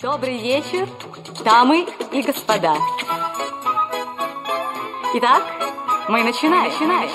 Добрый 0.00 0.40
вечер, 0.40 0.86
дамы 1.44 1.84
и 2.12 2.22
господа. 2.22 2.72
Итак, 5.16 5.42
мы 6.08 6.22
начинаем. 6.22 6.70
начинаем. 6.70 7.10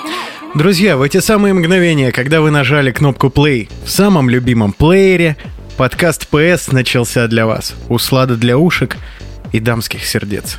Друзья, 0.54 0.98
в 0.98 1.02
эти 1.02 1.20
самые 1.20 1.54
мгновения, 1.54 2.12
когда 2.12 2.42
вы 2.42 2.50
нажали 2.50 2.92
кнопку 2.92 3.28
play 3.28 3.70
в 3.86 3.90
самом 3.90 4.28
любимом 4.28 4.74
плеере, 4.74 5.38
подкаст 5.78 6.28
PS 6.30 6.74
начался 6.74 7.26
для 7.26 7.46
вас. 7.46 7.74
Услада 7.88 8.36
для 8.36 8.58
ушек 8.58 8.98
и 9.54 9.60
дамских 9.60 10.04
сердец. 10.04 10.58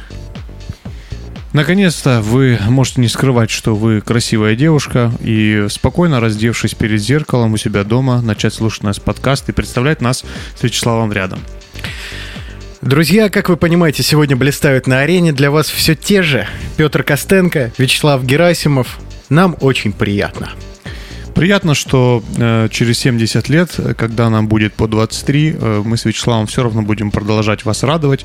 Наконец-то 1.53 2.21
вы 2.21 2.57
можете 2.69 3.01
не 3.01 3.07
скрывать, 3.07 3.51
что 3.51 3.75
вы 3.75 4.01
красивая 4.01 4.55
девушка, 4.55 5.11
и 5.21 5.67
спокойно 5.69 6.19
раздевшись 6.19 6.73
перед 6.73 6.99
зеркалом 6.99 7.53
у 7.53 7.57
себя 7.57 7.83
дома, 7.83 8.19
начать 8.23 8.55
слушать 8.55 8.81
наш 8.81 8.99
подкаст 8.99 9.47
и 9.49 9.51
представлять 9.51 10.01
нас 10.01 10.25
с 10.55 10.63
Вячеславом 10.63 11.13
рядом. 11.13 11.39
Друзья, 12.85 13.31
как 13.31 13.49
вы 13.49 13.57
понимаете, 13.57 14.03
сегодня 14.03 14.35
блистают 14.35 14.85
на 14.85 14.99
арене 14.99 15.33
для 15.33 15.49
вас 15.49 15.69
все 15.69 15.95
те 15.95 16.21
же 16.21 16.47
Петр 16.77 17.01
Костенко, 17.01 17.71
Вячеслав 17.79 18.23
Герасимов. 18.23 18.99
Нам 19.27 19.57
очень 19.59 19.91
приятно. 19.91 20.51
Приятно, 21.33 21.73
что 21.73 22.23
э, 22.37 22.67
через 22.69 22.99
70 22.99 23.49
лет, 23.49 23.71
когда 23.97 24.29
нам 24.29 24.47
будет 24.47 24.75
по 24.75 24.87
23, 24.87 25.55
э, 25.59 25.81
мы 25.83 25.97
с 25.97 26.05
Вячеславом 26.05 26.45
все 26.45 26.61
равно 26.61 26.83
будем 26.83 27.09
продолжать 27.09 27.65
вас 27.65 27.81
радовать, 27.81 28.23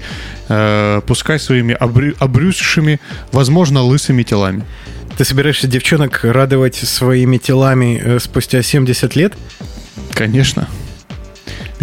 э, 0.50 1.00
пускай 1.06 1.40
своими 1.40 1.72
обрю- 1.72 2.14
обрюзшими, 2.18 3.00
возможно, 3.32 3.82
лысыми 3.82 4.24
телами. 4.24 4.66
Ты 5.16 5.24
собираешься 5.24 5.68
девчонок 5.68 6.20
радовать 6.22 6.74
своими 6.74 7.38
телами 7.38 7.98
э, 7.98 8.18
спустя 8.18 8.60
70 8.60 9.16
лет? 9.16 9.32
Конечно. 10.12 10.68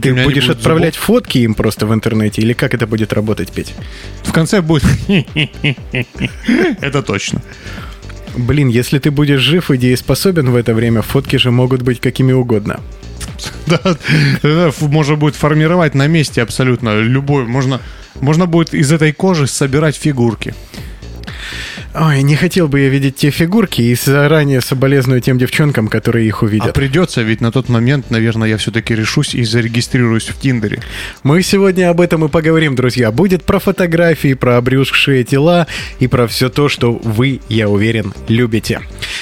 Ты 0.02 0.12
меня 0.12 0.24
будешь 0.24 0.50
отправлять 0.50 0.96
фотки 0.96 1.40
им 1.40 1.54
просто 1.54 1.86
в 1.86 1.94
интернете? 1.94 2.42
Или 2.42 2.54
как 2.54 2.74
это 2.74 2.88
будет 2.88 3.14
работать, 3.14 3.52
Петь? 3.52 3.68
зубов. 3.68 4.30
В 4.30 4.32
конце 4.32 4.62
будет... 4.62 4.84
Это 6.82 7.02
точно. 7.02 7.42
Блин, 8.36 8.68
если 8.68 9.00
ты 9.00 9.10
будешь 9.10 9.40
жив 9.40 9.72
и 9.72 9.78
дееспособен 9.78 10.52
в 10.52 10.56
это 10.56 10.74
время, 10.74 11.02
фотки 11.02 11.38
же 11.38 11.52
могут 11.52 11.82
быть 11.82 12.00
какими 12.00 12.32
угодно. 12.34 12.80
Да, 14.44 14.72
можно 14.80 15.16
будет 15.16 15.36
формировать 15.36 15.94
на 15.94 16.08
месте 16.08 16.42
абсолютно 16.42 17.00
любой. 17.00 17.46
Можно, 17.46 17.82
можно 18.22 18.46
будет 18.46 18.74
из 18.74 18.92
этой 18.92 19.12
кожи 19.12 19.48
собирать 19.48 19.96
фигурки. 19.98 20.54
Ой, 21.94 22.22
не 22.22 22.36
хотел 22.36 22.68
бы 22.68 22.80
я 22.80 22.90
видеть 22.90 23.16
те 23.16 23.30
фигурки 23.32 23.82
и 23.82 23.96
заранее 23.96 24.62
соболезную 24.62 25.20
тем 25.22 25.38
девчонкам, 25.38 25.88
которые 25.88 26.28
их 26.28 26.44
А 26.44 26.46
увидят. 26.46 26.74
придется, 26.74 27.22
ведь 27.22 27.42
на 27.42 27.52
тот 27.52 27.70
момент, 27.70 28.12
наверное, 28.12 28.50
я 28.50 28.58
все-таки 28.58 28.94
решусь 28.96 29.34
и 29.34 29.44
зарегистрируюсь 29.44 30.28
в 30.28 30.40
Тиндере. 30.40 30.80
Мы 31.24 31.42
сегодня 31.42 31.90
об 31.90 32.02
этом 32.02 32.26
и 32.26 32.30
поговорим, 32.30 32.76
друзья. 32.76 33.12
Будет 33.12 33.44
про 33.44 33.60
фотографии, 33.60 34.34
про 34.34 34.58
обрюзгшие 34.58 35.24
тела 35.24 35.68
и 36.00 36.08
про 36.08 36.28
все 36.28 36.50
то, 36.50 36.70
что 36.70 36.94
вы, 36.94 37.42
я 37.50 37.70
уверен, 37.70 38.14
любите. 38.28 38.82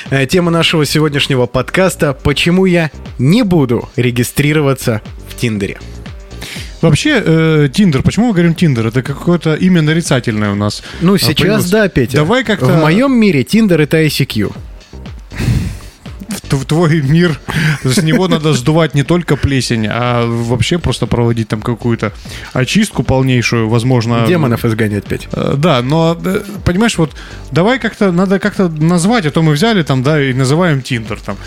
Э, 0.10 0.26
Тема 0.26 0.52
нашего 0.52 0.86
сегодняшнего 0.86 1.46
подкаста 1.46 2.14
«Почему 2.14 2.66
я 2.66 2.92
не 3.20 3.44
буду 3.44 3.90
регистрироваться 3.96 5.02
в 5.30 5.36
Tinder 5.40 5.63
е». 5.63 5.78
Вообще, 6.82 7.22
э, 7.26 7.70
Tinder, 7.74 8.04
почему 8.04 8.28
мы 8.28 8.34
говорим 8.34 8.54
Tinder? 8.54 8.88
Это 8.88 9.02
какое-то 9.02 9.56
имя 9.56 9.82
нарицательное 9.82 10.52
у 10.52 10.56
нас. 10.56 10.84
Ну, 11.02 11.16
а, 11.16 11.18
сейчас 11.18 11.36
появилось. 11.36 11.70
да, 11.70 11.88
Петя. 11.90 12.18
Давай 12.18 12.44
как-то... 12.44 12.66
В 12.66 12.82
моем 12.82 13.14
мире 13.14 13.44
Tinder 13.44 13.82
это 13.82 14.04
ICQ. 14.04 14.54
Твой 16.50 17.02
мир, 17.02 17.40
с 17.84 18.02
него 18.02 18.28
надо 18.28 18.54
сдувать 18.54 18.96
не 18.96 19.04
только 19.04 19.36
плесень, 19.36 19.88
а 19.90 20.26
вообще 20.26 20.78
просто 20.78 21.08
проводить 21.08 21.48
там 21.48 21.62
какую-то 21.62 22.12
очистку 22.54 23.04
полнейшую, 23.04 23.70
возможно. 23.70 24.26
Демонов 24.28 24.66
изгонять, 24.66 25.06
Петь. 25.06 25.28
Э, 25.32 25.56
Да, 25.58 25.82
но, 25.82 26.18
э, 26.24 26.42
понимаешь, 26.64 26.98
вот 26.98 27.12
давай 27.52 27.80
как-то, 27.80 28.12
надо 28.12 28.40
как-то 28.40 28.70
назвать, 28.70 29.26
а 29.26 29.32
то 29.32 29.42
мы 29.42 29.54
взяли 29.54 29.84
там, 29.84 30.04
да, 30.04 30.22
и 30.22 30.34
называем 30.34 30.82
Тиндер 30.82 31.20
там. 31.20 31.38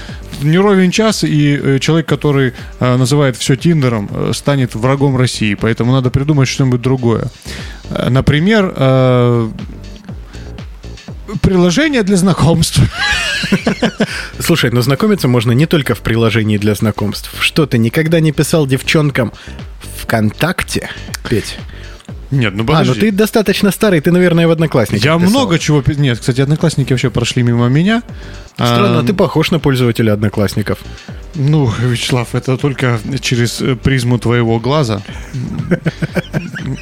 Не 0.42 0.58
ровен 0.58 0.90
час, 0.90 1.24
и 1.24 1.58
э, 1.60 1.78
человек, 1.80 2.06
который 2.06 2.52
называет 2.80 3.36
все 3.36 3.56
Тиндером, 3.56 4.08
станет 4.32 4.74
врагом 4.74 5.16
России, 5.16 5.54
поэтому 5.54 5.92
надо 5.92 6.10
придумать 6.10 6.48
что-нибудь 6.48 6.80
другое. 6.80 7.28
Например, 8.08 8.72
приложение 11.48 12.02
для 12.02 12.18
знакомств. 12.18 12.78
Слушай, 14.38 14.70
но 14.70 14.82
знакомиться 14.82 15.28
можно 15.28 15.52
не 15.52 15.64
только 15.64 15.94
в 15.94 16.00
приложении 16.00 16.58
для 16.58 16.74
знакомств. 16.74 17.30
Что, 17.40 17.64
ты 17.64 17.78
никогда 17.78 18.20
не 18.20 18.32
писал 18.32 18.66
девчонкам 18.66 19.32
ВКонтакте, 20.02 20.90
Петь? 21.26 21.56
Нет, 22.30 22.52
ну 22.54 22.62
А, 22.64 22.66
подожди. 22.66 22.92
ну 22.94 23.00
ты 23.00 23.10
достаточно 23.10 23.70
старый, 23.70 24.00
ты, 24.00 24.10
наверное, 24.12 24.46
в 24.46 24.50
Одноклассниках 24.50 25.04
Я 25.04 25.16
писал. 25.16 25.30
много 25.30 25.58
чего... 25.58 25.82
Нет, 25.86 26.18
кстати, 26.18 26.40
одноклассники 26.42 26.92
вообще 26.92 27.08
прошли 27.10 27.42
мимо 27.42 27.68
меня. 27.68 28.02
Странно, 28.54 29.00
А, 29.00 29.02
ты 29.02 29.14
похож 29.14 29.50
на 29.50 29.58
пользователя 29.60 30.12
Одноклассников. 30.12 30.78
Ну, 31.36 31.72
Вячеслав, 31.78 32.34
это 32.34 32.56
только 32.56 32.98
через 33.20 33.60
э, 33.62 33.76
призму 33.76 34.18
твоего 34.18 34.58
глаза, 34.58 35.00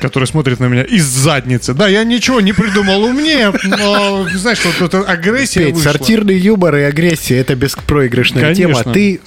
который 0.01 0.27
смотрит 0.27 0.61
на 0.61 0.67
меня 0.67 0.83
из 0.83 1.05
задницы. 1.05 1.75
Да, 1.75 1.87
я 1.89 2.05
ничего 2.05 2.41
не 2.41 2.53
придумал 2.53 3.05
умнее, 3.05 3.53
но, 3.65 4.27
знаешь, 4.35 4.59
вот 4.65 4.81
эта 4.95 5.03
агрессия 5.03 5.67
Петь, 5.67 5.75
вышла. 5.77 5.91
сортирный 5.93 6.39
юмор 6.39 6.77
и 6.77 6.83
агрессия— 6.83 7.37
это 7.39 7.55
беспроигрышная 7.55 8.43
Конечно. 8.55 8.83
тема. 8.83 8.95
Ты 8.95 9.21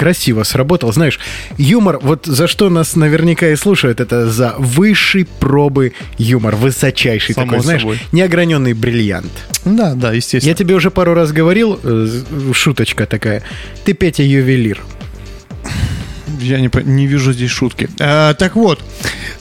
красиво 0.00 0.44
сработал. 0.44 0.90
Знаешь, 0.94 1.20
юмор, 1.58 1.98
вот 2.00 2.24
за 2.24 2.46
что 2.46 2.70
нас 2.70 2.96
наверняка 2.96 3.48
и 3.48 3.56
слушают, 3.56 4.00
это 4.00 4.30
за 4.30 4.54
высшей 4.56 5.26
пробы 5.26 5.92
юмор, 6.16 6.56
высочайший 6.56 7.34
Само 7.34 7.46
такой, 7.52 7.62
знаешь, 7.62 7.82
собой. 7.82 7.98
неограненный 8.10 8.72
бриллиант. 8.72 9.30
Да, 9.66 9.92
да, 9.94 10.12
естественно. 10.14 10.50
Я 10.50 10.54
тебе 10.56 10.74
уже 10.74 10.90
пару 10.90 11.12
раз 11.12 11.32
говорил, 11.32 11.78
э, 11.82 12.08
шуточка 12.54 13.04
такая, 13.04 13.42
ты, 13.84 13.92
Петя, 13.92 14.22
ювелир. 14.22 14.80
Я 16.40 16.60
не, 16.60 16.70
не 16.84 17.06
вижу 17.06 17.32
здесь 17.32 17.50
шутки. 17.50 17.88
А, 18.00 18.34
так 18.34 18.56
вот, 18.56 18.82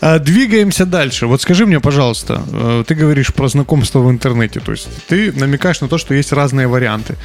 а, 0.01 0.19
двигаемся 0.19 0.85
дальше. 0.85 1.27
Вот 1.27 1.41
скажи 1.41 1.65
мне, 1.65 1.79
пожалуйста, 1.79 2.41
э, 2.51 2.83
ты 2.87 2.95
говоришь 2.95 3.33
про 3.33 3.47
знакомство 3.47 3.99
в 3.99 4.09
интернете, 4.09 4.59
то 4.59 4.71
есть 4.71 4.87
ты 5.07 5.31
намекаешь 5.31 5.81
на 5.81 5.87
то, 5.87 5.97
что 5.97 6.13
есть 6.13 6.31
разные 6.31 6.67
варианты. 6.67 7.15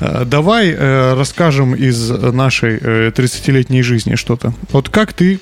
А, 0.00 0.24
давай 0.24 0.70
э, 0.70 1.14
расскажем 1.14 1.74
из 1.74 2.10
нашей 2.10 2.78
э, 2.80 3.10
30-летней 3.14 3.82
жизни 3.82 4.14
что-то. 4.14 4.54
Вот 4.72 4.88
как 4.88 5.12
ты 5.12 5.40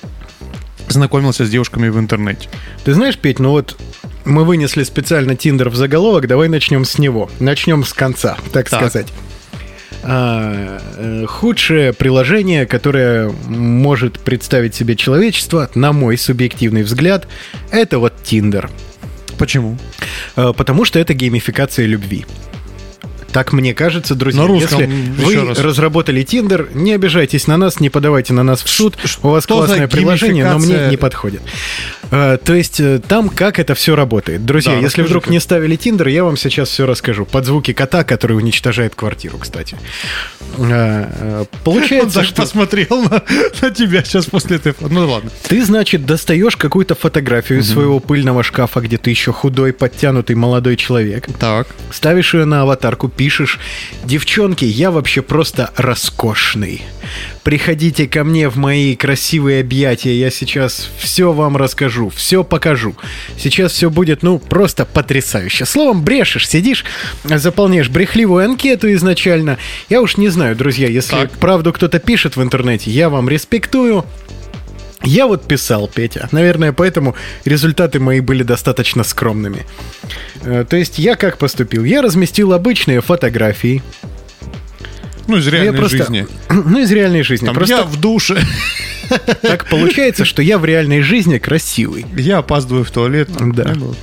знакомился 0.89 1.45
с 1.45 1.49
девушками 1.49 1.89
в 1.89 1.99
интернете? 1.99 2.49
Ты 2.83 2.93
знаешь, 2.93 3.17
Петь, 3.17 3.39
ну 3.39 3.51
вот 3.51 3.77
мы 4.25 4.45
вынесли 4.45 4.83
специально 4.83 5.35
Тиндер 5.35 5.69
в 5.69 5.75
заголовок, 5.75 6.27
давай 6.27 6.49
начнем 6.49 6.85
с 6.85 6.97
него. 6.97 7.29
Начнем 7.39 7.83
с 7.83 7.93
конца, 7.93 8.37
так, 8.51 8.69
Так. 8.69 8.79
сказать. 8.79 9.07
А, 10.01 10.79
э, 10.97 11.25
худшее 11.27 11.93
приложение, 11.93 12.65
которое 12.65 13.29
может 13.47 14.19
представить 14.19 14.75
себе 14.75 14.95
человечество, 14.95 15.69
на 15.75 15.93
мой 15.93 16.17
субъективный 16.17 16.83
взгляд, 16.83 17.27
это 17.71 17.99
вот 17.99 18.13
Tinder. 18.23 18.69
Почему? 19.37 19.77
Э, 20.35 20.53
Потому 20.55 20.85
что 20.85 20.99
это 20.99 21.13
геймификация 21.13 21.85
любви. 21.85 22.25
Так 23.33 23.51
мне 23.51 23.73
кажется, 23.73 24.15
друзья. 24.15 24.41
На 24.41 24.47
русском, 24.47 24.79
Если 24.81 25.37
вы 25.37 25.47
раз. 25.49 25.59
разработали 25.59 26.23
Tinder, 26.23 26.69
не 26.73 26.93
обижайтесь 26.93 27.47
на 27.47 27.57
нас, 27.57 27.79
не 27.79 27.89
подавайте 27.89 28.31
на 28.33 28.43
нас 28.43 28.63
в 28.63 28.69
суд. 28.69 28.95
У 29.23 29.29
вас 29.29 29.45
классное 29.45 29.87
приложение, 29.87 30.45
но 30.45 30.59
мне 30.59 30.87
не 30.89 30.97
подходит. 30.97 31.41
Э, 32.11 32.37
То 32.43 32.53
есть 32.53 32.79
э, 32.79 32.99
там 33.05 33.29
как 33.29 33.57
это 33.59 33.73
все 33.75 33.95
работает. 33.95 34.45
Друзья, 34.45 34.73
Да, 34.73 34.79
если 34.79 35.01
вдруг 35.01 35.23
как. 35.23 35.31
не 35.31 35.39
ставили 35.39 35.75
Tinder, 35.75 36.07
я 36.09 36.23
вам 36.23 36.37
сейчас 36.37 36.69
все 36.69 36.85
расскажу. 36.85 37.25
Под 37.25 37.45
звуки 37.45 37.73
кота, 37.73 38.03
который 38.03 38.37
уничтожает 38.37 38.93
квартиру, 38.93 39.37
кстати. 39.39 39.75
Э, 40.57 41.07
э, 41.19 41.39
Он 41.39 41.47
Получается, 41.63 42.19
так 42.19 42.25
что 42.27 42.41
посмотрел 42.43 43.01
на, 43.03 43.23
на 43.61 43.69
тебя 43.71 44.03
сейчас 44.03 44.25
после 44.25 44.57
этой... 44.57 44.73
фо- 44.73 44.87
Ну 44.91 45.09
ладно. 45.09 45.31
ты, 45.47 45.63
значит, 45.65 46.05
достаешь 46.05 46.55
какую-то 46.55 46.93
фотографию 46.93 47.59
из 47.59 47.69
своего 47.71 47.99
пыльного 47.99 48.43
шкафа, 48.43 48.79
где 48.81 48.97
ты 48.97 49.09
еще 49.09 49.31
худой, 49.33 49.73
подтянутый 49.73 50.35
молодой 50.35 50.75
человек. 50.75 51.27
Так. 51.39 51.67
Ставишь 51.91 52.33
ее 52.35 52.45
на 52.45 52.61
аватарку, 52.61 53.07
пишешь 53.23 53.57
«Девчонки, 54.03 54.65
я 54.65 54.91
вообще 54.91 55.21
просто 55.21 55.71
роскошный. 55.77 56.81
Приходите 57.43 58.05
ко 58.05 58.25
мне 58.25 58.49
в 58.49 58.57
мои 58.57 58.97
красивые 58.97 59.61
объятия, 59.61 60.13
я 60.13 60.29
сейчас 60.29 60.89
все 60.97 61.31
вам 61.31 61.55
расскажу, 61.55 62.09
все 62.09 62.43
покажу. 62.43 62.97
Сейчас 63.37 63.71
все 63.71 63.89
будет, 63.89 64.23
ну, 64.23 64.39
просто 64.39 64.83
потрясающе». 64.83 65.65
Словом, 65.65 66.03
брешешь, 66.03 66.49
сидишь, 66.49 66.83
заполняешь 67.23 67.87
брехливую 67.87 68.43
анкету 68.43 68.91
изначально. 68.91 69.57
Я 69.87 70.01
уж 70.01 70.17
не 70.17 70.27
знаю, 70.27 70.57
друзья, 70.57 70.89
если 70.89 71.11
Так. 71.15 71.31
правду 71.31 71.71
кто-то 71.71 71.99
пишет 71.99 72.35
в 72.35 72.43
интернете, 72.43 72.91
я 72.91 73.07
вам 73.07 73.29
респектую. 73.29 74.03
Я 75.03 75.27
вот 75.27 75.45
писал, 75.47 75.87
Петя. 75.87 76.29
Наверное, 76.31 76.71
поэтому 76.71 77.15
результаты 77.45 77.99
мои 77.99 78.19
были 78.21 78.43
достаточно 78.43 79.03
скромными. 79.03 79.65
Э, 80.43 80.65
То 80.67 80.77
есть 80.77 80.97
я 80.99 81.15
как 81.15 81.37
поступил? 81.37 81.83
Я 81.83 82.01
разместил 82.01 82.53
обычные 82.53 83.01
фотографии. 83.01 83.83
Ну, 85.27 85.37
из 85.37 85.45
Я 85.45 85.51
реальной 85.51 85.73
просто- 85.77 85.97
жизни. 85.97 86.27
Ну, 86.49 86.79
из 86.79 86.91
реальной 86.91 87.23
жизни. 87.23 87.45
Там 87.45 87.55
просто 87.55 87.75
я 87.75 87.83
в 87.83 87.99
душе. 87.99 88.37
Так 89.41 89.69
получается, 89.69 90.25
что 90.25 90.41
я 90.41 90.57
в 90.57 90.65
реальной 90.65 91.01
жизни 91.01 91.37
красивый. 91.37 92.05
Я 92.15 92.39
опаздываю 92.39 92.83
в 92.83 92.91
туалет. 92.91 93.29
Да. 93.39 93.73
Ну. 93.75 93.93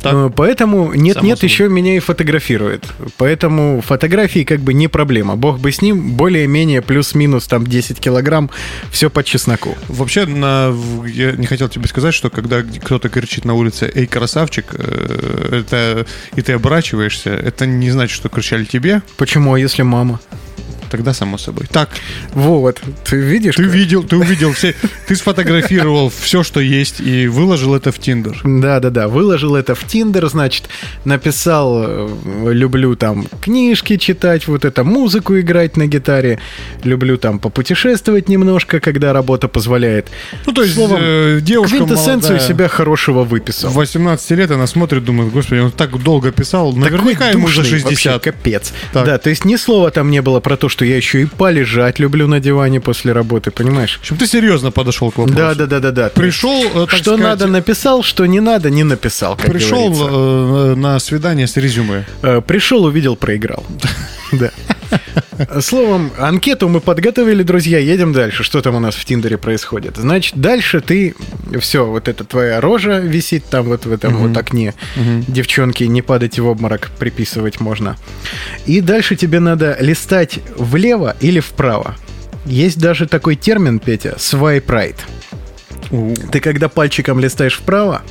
Так. 0.00 0.12
Э, 0.14 0.30
Поэтому 0.34 0.92
нет-нет, 0.94 1.42
еще 1.42 1.68
меня 1.68 1.96
и 1.96 1.98
фотографирует. 1.98 2.86
Поэтому 3.16 3.80
фотографии 3.80 4.44
как 4.44 4.60
бы 4.60 4.74
не 4.74 4.88
проблема. 4.88 5.36
Бог 5.36 5.60
бы 5.60 5.70
с 5.72 5.82
ним, 5.82 6.12
более-менее 6.12 6.82
плюс-минус 6.82 7.46
там 7.46 7.66
10 7.66 8.00
килограмм, 8.00 8.50
все 8.90 9.10
по 9.10 9.22
чесноку. 9.22 9.76
Вообще, 9.88 10.26
на, 10.26 10.74
я 11.06 11.32
не 11.32 11.46
хотел 11.46 11.68
тебе 11.68 11.86
сказать, 11.88 12.14
что 12.14 12.30
когда 12.30 12.62
кто-то 12.62 13.08
кричит 13.08 13.44
на 13.44 13.54
улице 13.54 13.90
«Эй, 13.94 14.06
красавчик!», 14.06 14.66
э, 14.72 15.60
это, 15.60 16.06
и 16.34 16.42
ты 16.42 16.52
оборачиваешься, 16.52 17.30
это 17.30 17.66
не 17.66 17.90
значит, 17.90 18.14
что 18.14 18.28
кричали 18.28 18.64
тебе, 18.64 19.02
Почему, 19.16 19.54
а 19.54 19.60
если 19.60 19.82
мама? 19.82 20.20
Тогда 20.92 21.12
само 21.14 21.38
собой. 21.38 21.66
Так, 21.72 21.88
Вот, 22.34 22.80
ты 23.04 23.16
видишь? 23.16 23.56
ты 23.56 23.64
как? 23.64 23.72
видел, 23.72 24.02
ты 24.04 24.16
увидел 24.16 24.52
все, 24.52 24.74
ты 25.08 25.16
сфотографировал 25.16 26.10
все, 26.20 26.42
что 26.42 26.60
есть, 26.60 27.00
и 27.00 27.26
выложил 27.28 27.74
это 27.74 27.90
в 27.92 27.98
Тиндер. 27.98 28.38
Да, 28.44 28.78
да, 28.78 28.90
да. 28.90 29.08
Выложил 29.08 29.56
это 29.56 29.74
в 29.74 29.84
Тиндер, 29.86 30.28
значит, 30.28 30.68
написал, 31.06 31.82
э, 31.84 32.52
люблю 32.52 32.94
там 32.94 33.26
книжки 33.40 33.96
читать, 33.96 34.46
вот 34.48 34.64
это 34.64 34.84
музыку 34.84 35.38
играть 35.40 35.76
на 35.76 35.86
гитаре, 35.86 36.38
люблю 36.84 37.16
там 37.16 37.38
попутешествовать 37.38 38.28
немножко, 38.28 38.78
когда 38.80 39.12
работа 39.12 39.48
позволяет. 39.48 40.08
Ну, 40.46 40.52
то 40.52 40.62
есть, 40.62 40.74
Словом, 40.74 40.98
э, 41.00 41.38
девушка 41.40 41.76
Квинтэссенцию 41.78 42.32
молодая, 42.32 42.48
себя 42.48 42.68
хорошего 42.68 43.24
выписал. 43.24 43.70
в 43.70 43.74
18 43.74 44.30
лет 44.32 44.50
она 44.50 44.66
смотрит, 44.66 45.04
думает, 45.04 45.32
господи, 45.32 45.60
он 45.60 45.70
так 45.70 46.02
долго 46.02 46.32
писал, 46.32 46.72
наверняка 46.74 47.18
Такой 47.26 47.32
ему 47.32 47.46
душный 47.46 47.64
60. 47.64 47.90
вообще, 47.90 48.18
капец. 48.18 48.72
Так. 48.92 49.06
Да, 49.06 49.18
то 49.18 49.30
есть 49.30 49.44
ни 49.44 49.56
слова 49.56 49.90
там 49.90 50.10
не 50.10 50.20
было 50.22 50.40
про 50.40 50.56
то, 50.56 50.68
что 50.68 50.81
я 50.84 50.96
еще 50.96 51.22
и 51.22 51.24
полежать 51.26 51.98
люблю 51.98 52.26
на 52.26 52.40
диване 52.40 52.80
после 52.80 53.12
работы, 53.12 53.50
понимаешь? 53.50 53.98
Общем, 54.00 54.16
ты 54.16 54.26
серьезно 54.26 54.70
подошел 54.70 55.10
к 55.10 55.18
вопросу. 55.18 55.36
Да, 55.38 55.54
да, 55.54 55.66
да, 55.66 55.80
да, 55.80 55.90
да. 55.90 56.08
Пришел, 56.10 56.62
э, 56.64 56.86
так 56.86 56.90
что 56.90 57.16
сказать, 57.16 57.20
надо 57.20 57.46
написал, 57.46 58.02
что 58.02 58.26
не 58.26 58.40
надо 58.40 58.70
не 58.70 58.84
написал. 58.84 59.36
Как 59.36 59.50
Пришел 59.50 59.90
говорится. 59.90 60.72
э, 60.72 60.74
на 60.76 60.98
свидание 60.98 61.46
с 61.46 61.56
резюме. 61.56 62.04
Э, 62.22 62.40
Пришел, 62.46 62.84
увидел, 62.84 63.16
проиграл. 63.16 63.64
Да. 64.32 64.50
Словом, 65.60 66.10
анкету 66.18 66.68
мы 66.68 66.80
подготовили, 66.80 67.42
друзья. 67.42 67.78
Едем 67.78 68.12
дальше. 68.12 68.42
Что 68.42 68.60
там 68.60 68.74
у 68.74 68.80
нас 68.80 68.94
в 68.94 69.04
Тиндере 69.04 69.38
происходит? 69.38 69.96
Значит, 69.96 70.36
дальше 70.36 70.80
ты... 70.80 71.14
Все, 71.60 71.86
вот 71.86 72.08
эта 72.08 72.24
твоя 72.24 72.60
рожа 72.60 72.98
висит 72.98 73.44
там 73.46 73.66
вот 73.66 73.86
в 73.86 73.92
этом 73.92 74.16
вот 74.16 74.36
окне. 74.36 74.74
Девчонки, 74.96 75.84
не 75.84 76.02
падайте 76.02 76.42
в 76.42 76.46
обморок, 76.46 76.90
приписывать 76.98 77.60
можно. 77.60 77.96
И 78.66 78.80
дальше 78.80 79.16
тебе 79.16 79.40
надо 79.40 79.76
листать 79.80 80.40
влево 80.56 81.16
или 81.20 81.40
вправо. 81.40 81.96
Есть 82.44 82.78
даже 82.78 83.06
такой 83.06 83.36
термин, 83.36 83.78
Петя, 83.78 84.16
swipe 84.18 84.66
right. 84.66 84.96
Ты 86.30 86.40
когда 86.40 86.68
пальчиком 86.68 87.20
листаешь 87.20 87.58
вправо, 87.58 88.02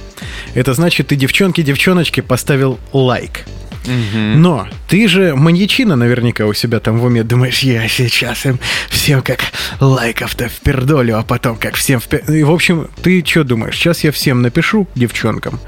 это 0.53 0.73
значит, 0.73 1.07
ты 1.07 1.15
девчонке, 1.15 1.63
девчоночке 1.63 2.21
поставил 2.21 2.79
лайк. 2.93 3.45
Но 3.85 4.67
ты 4.87 5.07
же 5.07 5.35
маньячина 5.35 5.95
наверняка 5.95 6.45
у 6.45 6.53
себя 6.53 6.79
там 6.79 6.99
в 6.99 7.05
уме. 7.05 7.23
Думаешь, 7.23 7.59
я 7.59 7.87
сейчас 7.87 8.45
им 8.45 8.59
всем 8.89 9.21
как 9.21 9.39
лайков-то 9.79 10.49
впердолю, 10.49 11.17
а 11.17 11.23
потом 11.23 11.57
как 11.57 11.75
всем 11.75 11.99
впер... 11.99 12.19
И, 12.31 12.43
в 12.43 12.51
общем, 12.51 12.89
ты 13.01 13.23
что 13.25 13.43
думаешь? 13.43 13.75
Сейчас 13.75 14.03
я 14.03 14.11
всем 14.11 14.41
напишу, 14.41 14.87
девчонкам, 14.95 15.59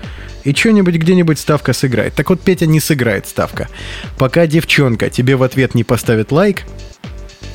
и 0.44 0.54
что-нибудь 0.54 0.95
где-нибудь 0.95 1.39
ставка 1.39 1.74
сыграет. 1.74 2.13
Так 2.13 2.30
вот, 2.30 2.42
Петя 2.42 2.65
не 2.65 2.80
сыграет 2.80 3.27
ставка. 3.27 3.69
Пока 4.18 4.45
девчонка 4.45 5.09
тебе 5.09 5.36
в 5.36 5.44
ответ 5.44 5.74
не 5.74 5.83
поставит 5.83 6.31
лайк, 6.31 6.63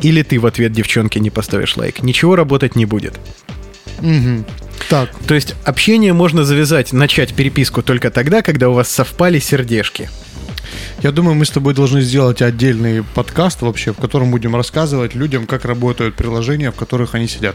или 0.00 0.22
ты 0.22 0.38
в 0.38 0.46
ответ 0.46 0.72
девчонке 0.72 1.20
не 1.20 1.30
поставишь 1.30 1.76
лайк, 1.76 2.02
ничего 2.02 2.34
работать 2.36 2.76
не 2.76 2.86
будет. 2.86 3.14
Так. 4.88 5.10
То 5.26 5.34
есть 5.34 5.54
общение 5.64 6.12
можно 6.12 6.44
завязать, 6.44 6.92
начать 6.92 7.34
переписку 7.34 7.82
только 7.82 8.10
тогда, 8.10 8.42
когда 8.42 8.70
у 8.70 8.72
вас 8.72 8.88
совпали 8.88 9.38
сердежки. 9.38 10.08
Я 11.00 11.12
думаю, 11.12 11.36
мы 11.36 11.44
с 11.44 11.50
тобой 11.50 11.74
должны 11.74 12.00
сделать 12.00 12.42
отдельный 12.42 13.04
подкаст 13.14 13.62
вообще, 13.62 13.92
в 13.92 13.96
котором 13.96 14.32
будем 14.32 14.56
рассказывать 14.56 15.14
людям, 15.14 15.46
как 15.46 15.64
работают 15.64 16.16
приложения, 16.16 16.72
в 16.72 16.74
которых 16.74 17.14
они 17.14 17.28
сидят. 17.28 17.54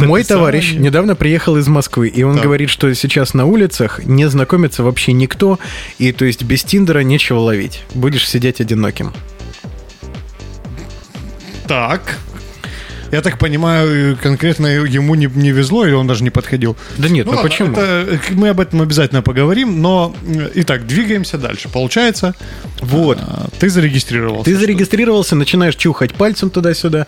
Мой 0.00 0.24
товарищ 0.24 0.72
недавно 0.72 1.16
приехал 1.16 1.58
из 1.58 1.68
Москвы, 1.68 2.08
и 2.08 2.22
он 2.22 2.40
говорит, 2.40 2.70
что 2.70 2.92
сейчас 2.94 3.34
на 3.34 3.44
улицах 3.44 4.04
не 4.04 4.28
знакомится 4.28 4.82
вообще 4.82 5.12
никто, 5.12 5.58
и 5.98 6.12
то 6.12 6.24
есть 6.24 6.42
без 6.42 6.64
Тиндера 6.64 7.00
нечего 7.00 7.40
ловить. 7.40 7.82
Будешь 7.94 8.28
сидеть 8.28 8.60
одиноким. 8.60 9.12
Так. 11.66 12.18
Я 13.14 13.20
так 13.22 13.38
понимаю, 13.38 14.18
конкретно 14.20 14.66
ему 14.66 15.14
не, 15.14 15.26
не 15.32 15.52
везло, 15.52 15.86
или 15.86 15.92
он 15.94 16.08
даже 16.08 16.24
не 16.24 16.30
подходил. 16.30 16.76
Да 16.98 17.08
нет, 17.08 17.26
ну, 17.26 17.32
ладно, 17.34 17.48
почему? 17.48 17.70
это- 17.70 18.08
э, 18.10 18.18
мы 18.32 18.48
об 18.48 18.58
этом 18.58 18.82
обязательно 18.82 19.22
поговорим, 19.22 19.80
но... 19.80 20.12
э, 20.26 20.50
Итак, 20.56 20.84
двигаемся 20.88 21.38
дальше. 21.38 21.68
Получается, 21.68 22.34
Вот. 22.80 23.18
а, 23.20 23.46
ты 23.60 23.70
зарегистрировался. 23.70 24.44
Ты 24.50 24.56
зарегистрировался, 24.56 25.36
начинаешь 25.36 25.76
чухать 25.76 26.12
пальцем 26.12 26.50
туда-сюда, 26.50 27.06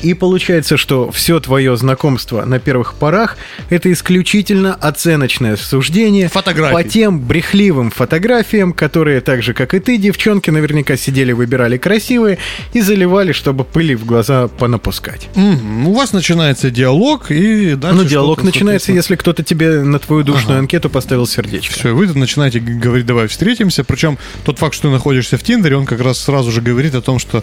и 0.00 0.14
получается, 0.14 0.76
что 0.76 1.10
все 1.10 1.40
твое 1.40 1.76
знакомство 1.76 2.44
на 2.44 2.60
первых 2.60 2.94
порах 2.94 3.36
это 3.68 3.90
исключительно 3.92 4.76
оценочное 4.76 5.56
суждение 5.56 6.28
Фотографии. 6.28 6.72
по 6.74 6.84
тем 6.84 7.18
брехливым 7.18 7.90
фотографиям, 7.90 8.72
которые 8.72 9.20
так 9.22 9.42
же, 9.42 9.54
как 9.54 9.74
и 9.74 9.80
ты, 9.80 9.98
девчонки 9.98 10.50
наверняка 10.50 10.96
сидели, 10.96 11.32
выбирали 11.32 11.78
красивые 11.78 12.38
и 12.74 12.80
заливали, 12.80 13.32
чтобы 13.32 13.64
пыли 13.64 13.96
в 13.96 14.04
глаза 14.04 14.46
понапускать. 14.46 15.26
Мгм. 15.34 15.47
У 15.86 15.92
вас 15.92 16.12
начинается 16.12 16.70
диалог, 16.70 17.30
и 17.30 17.74
дальше... 17.74 17.98
ну, 17.98 18.04
диалог 18.04 18.42
начинается, 18.42 18.92
если 18.92 19.16
кто-то 19.16 19.42
тебе 19.42 19.82
на 19.82 19.98
твою 19.98 20.22
душную 20.22 20.56
Ага. 20.56 20.58
анкету 20.60 20.90
поставил 20.90 21.26
сердечко. 21.26 21.74
Все, 21.74 21.94
вы 21.94 22.06
начинаете 22.06 22.60
говорить, 22.60 23.06
давай 23.06 23.26
встретимся. 23.28 23.84
Причем 23.84 24.18
тот 24.44 24.58
факт, 24.58 24.74
что 24.74 24.88
ты 24.88 24.92
находишься 24.92 25.38
в 25.38 25.42
Тиндере, 25.42 25.76
он 25.76 25.86
как 25.86 26.00
раз 26.00 26.18
сразу 26.18 26.50
же 26.50 26.60
говорит 26.60 26.94
о 26.94 27.00
том, 27.00 27.18
что 27.18 27.42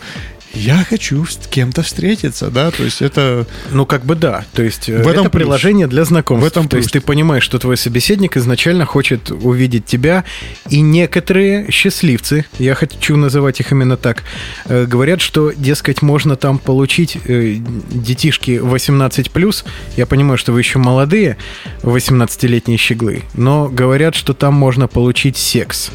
я 0.55 0.85
хочу 0.85 1.25
с 1.25 1.37
кем-то 1.49 1.83
встретиться, 1.83 2.49
да, 2.49 2.71
то 2.71 2.83
есть 2.83 3.01
это... 3.01 3.45
Ну, 3.71 3.85
как 3.85 4.05
бы 4.05 4.15
да. 4.15 4.45
То 4.53 4.63
есть 4.63 4.87
э, 4.87 5.03
В 5.03 5.07
этом 5.07 5.23
это 5.25 5.29
плюс. 5.29 5.43
приложение 5.43 5.87
для 5.87 6.05
знакомств. 6.05 6.43
В 6.43 6.47
этом 6.47 6.69
То 6.69 6.77
есть 6.77 6.91
ты 6.91 7.01
понимаешь, 7.01 7.43
что 7.43 7.59
твой 7.59 7.75
собеседник 7.75 8.37
изначально 8.37 8.85
хочет 8.85 9.31
увидеть 9.31 9.85
тебя, 9.85 10.23
и 10.69 10.79
некоторые 10.79 11.69
счастливцы, 11.71 12.45
я 12.57 12.73
хочу 12.73 13.17
называть 13.17 13.59
их 13.59 13.73
именно 13.73 13.97
так, 13.97 14.23
э, 14.65 14.85
говорят, 14.85 15.21
что, 15.21 15.51
дескать, 15.51 16.01
можно 16.01 16.37
там 16.37 16.57
получить 16.57 17.17
э, 17.25 17.57
детишки 17.95 18.51
18+, 18.51 19.65
я 19.97 20.05
понимаю, 20.05 20.37
что 20.37 20.51
вы 20.51 20.59
еще 20.59 20.79
молодые, 20.79 21.37
18-летние 21.81 22.77
щеглы, 22.77 23.23
но 23.33 23.67
говорят, 23.67 24.15
что 24.15 24.33
там 24.33 24.53
можно 24.53 24.87
получить 24.87 25.37
секс. 25.37 25.91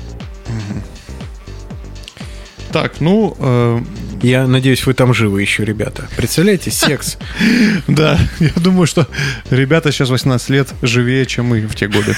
Так, 2.72 3.00
ну, 3.00 3.36
э, 3.38 3.80
Я 4.22 4.46
надеюсь, 4.46 4.86
вы 4.86 4.94
там 4.94 5.12
живы 5.14 5.40
еще, 5.40 5.64
ребята. 5.64 6.08
Представляете, 6.16 6.70
секс. 6.70 7.18
да, 7.88 8.18
я 8.38 8.52
думаю, 8.56 8.86
что 8.86 9.08
ребята 9.50 9.90
сейчас 9.90 10.10
18 10.10 10.50
лет 10.50 10.68
живее, 10.82 11.26
чем 11.26 11.46
мы 11.46 11.62
в 11.62 11.74
те 11.74 11.88
годы. 11.88 12.14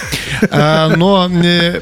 А, 0.50 0.94
но 0.96 1.30
э, 1.32 1.80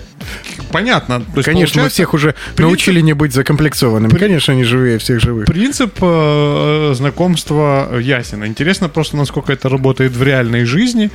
понятно. 0.72 1.20
То 1.20 1.36
есть 1.36 1.46
Конечно, 1.46 1.82
мы 1.82 1.88
всех 1.88 2.14
уже 2.14 2.34
принцип- 2.54 2.60
научили 2.60 3.00
не 3.00 3.12
быть 3.12 3.32
закомплексованными. 3.32 4.16
Конечно, 4.18 4.54
они 4.54 4.64
живее 4.64 4.98
всех 4.98 5.20
живых. 5.20 5.46
Принцип 5.46 5.94
э, 6.00 6.92
знакомства 6.94 7.98
ясен. 7.98 8.44
Интересно 8.44 8.88
просто, 8.88 9.16
насколько 9.16 9.52
это 9.52 9.68
работает 9.68 10.12
в 10.12 10.22
реальной 10.22 10.64
жизни. 10.64 11.10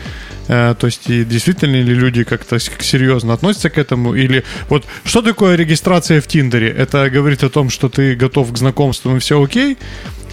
Э, 0.48 0.76
то 0.78 0.88
есть, 0.88 1.10
и 1.10 1.24
действительно 1.24 1.76
ли 1.76 1.94
люди 1.94 2.24
как-то 2.24 2.60
серьезно 2.60 3.34
относятся 3.34 3.70
к 3.70 3.78
этому? 3.78 4.16
Или 4.16 4.44
вот 4.70 4.86
что 5.04 5.22
такое 5.22 5.56
регистрация 5.56 6.22
в 6.22 6.28
Тиндере? 6.28 6.70
Это 6.70 7.10
говорит 7.10 7.44
о 7.44 7.50
том, 7.50 7.70
что 7.70 7.90
ты 7.90 8.16
готов 8.16 8.52
к 8.52 8.58
знакомству 8.58 9.16
и 9.16 9.20
все 9.20 9.42
окей? 9.42 9.78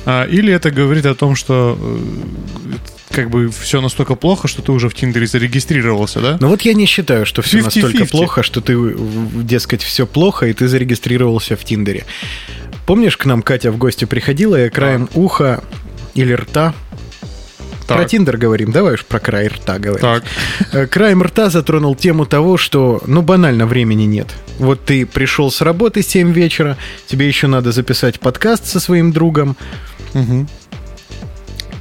А, 0.04 0.24
или 0.26 0.52
это 0.52 0.70
говорит 0.70 1.06
о 1.06 1.14
том, 1.14 1.36
что 1.36 1.78
э, 1.80 2.74
как 3.12 3.30
бы 3.30 3.50
все 3.50 3.80
настолько 3.80 4.14
плохо, 4.14 4.48
что 4.48 4.62
ты 4.62 4.72
уже 4.72 4.88
в 4.88 4.94
Тиндере 4.94 5.26
зарегистрировался, 5.26 6.20
да? 6.20 6.36
Но 6.40 6.48
вот 6.48 6.62
я 6.62 6.74
не 6.74 6.86
считаю, 6.86 7.26
что 7.26 7.42
все 7.42 7.58
50-50. 7.58 7.62
настолько 7.64 8.06
плохо, 8.06 8.42
что 8.42 8.60
ты, 8.60 8.76
дескать, 9.42 9.82
все 9.82 10.06
плохо, 10.06 10.46
и 10.46 10.52
ты 10.52 10.68
зарегистрировался 10.68 11.56
в 11.56 11.64
Тиндере. 11.64 12.04
Помнишь, 12.86 13.16
к 13.16 13.24
нам 13.26 13.42
Катя 13.42 13.70
в 13.70 13.76
гости 13.78 14.04
приходила, 14.06 14.56
я 14.56 14.70
краем 14.70 15.08
уха 15.14 15.62
или 16.14 16.32
рта 16.32 16.74
Так. 17.86 17.98
Про 17.98 18.04
Тиндер 18.06 18.36
говорим, 18.36 18.72
давай 18.72 18.94
уж 18.94 19.04
про 19.04 19.20
край 19.20 19.48
рта 19.48 19.78
говорим. 19.78 20.00
Так. 20.00 20.24
Э, 20.72 20.86
Краем 20.86 21.22
рта 21.22 21.50
затронул 21.50 21.94
тему 21.94 22.26
того, 22.26 22.56
что, 22.56 23.02
ну, 23.06 23.22
банально 23.22 23.66
времени 23.66 24.04
нет. 24.04 24.28
Вот 24.58 24.84
ты 24.84 25.04
пришел 25.06 25.50
с 25.50 25.60
работы 25.60 26.02
7 26.02 26.32
вечера, 26.32 26.76
тебе 27.06 27.26
еще 27.26 27.46
надо 27.46 27.72
записать 27.72 28.20
подкаст 28.20 28.66
со 28.66 28.80
своим 28.80 29.12
другом, 29.12 29.56
Мгм. 30.14 30.48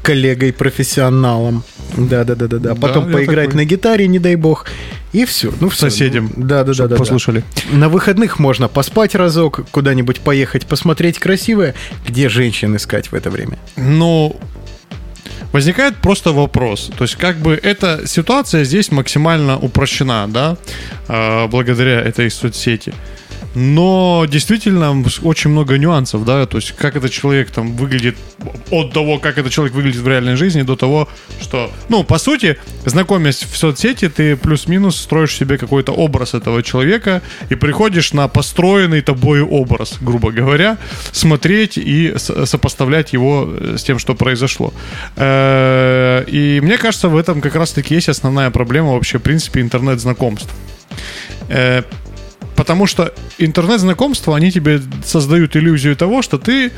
Коллегой, 0.02 0.54
профессионалом. 0.54 1.64
Да-да-да-да. 1.98 2.58
Да, 2.60 2.76
Потом 2.76 3.12
поиграть 3.12 3.50
такой. 3.50 3.64
на 3.64 3.66
гитаре, 3.66 4.08
не 4.08 4.20
дай 4.20 4.36
бог. 4.36 4.66
И 5.14 5.26
все. 5.26 5.52
Ну, 5.60 5.70
всё. 5.70 5.90
Соседям, 5.90 6.32
Да, 6.38 6.64
да, 6.64 6.74
да, 6.74 6.84
да. 6.84 6.88
да. 6.88 6.96
послушали. 6.96 7.44
На 7.72 7.90
выходных 7.90 8.40
можно 8.40 8.68
поспать 8.68 9.14
разок, 9.16 9.62
куда-нибудь 9.72 10.22
поехать, 10.22 10.66
посмотреть 10.66 11.20
красивое. 11.20 11.76
Где 12.08 12.30
женщин 12.30 12.76
искать 12.78 13.12
в 13.12 13.16
это 13.16 13.30
время? 13.30 13.58
Ну, 13.76 14.38
возникает 15.52 15.98
просто 15.98 16.32
вопрос. 16.32 16.90
То 16.98 17.04
есть, 17.04 17.16
как 17.16 17.38
бы 17.38 17.60
эта 17.62 18.08
ситуация 18.08 18.64
здесь 18.64 18.90
максимально 18.92 19.58
упрощена, 19.58 20.28
да, 20.30 20.58
э, 21.10 21.48
благодаря 21.48 22.00
этой 22.02 22.32
соцсети. 22.32 22.94
Но 23.56 24.26
действительно 24.30 25.04
очень 25.24 25.50
много 25.50 25.78
нюансов, 25.78 26.24
да, 26.26 26.46
то 26.46 26.58
есть 26.58 26.72
как 26.72 26.96
этот 26.96 27.12
человек 27.12 27.52
там 27.52 27.76
выглядит 27.76 28.16
от 28.70 28.94
того, 28.94 29.20
как 29.20 29.38
этот 29.38 29.52
человек 29.52 29.76
выглядит 29.76 30.02
в 30.02 30.08
реальной 30.08 30.36
жизни, 30.36 30.62
до 30.62 30.76
того, 30.76 31.10
что, 31.42 31.70
ну, 31.90 32.04
по 32.04 32.18
сути, 32.18 32.58
знакомясь 32.86 33.44
в 33.44 33.58
соцсети, 33.58 34.08
ты 34.10 34.36
плюс-минус 34.36 34.98
строишь 34.98 35.36
себе 35.36 35.58
какой-то 35.58 35.92
образ 35.92 36.34
этого 36.34 36.64
человека 36.64 37.22
и 37.50 37.56
приходишь 37.56 38.14
на 38.14 38.28
построенный 38.28 39.02
тобой 39.02 39.42
образ, 39.42 39.98
грубо 40.02 40.32
говоря, 40.32 40.78
смотреть 41.12 41.78
и 41.78 42.14
сопоставлять 42.18 43.14
его 43.14 43.50
э, 43.50 43.76
с 43.78 43.84
тем, 43.84 44.00
что 44.00 44.16
произошло. 44.16 44.74
Э, 45.16 46.24
И 46.28 46.60
мне 46.62 46.78
кажется, 46.78 47.10
в 47.10 47.18
этом 47.18 47.42
как 47.42 47.56
раз-таки 47.56 47.96
есть 47.96 48.10
основная 48.10 48.50
проблема 48.50 48.94
вообще, 48.94 49.18
в 49.18 49.22
принципе, 49.22 49.62
интернет-знакомств. 49.62 50.50
Потому 52.62 52.86
что 52.86 53.12
интернет-знакомства, 53.40 54.36
они 54.36 54.52
тебе 54.52 54.80
создают 55.04 55.56
иллюзию 55.56 55.96
того, 55.96 56.22
что 56.22 56.38
ты 56.38 56.72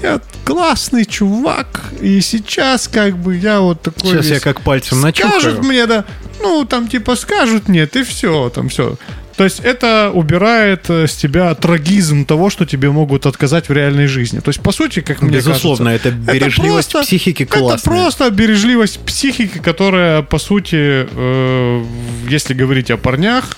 я 0.00 0.20
классный 0.44 1.04
чувак, 1.04 1.82
и 2.00 2.20
сейчас 2.20 2.86
как 2.86 3.18
бы 3.18 3.34
я 3.36 3.58
вот 3.58 3.82
такой 3.82 4.12
Сейчас 4.12 4.26
я 4.26 4.34
весь- 4.34 4.42
как 4.42 4.60
пальцем 4.60 4.98
Скажут 5.00 5.24
начухаю. 5.24 5.62
мне, 5.64 5.86
да, 5.86 6.04
ну, 6.40 6.64
там 6.64 6.86
типа 6.86 7.16
скажут 7.16 7.66
нет, 7.68 7.96
и 7.96 8.04
все, 8.04 8.50
там 8.50 8.68
все. 8.68 8.96
То 9.36 9.44
есть 9.44 9.60
это 9.60 10.10
убирает 10.12 10.90
э, 10.90 11.06
с 11.06 11.14
тебя 11.14 11.54
трагизм 11.54 12.24
того, 12.24 12.50
что 12.50 12.64
тебе 12.66 12.90
могут 12.90 13.24
отказать 13.26 13.68
в 13.68 13.72
реальной 13.72 14.06
жизни. 14.08 14.40
То 14.40 14.48
есть, 14.50 14.60
по 14.60 14.72
сути, 14.72 14.98
как 15.00 15.22
мне 15.22 15.36
Безусловно, 15.36 15.90
кажется, 15.92 16.08
это 16.08 16.16
бережливость 16.32 16.90
просто- 16.92 17.06
психики 17.06 17.44
классная. 17.44 17.74
Это 17.76 17.84
просто 17.84 18.30
бережливость 18.30 18.98
психики, 19.00 19.58
которая, 19.58 20.22
по 20.22 20.38
сути, 20.38 21.06
э, 21.08 21.84
если 22.28 22.52
говорить 22.54 22.90
о 22.90 22.96
парнях, 22.96 23.56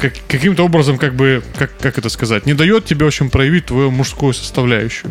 как- 0.00 0.14
каким-то 0.28 0.64
образом, 0.64 0.98
как 0.98 1.14
бы, 1.14 1.42
как, 1.58 1.76
как 1.78 1.98
это 1.98 2.08
сказать, 2.08 2.46
не 2.46 2.54
дает 2.54 2.84
тебе, 2.84 3.04
в 3.04 3.08
общем, 3.08 3.30
проявить 3.30 3.66
твою 3.66 3.90
мужскую 3.90 4.32
составляющую. 4.32 5.10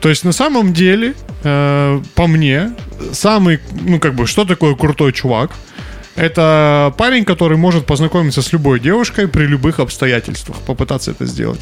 То 0.00 0.08
есть, 0.08 0.24
на 0.24 0.32
самом 0.32 0.72
деле, 0.72 1.14
э, 1.44 2.00
по 2.14 2.26
мне, 2.26 2.72
самый, 3.12 3.58
ну, 3.80 3.98
как 3.98 4.14
бы, 4.14 4.26
что 4.26 4.44
такое 4.44 4.74
крутой 4.74 5.12
чувак? 5.12 5.50
Это 6.14 6.92
парень, 6.98 7.24
который 7.24 7.56
может 7.56 7.86
познакомиться 7.86 8.42
с 8.42 8.52
любой 8.52 8.80
девушкой 8.80 9.28
при 9.28 9.44
любых 9.44 9.78
обстоятельствах, 9.78 10.56
попытаться 10.66 11.12
это 11.12 11.26
сделать. 11.26 11.60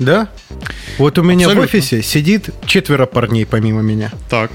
Да? 0.00 0.28
Вот 0.98 1.18
у 1.18 1.22
меня 1.22 1.46
Абсолютно. 1.46 1.60
в 1.60 1.64
офисе 1.74 2.02
сидит 2.02 2.50
четверо 2.66 3.06
парней 3.06 3.46
помимо 3.46 3.80
меня. 3.82 4.10
Так. 4.28 4.50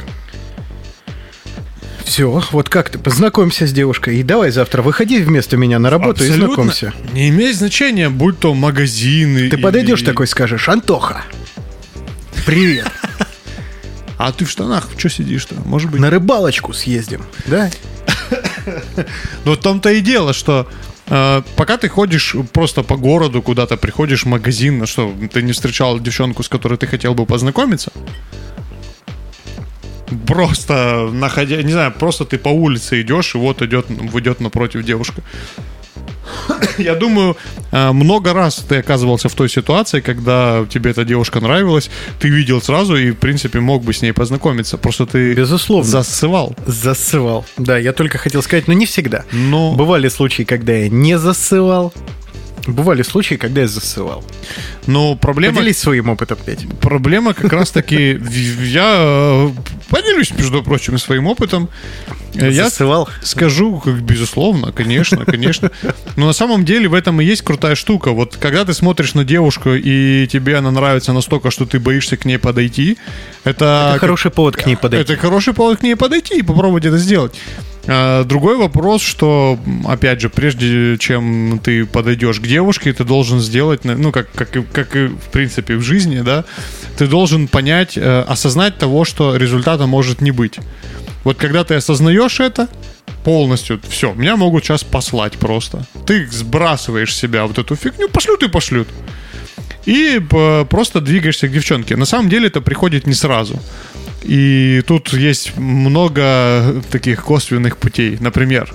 Все, 2.07 2.41
вот 2.51 2.69
как 2.69 2.89
ты, 2.89 2.97
познакомься 2.97 3.67
с 3.67 3.73
девушкой. 3.73 4.17
И 4.17 4.23
давай 4.23 4.49
завтра 4.51 4.81
выходи 4.81 5.19
вместо 5.19 5.57
меня 5.57 5.77
на 5.77 5.89
работу 5.89 6.23
и 6.23 6.27
Абсолютно 6.27 6.47
знакомься. 6.47 6.93
Не 7.11 7.27
имеет 7.27 7.57
значения, 7.57 8.07
будь 8.07 8.39
то 8.39 8.53
магазины. 8.53 9.49
Ты 9.49 9.57
или- 9.57 9.61
подойдешь 9.61 10.03
такой, 10.03 10.25
скажешь, 10.25 10.69
Антоха, 10.69 11.23
привет, 12.45 12.87
А 14.17 14.31
ты 14.31 14.45
в 14.45 14.49
штанах 14.49 14.87
что 14.97 15.09
сидишь-то? 15.09 15.55
Может 15.65 15.91
быть. 15.91 15.99
на 15.99 16.09
рыбалочку 16.09 16.71
съездим, 16.71 17.23
да? 17.45 17.69
Ну, 19.43 19.53
в 19.53 19.57
том-то 19.57 19.89
и 19.91 19.99
дело, 19.99 20.31
что 20.33 20.67
э, 21.07 21.41
пока 21.57 21.77
ты 21.77 21.89
ходишь 21.89 22.35
просто 22.53 22.83
по 22.83 22.95
городу, 22.95 23.41
куда-то 23.41 23.75
приходишь 23.75 24.23
в 24.23 24.27
магазин, 24.27 24.79
ну 24.79 24.85
что, 24.85 25.13
ты 25.31 25.41
не 25.41 25.51
встречал 25.51 25.99
девчонку, 25.99 26.41
с 26.41 26.49
которой 26.49 26.77
ты 26.77 26.87
хотел 26.87 27.13
бы 27.13 27.25
познакомиться? 27.25 27.91
Просто 30.25 31.09
находя, 31.11 31.61
не 31.63 31.71
знаю, 31.71 31.91
просто 31.91 32.23
ты 32.25 32.37
по 32.37 32.49
улице 32.49 33.01
идешь, 33.01 33.35
и 33.35 33.37
вот 33.37 33.61
идет, 33.61 33.89
идет 33.89 34.39
напротив 34.39 34.83
девушка. 34.85 35.21
Я 36.77 36.95
думаю, 36.95 37.35
э, 37.71 37.91
много 37.91 38.33
раз 38.33 38.55
ты 38.69 38.77
оказывался 38.77 39.29
в 39.29 39.33
той 39.33 39.49
ситуации, 39.49 39.99
когда 40.01 40.65
тебе 40.69 40.91
эта 40.91 41.03
девушка 41.03 41.39
нравилась, 41.39 41.89
ты 42.19 42.29
видел 42.29 42.61
сразу 42.61 42.95
и, 42.95 43.11
в 43.11 43.15
принципе, 43.15 43.59
мог 43.59 43.83
бы 43.83 43.93
с 43.93 44.01
ней 44.01 44.13
познакомиться. 44.13 44.77
Просто 44.77 45.05
ты 45.05 45.33
Безусловно. 45.33 45.89
засывал. 45.89 46.55
Засывал. 46.65 47.45
Да, 47.57 47.77
я 47.77 47.93
только 47.93 48.17
хотел 48.17 48.41
сказать, 48.41 48.67
но 48.67 48.73
не 48.73 48.85
всегда. 48.85 49.23
Но 49.31 49.73
Бывали 49.73 50.09
случаи, 50.09 50.43
когда 50.43 50.73
я 50.73 50.89
не 50.89 51.17
засывал. 51.17 51.93
Бывали 52.67 53.01
случаи, 53.01 53.35
когда 53.35 53.61
я 53.61 53.67
засывал. 53.67 54.23
Но 54.87 55.15
проблема, 55.15 55.55
Поделись 55.57 55.77
своим 55.77 56.09
опытом, 56.09 56.37
Петь. 56.45 56.67
проблема 56.81 57.33
как 57.33 57.51
раз-таки... 57.53 58.19
Я 58.63 58.95
э, 58.99 59.49
поделюсь, 59.89 60.31
между 60.31 60.61
прочим, 60.63 60.97
своим 60.97 61.27
опытом. 61.27 61.69
Э, 62.35 62.51
Я 62.51 62.65
Засывал. 62.65 63.09
скажу, 63.23 63.79
как 63.79 64.01
безусловно, 64.01 64.71
конечно, 64.71 65.25
конечно. 65.25 65.71
Но 66.17 66.27
на 66.27 66.33
самом 66.33 66.65
деле 66.65 66.87
в 66.89 66.93
этом 66.93 67.21
и 67.21 67.25
есть 67.25 67.41
крутая 67.41 67.75
штука. 67.75 68.11
Вот 68.11 68.37
когда 68.37 68.65
ты 68.65 68.73
смотришь 68.73 69.13
на 69.13 69.23
девушку, 69.23 69.71
и 69.73 70.27
тебе 70.27 70.57
она 70.57 70.71
нравится 70.71 71.13
настолько, 71.13 71.51
что 71.51 71.65
ты 71.65 71.79
боишься 71.79 72.17
к 72.17 72.25
ней 72.25 72.37
подойти, 72.37 72.97
это... 73.43 73.91
Это 73.91 73.99
хороший 73.99 74.31
повод 74.31 74.57
к 74.57 74.65
ней 74.65 74.75
подойти. 74.75 75.13
Это 75.13 75.21
хороший 75.21 75.53
повод 75.53 75.79
к 75.79 75.83
ней 75.83 75.95
подойти 75.95 76.37
и 76.39 76.41
попробовать 76.41 76.85
это 76.85 76.97
сделать. 76.97 77.33
А, 77.87 78.23
Другой 78.23 78.57
вопрос, 78.57 79.01
что, 79.01 79.57
опять 79.85 80.21
же, 80.21 80.29
прежде 80.29 80.97
чем 80.97 81.59
ты 81.63 81.85
подойдешь 81.85 82.39
к 82.39 82.43
девушке, 82.43 82.93
ты 82.93 83.03
должен 83.03 83.39
сделать, 83.39 83.85
ну, 83.85 84.11
как, 84.11 84.31
как, 84.31 84.49
как 84.71 84.95
и, 84.95 85.07
в 85.07 85.29
принципе, 85.31 85.75
в 85.75 85.81
жизни, 85.81 86.21
да, 86.21 86.43
ты 86.97 87.07
должен 87.07 87.47
понять, 87.47 87.97
э, 87.97 88.21
осознать 88.27 88.77
того, 88.77 89.05
что 89.05 89.35
результата 89.35 89.87
может 89.87 90.21
не 90.21 90.31
быть. 90.31 90.59
Вот 91.23 91.37
когда 91.37 91.63
ты 91.63 91.75
осознаешь 91.75 92.39
это, 92.39 92.67
полностью, 93.23 93.79
все, 93.89 94.13
меня 94.13 94.37
могут 94.37 94.63
сейчас 94.63 94.83
послать 94.83 95.33
просто. 95.33 95.85
Ты 96.05 96.27
сбрасываешь 96.27 97.13
себя 97.15 97.45
вот 97.45 97.57
эту 97.57 97.75
фигню, 97.75 98.09
пошлют 98.09 98.43
и 98.43 98.47
пошлют. 98.47 98.87
И 99.85 100.19
п- 100.19 100.65
просто 100.69 101.01
двигаешься 101.01 101.47
к 101.47 101.51
девчонке. 101.51 101.95
На 101.95 102.05
самом 102.05 102.29
деле 102.29 102.47
это 102.47 102.61
приходит 102.61 103.07
не 103.07 103.13
сразу. 103.13 103.59
И 104.27 104.83
тут 104.85 105.13
есть 105.13 105.57
много 105.57 106.83
таких 106.91 107.23
косвенных 107.23 107.77
путей. 107.77 108.17
Например, 108.19 108.69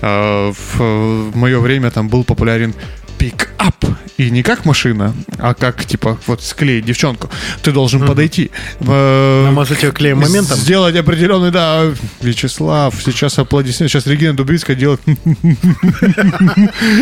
э, 0.00 0.52
в 0.52 1.36
мое 1.36 1.58
время 1.58 1.90
там 1.90 2.08
был 2.08 2.22
популярен 2.22 2.72
пик-ап. 3.18 3.74
И 4.18 4.30
не 4.30 4.42
как 4.42 4.64
машина, 4.66 5.14
а 5.38 5.54
как, 5.54 5.84
типа, 5.84 6.18
вот 6.26 6.42
склеить 6.42 6.84
девчонку. 6.84 7.28
Ты 7.62 7.72
должен 7.72 8.06
подойти. 8.06 8.50
э, 8.80 9.44
Намазать 9.46 9.82
ее 9.82 9.90
клеем 9.92 10.18
моментом. 10.18 10.56
Сделать 10.58 10.94
определенный, 10.96 11.50
да, 11.50 11.86
Вячеслав, 12.20 12.94
сейчас 13.04 13.38
аплодисменты, 13.38 13.90
сейчас 13.90 14.06
Регина 14.06 14.34
Дубицкая 14.36 14.76
делает 14.76 15.00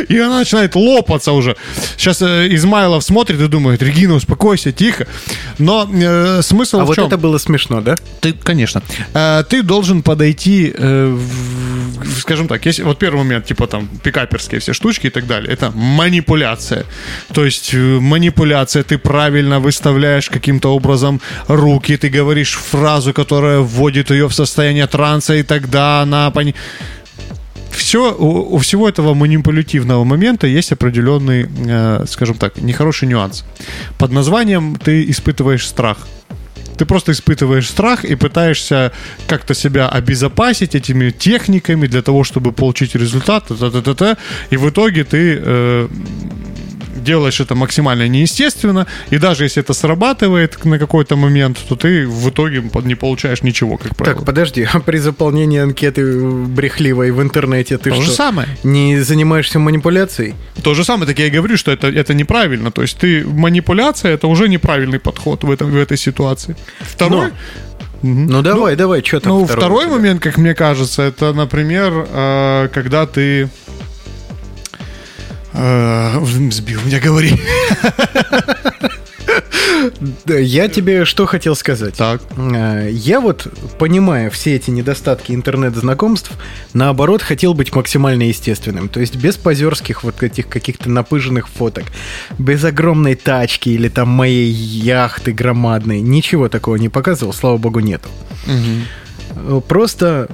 и 0.09 0.19
она 0.19 0.39
начинает 0.39 0.75
лопаться 0.77 1.33
уже. 1.33 1.57
Сейчас 1.97 2.23
э, 2.23 2.49
Измайлов 2.55 3.03
смотрит 3.05 3.41
и 3.41 3.49
думает, 3.49 3.83
Регина, 3.83 4.15
успокойся, 4.15 4.73
тихо. 4.73 5.07
Но 5.59 5.89
э, 5.93 6.41
смысл 6.43 6.81
А 6.81 6.85
в 6.85 6.87
вот 6.89 6.95
чем? 6.97 7.07
это 7.07 7.19
было 7.19 7.39
смешно, 7.39 7.81
да? 7.81 7.97
Ты, 8.21 8.33
конечно. 8.33 8.83
Э, 9.15 9.43
ты 9.49 9.63
должен 9.63 10.03
подойти, 10.03 10.73
э, 10.75 11.07
в- 11.17 12.21
скажем 12.21 12.49
так, 12.49 12.65
если 12.67 12.83
вот 12.83 12.99
первый 12.99 13.19
момент, 13.19 13.47
типа 13.47 13.67
там 13.67 13.89
пикаперские 14.03 14.61
все 14.61 14.73
штучки 14.73 15.09
и 15.09 15.11
так 15.11 15.27
далее, 15.27 15.53
это 15.53 15.71
манипуляция. 16.01 16.85
То 17.33 17.45
есть 17.45 17.75
э, 17.75 18.01
манипуляция, 18.01 18.83
ты 18.83 18.99
правильно 18.99 19.61
выставляешь 19.61 20.31
каким-то 20.31 20.75
образом 20.75 21.21
руки, 21.49 21.97
ты 21.97 22.09
говоришь 22.09 22.55
фразу, 22.55 23.13
которая 23.13 23.61
вводит 23.61 24.11
ее 24.11 24.27
в 24.27 24.33
состояние 24.33 24.87
транса, 24.87 25.35
и 25.35 25.43
тогда 25.43 26.03
она 26.03 26.31
пони... 26.31 26.55
Все, 27.71 28.13
у, 28.19 28.55
у 28.55 28.59
всего 28.59 28.89
этого 28.89 29.15
манипулятивного 29.15 30.05
момента 30.05 30.47
есть 30.47 30.73
определенный, 30.73 31.49
э, 31.69 32.07
скажем 32.09 32.37
так, 32.37 32.57
нехороший 32.63 33.09
нюанс. 33.09 33.45
Под 33.99 34.13
названием 34.13 34.77
ты 34.77 35.11
испытываешь 35.11 35.67
страх. 35.67 35.99
Ты 36.81 36.87
просто 36.87 37.13
испытываешь 37.13 37.69
страх 37.69 38.07
и 38.07 38.15
пытаешься 38.15 38.91
как-то 39.27 39.53
себя 39.53 39.87
обезопасить 39.91 40.75
этими 40.75 41.11
техниками 41.11 41.87
для 41.87 42.01
того, 42.01 42.25
чтобы 42.25 42.53
получить 42.53 42.95
результат. 42.95 43.49
та-та-та-та. 43.49 44.17
И 44.49 44.57
в 44.57 44.67
итоге 44.71 45.05
ты 45.05 45.39
э, 45.39 45.89
делаешь 47.03 47.41
это 47.41 47.55
максимально 47.55 48.09
неестественно. 48.09 48.87
И 49.11 49.19
даже 49.19 49.45
если 49.45 49.63
это 49.63 49.73
срабатывает 49.73 50.65
на 50.65 50.79
какой-то 50.79 51.17
момент, 51.17 51.59
то 51.69 51.77
ты 51.77 52.07
в 52.07 52.31
итоге 52.31 52.63
не 52.85 52.95
получаешь 52.95 53.43
ничего, 53.43 53.77
как 53.77 53.97
правило. 53.97 54.17
Так, 54.17 54.27
подожди, 54.27 54.67
а 54.73 54.81
при 54.81 54.99
заполнении 54.99 55.59
анкеты 55.61 56.21
брехливой 56.21 57.11
в 57.11 57.21
интернете 57.23 57.79
ты 57.79 57.91
То 57.91 57.97
что? 57.97 58.05
же 58.05 58.11
самое. 58.13 58.49
Не 58.63 59.01
занимаешься 59.01 59.59
манипуляцией? 59.59 60.35
То 60.63 60.75
же 60.75 60.85
самое, 60.85 61.07
так 61.07 61.19
я 61.19 61.27
и 61.27 61.31
говорю, 61.31 61.57
что 61.57 61.71
это, 61.71 61.89
это 61.89 62.15
неправильно. 62.15 62.71
То 62.71 62.83
есть 62.83 62.99
ты 62.99 63.25
манипуляция 63.27 64.13
это 64.15 64.27
уже 64.27 64.49
неправильный 64.49 64.99
подход 64.99 65.45
в, 65.45 65.51
этом, 65.51 65.71
в 65.71 65.77
этой 65.77 65.97
ситуации. 65.97 66.57
Второй, 66.81 67.31
Ну 68.03 68.43
давай, 68.43 68.77
давай, 68.77 69.03
что 69.05 69.21
там 69.21 69.33
Ну, 69.33 69.47
второй 69.47 69.85
тебя? 69.85 69.95
момент, 69.97 70.23
как 70.23 70.39
мне 70.39 70.55
кажется, 70.55 71.03
это, 71.03 71.33
например, 71.33 72.07
э, 72.11 72.69
когда 72.73 73.07
ты... 73.07 73.49
э, 75.61 76.25
Сбил 76.51 76.81
меня, 76.83 77.01
говори. 77.01 77.33
Да, 80.27 80.37
я 80.37 80.69
тебе 80.69 81.05
что 81.05 81.27
хотел 81.27 81.55
сказать. 81.57 81.95
Так. 81.95 82.21
Э, 82.37 82.89
Я 82.93 83.21
вот, 83.21 83.47
понимая 83.79 84.29
все 84.31 84.57
эти 84.57 84.71
недостатки 84.71 85.33
интернет-знакомств, 85.33 86.33
наоборот, 86.75 87.23
хотел 87.23 87.55
быть 87.55 87.75
максимально 87.75 88.25
естественным. 88.25 88.89
То 88.89 89.01
есть 89.01 89.17
без 89.17 89.37
позерских 89.37 90.03
вот 90.05 90.23
этих 90.23 90.49
каких-то 90.49 90.91
напыженных 90.91 91.49
фоток, 91.49 91.85
без 92.39 92.65
огромной 92.65 93.15
тачки 93.15 93.71
или 93.71 93.89
там 93.89 94.09
моей 94.09 94.51
яхты 94.51 95.33
громадной. 95.33 96.01
Ничего 96.01 96.49
такого 96.49 96.77
не 96.77 96.89
показывал, 96.89 97.33
слава 97.33 97.57
богу, 97.57 97.81
нету. 97.81 98.09
Э, 98.47 99.61
Просто 99.67 100.29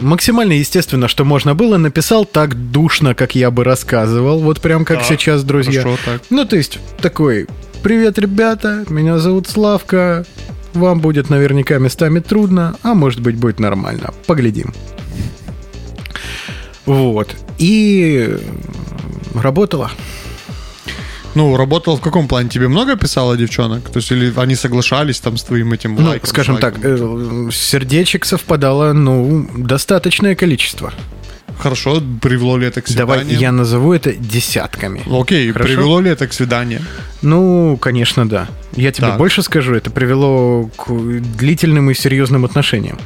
максимально 0.00 0.52
естественно, 0.52 1.08
что 1.08 1.24
можно 1.24 1.54
было, 1.54 1.76
написал 1.76 2.24
так 2.24 2.54
душно, 2.70 3.14
как 3.14 3.34
я 3.34 3.50
бы 3.50 3.64
рассказывал, 3.64 4.40
вот 4.40 4.60
прям 4.60 4.84
как 4.84 4.98
Так, 4.98 5.06
сейчас, 5.06 5.44
друзья. 5.44 5.82
хорошо, 5.82 5.98
так. 6.04 6.22
Ну, 6.30 6.44
то 6.44 6.56
есть, 6.56 6.78
такой, 7.00 7.46
привет, 7.82 8.18
ребята, 8.18 8.84
меня 8.88 9.18
зовут 9.18 9.48
Славка, 9.48 10.24
вам 10.74 11.00
будет 11.00 11.30
наверняка 11.30 11.78
местами 11.78 12.20
трудно, 12.20 12.76
а 12.82 12.94
может 12.94 13.20
быть 13.20 13.36
будет 13.36 13.58
нормально, 13.58 14.12
поглядим. 14.26 14.72
Вот, 16.86 17.34
и 17.58 18.38
работало. 19.34 19.90
Ну, 21.34 21.56
работал 21.56 21.96
в 21.96 22.00
каком 22.00 22.26
плане? 22.26 22.48
Тебе 22.48 22.68
много 22.68 22.96
писало 22.96 23.36
девчонок? 23.36 23.88
То 23.90 23.98
есть, 23.98 24.10
или 24.10 24.32
они 24.36 24.54
соглашались 24.56 25.20
там 25.20 25.36
с 25.36 25.42
твоим 25.44 25.72
этим 25.72 25.94
Ну, 25.94 26.08
лайком? 26.08 26.28
скажем 26.28 26.56
дизлайком? 26.56 26.82
так, 26.82 26.90
э, 26.90 27.50
сердечек 27.52 28.24
совпадало, 28.24 28.92
ну, 28.92 29.48
достаточное 29.56 30.34
количество. 30.34 30.92
Хорошо, 31.58 32.00
привело 32.22 32.56
ли 32.56 32.66
это 32.68 32.80
к 32.82 32.88
Давай 32.94 33.18
свиданию? 33.18 33.40
я 33.40 33.52
назову 33.52 33.92
это 33.92 34.12
десятками. 34.12 35.02
Окей, 35.10 35.50
Хорошо? 35.52 35.68
привело 35.74 36.00
ли 36.00 36.10
это 36.10 36.26
к 36.28 36.32
свиданию? 36.32 36.80
Ну, 37.20 37.76
конечно, 37.80 38.28
да. 38.28 38.48
Я 38.76 38.92
тебе 38.92 39.08
Так. 39.08 39.18
больше 39.18 39.42
скажу, 39.42 39.74
это 39.74 39.90
привело 39.90 40.70
к 40.76 40.88
длительным 40.90 41.90
и 41.90 41.94
серьезным 41.94 42.44
отношениям. 42.44 42.98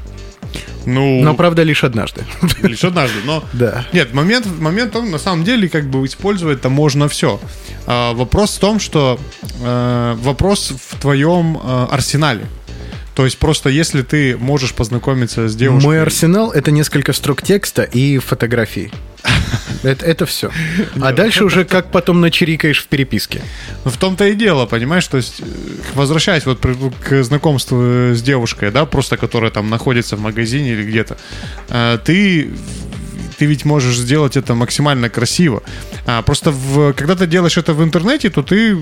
Ну, 0.87 1.23
Но, 1.23 1.35
правда, 1.35 1.63
лишь 1.63 1.85
однажды. 1.85 2.25
лишь 2.63 2.85
однажды, 2.85 3.19
но... 3.25 3.45
Да. 3.53 3.87
Нет, 3.93 4.15
момент, 4.15 4.47
момент 4.59 4.93
том, 4.93 5.11
на 5.11 5.19
самом 5.19 5.45
деле, 5.45 5.69
как 5.69 5.87
бы 5.87 6.05
использовать-то 6.07 6.69
можно 6.69 7.09
все. 7.09 7.41
вопрос 7.87 8.57
в 8.57 8.61
том, 8.61 8.81
что 8.81 9.19
э, 9.61 10.17
вопрос 10.19 10.73
в 10.91 11.01
твоем 11.01 11.59
э, 11.63 11.87
арсенале. 11.91 12.47
То 13.15 13.25
есть 13.25 13.39
просто 13.39 13.69
если 13.69 14.03
ты 14.03 14.37
можешь 14.39 14.73
познакомиться 14.75 15.49
с 15.49 15.55
девушкой... 15.55 15.85
Мой 15.85 16.03
арсенал— 16.03 16.51
это 16.53 16.71
несколько 16.71 17.13
строк 17.13 17.43
текста 17.43 17.83
и 17.83 18.19
фотографии. 18.19 18.91
Это, 19.83 20.07
это 20.07 20.27
все. 20.27 20.51
А 21.01 21.13
дальше 21.13 21.45
уже 21.45 21.65
как 21.65 21.91
потом 21.91 22.21
начерикаешь 22.21 22.83
в 22.83 22.87
переписке. 22.87 23.43
Ну, 23.85 23.91
в 23.91 23.97
том-то 23.97 24.29
и 24.29 24.35
дело, 24.35 24.67
понимаешь, 24.67 25.07
то 25.09 25.17
есть, 25.17 25.41
э, 25.41 25.45
возвращаясь 25.95 26.47
вот 26.47 26.65
к 27.01 27.25
знакомству 27.25 27.83
э, 27.83 28.15
с 28.15 28.23
девушкой, 28.23 28.71
да, 28.71 28.87
просто 28.87 29.17
которая 29.17 29.51
там 29.51 29.71
находится 29.71 30.17
в 30.17 30.21
магазине 30.21 30.73
или 30.73 30.85
где-то, 30.85 31.17
э, 31.69 31.99
ты 32.05 32.53
ты 33.39 33.47
ведь 33.47 33.65
можешь 33.65 33.97
сделать 33.97 34.37
это 34.37 34.55
максимально 34.55 35.09
красиво. 35.09 35.63
А, 36.07 36.23
просто 36.23 36.51
в, 36.51 36.93
когда 36.93 37.15
ты 37.15 37.27
делаешь 37.27 37.59
это 37.59 37.75
в 37.75 37.83
интернете, 37.83 38.31
то 38.31 38.43
ты, 38.43 38.77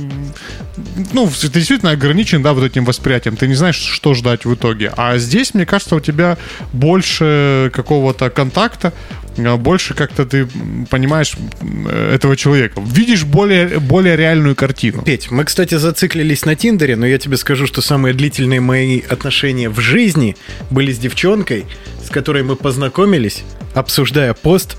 ну, 1.12 1.28
ты 1.28 1.49
действительно 1.49 1.92
ограничен, 1.92 2.42
да, 2.42 2.52
вот 2.52 2.64
этим 2.64 2.85
восприятием. 2.85 3.37
Ты 3.37 3.49
не 3.49 3.54
знаешь, 3.54 3.76
что 3.76 4.14
ждать 4.14 4.45
в 4.45 4.54
итоге. 4.54 4.92
А 4.97 5.19
здесь, 5.19 5.54
мне 5.54 5.66
кажется, 5.66 5.97
у 5.97 6.00
тебя 6.00 6.38
больше 6.73 7.71
какого-то 7.75 8.30
контакта, 8.30 8.92
а, 9.38 9.57
больше 9.57 9.95
как-то 9.95 10.26
ты 10.26 10.47
понимаешь 10.90 11.35
м, 11.61 11.87
этого 11.88 12.37
человека. 12.37 12.80
Видишь 12.85 13.25
более, 13.25 13.78
более 13.78 14.16
реальную 14.16 14.54
картину. 14.54 15.02
Петь, 15.02 15.30
мы, 15.30 15.45
кстати, 15.45 15.76
зациклились 15.76 16.45
на 16.45 16.57
Тиндере, 16.57 16.97
но 16.97 17.07
я 17.07 17.19
тебе 17.19 17.37
скажу, 17.37 17.66
что 17.66 17.80
самые 17.80 18.14
длительные 18.14 18.61
мои 18.61 19.00
отношения 19.00 19.69
в 19.69 19.80
жизни 19.80 20.37
были 20.71 20.92
с 20.92 20.99
девчонкой, 20.99 21.64
с 22.11 22.12
которой 22.12 22.43
мы 22.43 22.57
познакомились, 22.57 23.45
обсуждая 23.73 24.35
пост 24.35 24.76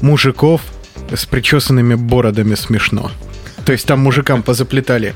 мужиков 0.00 0.62
с 1.14 1.26
причесанными 1.26 1.96
бородами 1.96 2.54
смешно. 2.54 3.10
То 3.66 3.72
есть 3.72 3.86
там 3.86 4.00
мужикам 4.00 4.42
позаплетали 4.42 5.14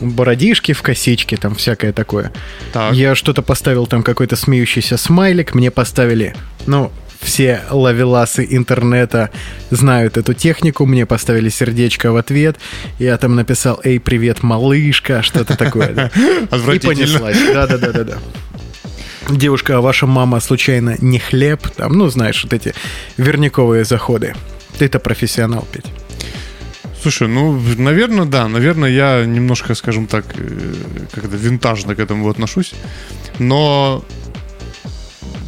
бородишки 0.00 0.72
в 0.72 0.82
косички, 0.82 1.36
там 1.36 1.54
всякое 1.54 1.92
такое. 1.92 2.32
Так. 2.72 2.94
Я 2.94 3.14
что-то 3.14 3.42
поставил 3.42 3.86
там 3.86 4.02
какой-то 4.02 4.34
смеющийся 4.34 4.96
смайлик, 4.96 5.54
мне 5.54 5.70
поставили, 5.70 6.34
ну, 6.66 6.90
все 7.20 7.62
лавеласы 7.70 8.44
интернета 8.50 9.30
знают 9.70 10.16
эту 10.16 10.34
технику, 10.34 10.84
мне 10.84 11.06
поставили 11.06 11.48
сердечко 11.48 12.10
в 12.10 12.16
ответ, 12.16 12.56
я 12.98 13.16
там 13.18 13.36
написал 13.36 13.80
«Эй, 13.84 14.00
привет, 14.00 14.42
малышка», 14.42 15.22
что-то 15.22 15.56
такое. 15.56 15.94
да. 15.94 16.10
И 16.74 16.78
понеслась. 16.80 17.38
Да-да-да-да-да. 17.52 18.18
Девушка, 19.30 19.78
а 19.78 19.80
ваша 19.80 20.06
мама 20.06 20.40
случайно 20.40 20.96
не 21.00 21.18
хлеб? 21.18 21.66
Там, 21.76 21.92
ну, 21.94 22.08
знаешь, 22.08 22.44
вот 22.44 22.52
эти 22.52 22.74
верняковые 23.16 23.84
заходы. 23.84 24.34
Ты-то 24.78 24.98
профессионал, 24.98 25.66
Петь. 25.72 25.86
Слушай, 27.00 27.28
ну, 27.28 27.58
наверное, 27.78 28.26
да. 28.26 28.48
Наверное, 28.48 28.90
я 28.90 29.24
немножко, 29.24 29.74
скажем 29.74 30.06
так, 30.06 30.26
э, 30.36 30.74
как-то 31.12 31.36
винтажно 31.36 31.94
к 31.94 31.98
этому 32.00 32.28
отношусь. 32.28 32.72
Но 33.38 34.04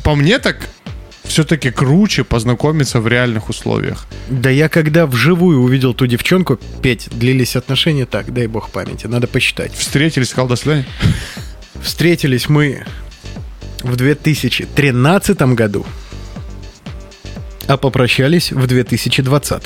по 0.05 0.15
мне 0.15 0.39
так 0.39 0.69
все-таки 1.25 1.71
круче 1.71 2.25
познакомиться 2.25 3.01
в 3.01 3.09
реальных 3.09 3.49
условиях. 3.49 4.07
Да 4.29 4.49
я 4.49 4.69
когда 4.69 5.07
вживую 5.07 5.61
увидел 5.61 5.93
ту 5.93 6.07
девчонку, 6.07 6.59
Петь, 6.83 7.09
длились 7.11 7.57
отношения 7.57 8.07
так, 8.07 8.33
дай 8.33 8.47
бог 8.47 8.71
памяти, 8.71 9.07
надо 9.07 9.27
посчитать. 9.27 9.75
Встретились, 9.75 10.29
сказал 10.29 10.49
до 10.49 10.57
свидания. 10.57 10.87
Встретились 11.83 12.49
мы 12.49 12.85
в 13.83 13.97
2013 13.97 15.43
году, 15.55 15.87
а 17.67 17.77
попрощались 17.77 18.53
в 18.53 18.67
2020. 18.67 19.65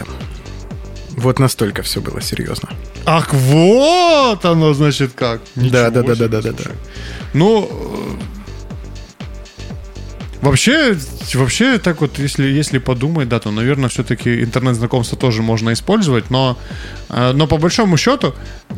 Вот 1.16 1.38
настолько 1.38 1.82
все 1.82 2.00
было 2.00 2.20
серьезно. 2.20 2.70
Ах, 3.04 3.32
вот 3.34 4.44
оно, 4.44 4.72
значит, 4.74 5.12
как. 5.14 5.40
Да, 5.54 5.90
да, 5.90 6.02
да, 6.02 6.14
да, 6.14 6.28
да, 6.28 6.40
да, 6.40 6.52
слушай. 6.52 6.72
Ну, 7.34 7.68
э, 7.70 8.22
вообще, 10.40 10.96
вообще, 11.34 11.78
так 11.78 12.00
вот, 12.00 12.18
если, 12.18 12.44
если 12.44 12.78
подумать, 12.78 13.28
да, 13.28 13.38
то, 13.38 13.50
наверное, 13.50 13.88
все-таки 13.88 14.42
интернет-знакомство 14.42 15.18
тоже 15.18 15.42
можно 15.42 15.72
использовать, 15.72 16.30
но, 16.30 16.56
но 17.32 17.46
по 17.46 17.56
большому 17.56 17.96
счету, 17.96 18.34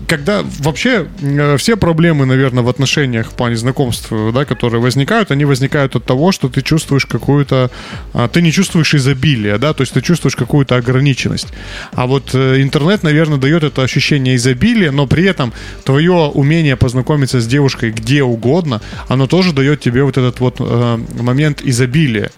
когда 0.07 0.43
вообще 0.61 1.07
э, 1.21 1.57
все 1.57 1.77
проблемы, 1.77 2.27
наверное, 2.27 2.63
в 2.63 2.69
отношениях 2.69 3.31
в 3.31 3.35
плане 3.35 3.57
знакомств, 3.57 4.09
э, 4.11 4.31
да, 4.33 4.45
которые 4.45 4.81
возникают, 4.81 5.31
они 5.31 5.45
возникают 5.45 5.97
от 5.97 6.05
того, 6.05 6.33
что 6.33 6.49
ты 6.49 6.63
чувствуешь 6.63 7.07
какую-то, 7.07 7.71
а, 8.15 8.29
ты 8.29 8.43
не 8.43 8.53
чувствуешь 8.53 8.95
изобилия, 8.95 9.59
да, 9.59 9.73
то 9.73 9.83
есть 9.83 9.93
ты 9.93 10.01
чувствуешь 10.01 10.37
какую-то 10.37 10.77
ограниченность. 10.77 11.49
А 11.93 12.07
вот 12.07 12.35
э, 12.35 12.63
интернет, 12.63 13.03
наверное, 13.03 13.39
дает 13.39 13.65
это 13.65 13.83
ощущение 13.83 14.37
изобилия, 14.37 14.93
но 14.93 15.07
при 15.07 15.25
этом 15.25 15.53
твое 15.85 16.13
умение 16.13 16.77
познакомиться 16.77 17.41
с 17.41 17.47
девушкой 17.47 17.91
где 17.91 18.23
угодно, 18.23 18.81
оно 19.09 19.27
тоже 19.27 19.53
дает 19.53 19.81
тебе 19.81 20.03
вот 20.05 20.19
этот 20.19 20.41
вот 20.41 20.61
момент 20.61 21.63
изобилия. 21.63 22.31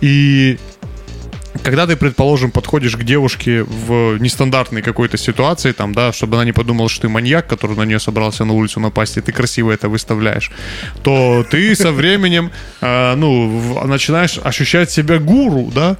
И 0.00 0.58
когда 1.62 1.86
ты, 1.86 1.96
предположим, 1.96 2.50
подходишь 2.50 2.96
к 2.96 3.04
девушке 3.04 3.62
в 3.62 4.18
нестандартной 4.18 4.82
какой-то 4.82 5.16
ситуации, 5.16 5.72
там, 5.72 5.94
да, 5.94 6.12
чтобы 6.12 6.36
она 6.36 6.44
не 6.44 6.52
подумала, 6.52 6.88
что 6.88 7.02
ты 7.02 7.08
маньяк, 7.08 7.46
который 7.46 7.76
на 7.76 7.82
нее 7.82 7.98
собрался 7.98 8.44
на 8.44 8.52
улицу 8.52 8.80
напасть, 8.80 9.16
и 9.16 9.20
ты 9.20 9.32
красиво 9.32 9.70
это 9.70 9.88
выставляешь, 9.88 10.50
то 11.02 11.44
ты 11.50 11.74
со 11.74 11.92
временем, 11.92 12.50
э, 12.80 13.14
ну, 13.16 13.84
начинаешь 13.86 14.38
ощущать 14.42 14.90
себя 14.90 15.18
гуру, 15.18 15.70
да, 15.74 15.96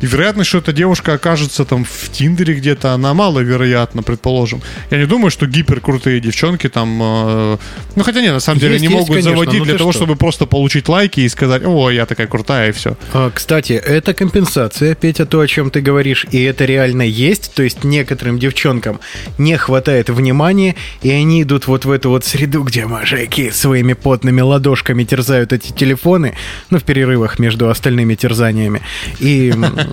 и 0.00 0.06
вероятность, 0.06 0.48
что 0.48 0.58
эта 0.58 0.72
девушка 0.72 1.14
окажется 1.14 1.64
там 1.64 1.84
в 1.84 2.10
Тиндере 2.10 2.54
где-то, 2.54 2.92
она 2.92 3.14
маловероятна, 3.14 4.02
предположим. 4.02 4.62
Я 4.90 4.98
не 4.98 5.06
думаю, 5.06 5.30
что 5.30 5.46
гиперкрутые 5.46 6.20
девчонки 6.20 6.68
там... 6.68 6.98
э, 7.02 7.56
ну, 7.94 8.02
хотя 8.02 8.20
нет, 8.20 8.32
на 8.32 8.40
самом 8.40 8.60
деле, 8.60 8.74
Есть, 8.74 8.84
есть, 8.84 8.94
могут 8.94 9.08
конечно, 9.08 9.30
заводить 9.30 9.58
ну 9.60 9.64
для 9.64 9.78
того, 9.78 9.92
что? 9.92 10.00
чтобы 10.00 10.16
просто 10.16 10.46
получить 10.46 10.88
лайки 10.88 11.20
и 11.20 11.28
сказать, 11.28 11.62
о, 11.64 11.90
я 11.90 12.06
такая 12.06 12.26
крутая, 12.26 12.70
и 12.70 12.72
все. 12.72 12.96
А, 13.12 13.30
Кстати, 13.30 13.72
это 13.72 14.14
компенсация, 14.14 14.94
Петя, 14.94 15.26
то, 15.26 15.40
о 15.40 15.46
чем 15.46 15.70
ты 15.70 15.80
говоришь, 15.80 16.26
и 16.30 16.42
это 16.42 16.64
реально 16.64 17.02
есть. 17.02 17.52
То 17.54 17.62
есть 17.62 17.84
некоторым 17.84 18.38
девчонкам 18.38 19.00
не 19.38 19.56
хватает 19.56 20.10
внимания, 20.10 20.76
и 21.02 21.10
они 21.10 21.42
идут 21.42 21.66
вот 21.66 21.84
в 21.84 21.90
эту 21.90 22.10
вот 22.10 22.24
среду, 22.24 22.62
где 22.62 22.86
мужики 22.86 23.50
своими 23.50 23.94
потными 23.94 24.40
ладошками 24.40 25.04
терзают 25.04 25.52
эти 25.52 25.72
телефоны, 25.72 26.34
ну, 26.70 26.78
в 26.78 26.84
перерывах 26.84 27.38
между 27.38 27.68
остальными 27.68 28.14
терзаниями, 28.14 28.82
и 29.20 29.52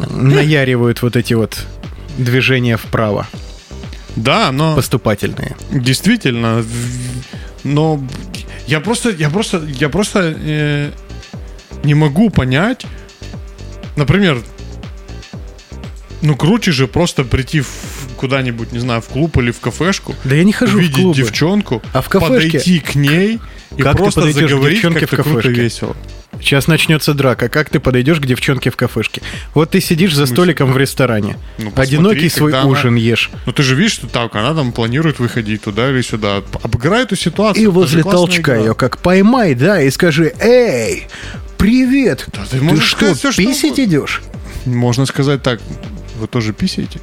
наяривают 0.10 1.01
вот 1.01 1.15
эти 1.15 1.34
вот 1.34 1.65
движения 2.17 2.77
вправо, 2.77 3.27
Да, 4.15 4.51
но... 4.51 4.75
поступательные. 4.75 5.56
Действительно, 5.71 6.62
в- 6.62 7.65
но 7.65 7.99
Я 8.67 8.79
просто, 8.79 9.10
я 9.10 9.29
просто, 9.29 9.63
я 9.65 9.89
просто 9.89 10.34
э, 10.38 10.91
не 11.84 11.93
могу 11.95 12.29
понять, 12.29 12.86
например, 13.95 14.41
ну 16.21 16.36
круче 16.36 16.71
же 16.71 16.88
просто 16.88 17.23
прийти 17.23 17.60
в 17.62 17.67
куда-нибудь, 18.17 18.71
не 18.71 18.79
знаю, 18.79 19.01
в 19.01 19.08
клуб 19.08 19.36
или 19.38 19.51
в 19.51 19.60
кафешку. 19.60 20.15
Да 20.23 20.36
я 20.36 20.43
не 20.45 20.53
хожу 20.53 20.73
в 20.73 20.79
увидеть 20.79 20.95
клубы. 20.95 21.15
девчонку, 21.17 21.82
А 21.91 22.01
в 22.01 22.08
кафешке- 22.10 22.29
подойти 22.51 22.79
к 22.79 22.95
ней 22.95 23.39
и 23.75 23.82
Как 23.82 23.97
просто 23.97 24.32
заговорить 24.32 24.82
как-то 24.82 25.06
в 25.06 25.10
круто 25.10 25.23
кафешке? 25.41 25.49
весело. 25.62 25.97
Сейчас 26.43 26.67
начнется 26.67 27.13
драка. 27.13 27.47
Как 27.47 27.69
ты 27.69 27.79
подойдешь 27.79 28.19
к 28.19 28.25
девчонке 28.25 28.69
в 28.69 28.75
кафешке? 28.75 29.21
Вот 29.53 29.71
ты 29.71 29.79
сидишь 29.79 30.13
за 30.13 30.25
столиком 30.25 30.73
в 30.73 30.77
ресторане. 30.77 31.38
Ну, 31.58 31.71
посмотри, 31.71 31.95
Одинокий 31.95 32.29
свой 32.29 32.51
она- 32.51 32.65
ужин 32.65 32.95
ешь. 32.95 33.32
Ну 33.45 33.53
ты 33.53 33.63
же 33.63 33.75
видишь, 33.75 33.93
что 33.93 34.08
так, 34.08 34.36
она 34.36 34.53
там 34.53 34.73
планирует 34.73 35.19
выходить 35.19 35.62
туда 35.63 35.89
или 35.89 36.01
сюда. 36.01 36.41
Обыграй 36.62 37.03
эту 37.03 37.15
ситуацию. 37.15 37.63
И 37.63 37.67
возле 37.67 38.03
толчка 38.03 38.53
игра. 38.56 38.56
ее 38.58 38.75
как 38.75 38.97
поймай, 38.97 39.56
да, 39.56 39.82
и 39.82 39.89
скажи, 39.89 40.34
эй, 40.41 41.08
привет, 41.58 42.25
Да 42.34 42.41
ты 42.49 42.60
ты, 42.60 42.82
что, 42.82 42.97
сказать 42.97 43.17
всё, 43.19 43.32
что 43.32 43.41
писить 43.41 43.63
угодно. 43.73 43.84
идешь? 43.86 44.21
Можно 44.65 45.06
сказать 45.06 45.41
так, 45.43 45.62
вы 46.23 46.27
тоже 46.27 46.53
писаете? 46.53 46.99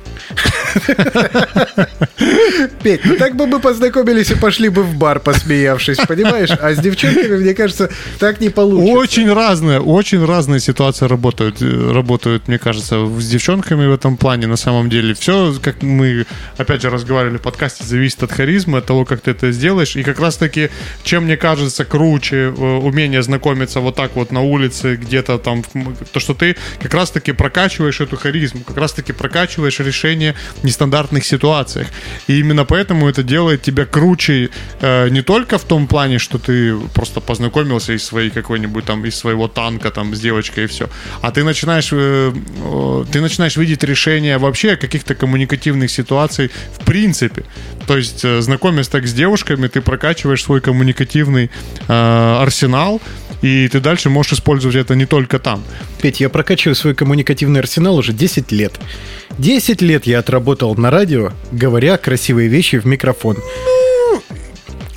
Петь, 2.82 3.00
ну 3.04 3.16
так 3.16 3.36
бы 3.36 3.46
мы 3.46 3.60
познакомились 3.60 4.30
и 4.30 4.34
пошли 4.34 4.68
бы 4.68 4.82
в 4.82 4.96
бар, 4.96 5.20
посмеявшись, 5.20 5.98
понимаешь? 6.08 6.50
А 6.50 6.72
с 6.72 6.78
девчонками, 6.78 7.36
мне 7.36 7.54
кажется, 7.54 7.90
так 8.18 8.40
не 8.40 8.48
получится. 8.48 8.98
Очень 8.98 9.32
разные, 9.32 9.80
очень 9.80 10.24
разные 10.24 10.60
ситуации 10.60 11.06
работают, 11.06 11.62
э, 11.62 11.92
работают, 11.92 12.48
мне 12.48 12.58
кажется, 12.58 13.06
с 13.06 13.28
девчонками 13.28 13.86
в 13.86 13.92
этом 13.92 14.16
плане 14.16 14.46
на 14.46 14.56
самом 14.56 14.88
деле. 14.88 15.14
Все, 15.14 15.54
как 15.62 15.82
мы, 15.82 16.26
опять 16.56 16.82
же, 16.82 16.90
разговаривали 16.90 17.36
в 17.36 17.42
подкасте, 17.42 17.84
зависит 17.84 18.22
от 18.22 18.32
харизмы, 18.32 18.78
от 18.78 18.86
того, 18.86 19.04
как 19.04 19.20
ты 19.20 19.32
это 19.32 19.52
сделаешь. 19.52 19.96
И 19.96 20.02
как 20.02 20.18
раз-таки, 20.20 20.70
чем 21.02 21.24
мне 21.24 21.36
кажется 21.36 21.84
круче 21.84 22.36
э, 22.36 22.50
умение 22.50 23.22
знакомиться 23.22 23.80
вот 23.80 23.96
так 23.96 24.16
вот 24.16 24.32
на 24.32 24.40
улице, 24.40 24.96
где-то 24.96 25.38
там, 25.38 25.62
то, 26.12 26.20
что 26.20 26.34
ты 26.34 26.56
как 26.82 26.94
раз-таки 26.94 27.32
прокачиваешь 27.32 28.00
эту 28.00 28.16
харизму, 28.16 28.60
как 28.60 28.76
раз-таки 28.76 29.09
прокачиваешь 29.12 29.80
решение 29.80 30.34
нестандартных 30.62 31.24
ситуациях. 31.24 31.88
И 32.28 32.38
именно 32.40 32.64
поэтому 32.64 33.08
это 33.08 33.22
делает 33.22 33.62
тебя 33.62 33.86
круче 33.86 34.50
э, 34.80 35.08
не 35.08 35.22
только 35.22 35.58
в 35.58 35.64
том 35.64 35.86
плане, 35.86 36.18
что 36.18 36.38
ты 36.38 36.76
просто 36.94 37.20
познакомился 37.20 37.92
из 37.92 38.04
своей 38.04 38.30
какой-нибудь 38.30 38.84
там, 38.84 39.04
из 39.04 39.16
своего 39.16 39.48
танка 39.48 39.90
там 39.90 40.14
с 40.14 40.20
девочкой 40.20 40.64
и 40.64 40.66
все, 40.66 40.88
а 41.22 41.30
ты 41.30 41.44
начинаешь, 41.44 41.90
э, 41.92 42.32
ты 43.12 43.20
начинаешь 43.20 43.56
видеть 43.56 43.84
решения 43.84 44.38
вообще 44.38 44.76
каких-то 44.76 45.14
коммуникативных 45.14 45.90
ситуаций 45.90 46.50
в 46.78 46.84
принципе. 46.84 47.44
То 47.86 47.96
есть, 47.96 48.24
э, 48.24 48.40
знакомясь 48.40 48.88
так 48.88 49.06
с 49.06 49.12
девушками, 49.12 49.66
ты 49.66 49.80
прокачиваешь 49.80 50.42
свой 50.42 50.60
коммуникативный 50.60 51.50
э, 51.88 52.42
арсенал, 52.42 53.00
и 53.42 53.68
ты 53.68 53.80
дальше 53.80 54.10
можешь 54.10 54.34
использовать 54.34 54.76
это 54.76 54.94
не 54.94 55.06
только 55.06 55.38
там. 55.38 55.62
Петь, 56.00 56.20
я 56.20 56.28
прокачиваю 56.28 56.74
свой 56.74 56.94
коммуникативный 56.94 57.60
арсенал 57.60 57.96
уже 57.96 58.12
10 58.12 58.52
лет. 58.52 58.78
10 59.38 59.82
лет 59.82 60.06
я 60.06 60.18
отработал 60.18 60.74
на 60.76 60.90
радио, 60.90 61.32
говоря 61.52 61.96
красивые 61.96 62.48
вещи 62.48 62.76
в 62.76 62.86
микрофон. 62.86 63.36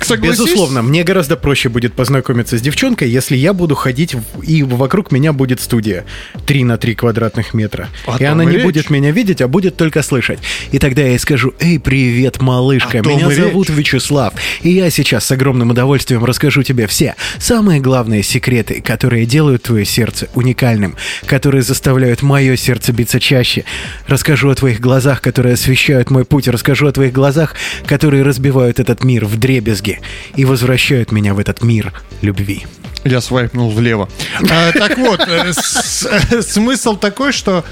Согласись? 0.04 0.40
Безусловно, 0.40 0.82
мне 0.82 1.02
гораздо 1.04 1.36
проще 1.36 1.68
будет 1.68 1.94
познакомиться 1.94 2.58
с 2.58 2.60
девчонкой, 2.60 3.08
если 3.10 3.36
я 3.36 3.52
буду 3.52 3.74
ходить 3.74 4.14
в- 4.14 4.42
и 4.42 4.62
вокруг 4.62 5.12
меня 5.12 5.32
будет 5.32 5.60
студия 5.60 6.04
3 6.46 6.64
на 6.64 6.76
3 6.76 6.94
квадратных 6.94 7.54
метра. 7.54 7.88
О 8.06 8.16
и 8.16 8.18
том 8.24 8.32
она 8.32 8.44
и 8.44 8.46
не 8.46 8.52
речь. 8.56 8.62
будет 8.64 8.90
меня 8.90 9.10
видеть, 9.10 9.40
а 9.40 9.48
будет 9.48 9.76
только 9.76 10.02
слышать. 10.02 10.38
И 10.72 10.78
тогда 10.78 11.02
я 11.02 11.08
ей 11.08 11.18
скажу, 11.18 11.54
эй, 11.60 11.78
привет, 11.78 12.40
малышка, 12.40 12.98
О 12.98 13.02
меня 13.02 13.30
и 13.30 13.34
зовут 13.34 13.68
речь. 13.68 13.78
Вячеслав, 13.78 14.34
и 14.62 14.70
я 14.70 14.90
сейчас 14.90 15.24
с 15.26 15.30
огромным 15.30 15.70
удовольствием 15.70 16.24
расскажу 16.24 16.62
тебе 16.62 16.86
все 16.86 17.14
самые 17.38 17.80
главные 17.80 18.22
секреты, 18.22 18.80
которые 18.80 19.26
делают 19.26 19.62
твое 19.64 19.84
сердце 19.84 20.28
уникальным, 20.34 20.96
которые 21.26 21.62
заставляют 21.62 22.22
мое 22.22 22.56
сердце 22.56 22.92
биться 22.92 23.20
чаще. 23.20 23.64
Расскажу 24.06 24.50
о 24.50 24.54
твоих 24.54 24.80
глазах, 24.80 25.20
которые 25.20 25.54
освещают 25.54 26.10
мой 26.10 26.24
путь, 26.24 26.48
расскажу 26.48 26.86
о 26.86 26.92
твоих 26.92 27.12
глазах, 27.12 27.54
которые 27.86 28.22
разбивают 28.22 28.80
этот 28.80 29.04
мир 29.04 29.24
в 29.24 29.36
дребезги 29.38 29.93
и 30.36 30.44
возвращают 30.44 31.12
меня 31.12 31.34
в 31.34 31.38
этот 31.38 31.62
мир 31.62 31.92
любви. 32.22 32.66
Я 33.04 33.20
свайпнул 33.20 33.70
влево. 33.70 34.08
А, 34.50 34.72
так 34.72 34.96
вот, 34.96 35.20
э, 35.28 35.52
э, 35.52 36.42
смысл 36.42 36.96
такой, 36.96 37.32
что 37.32 37.64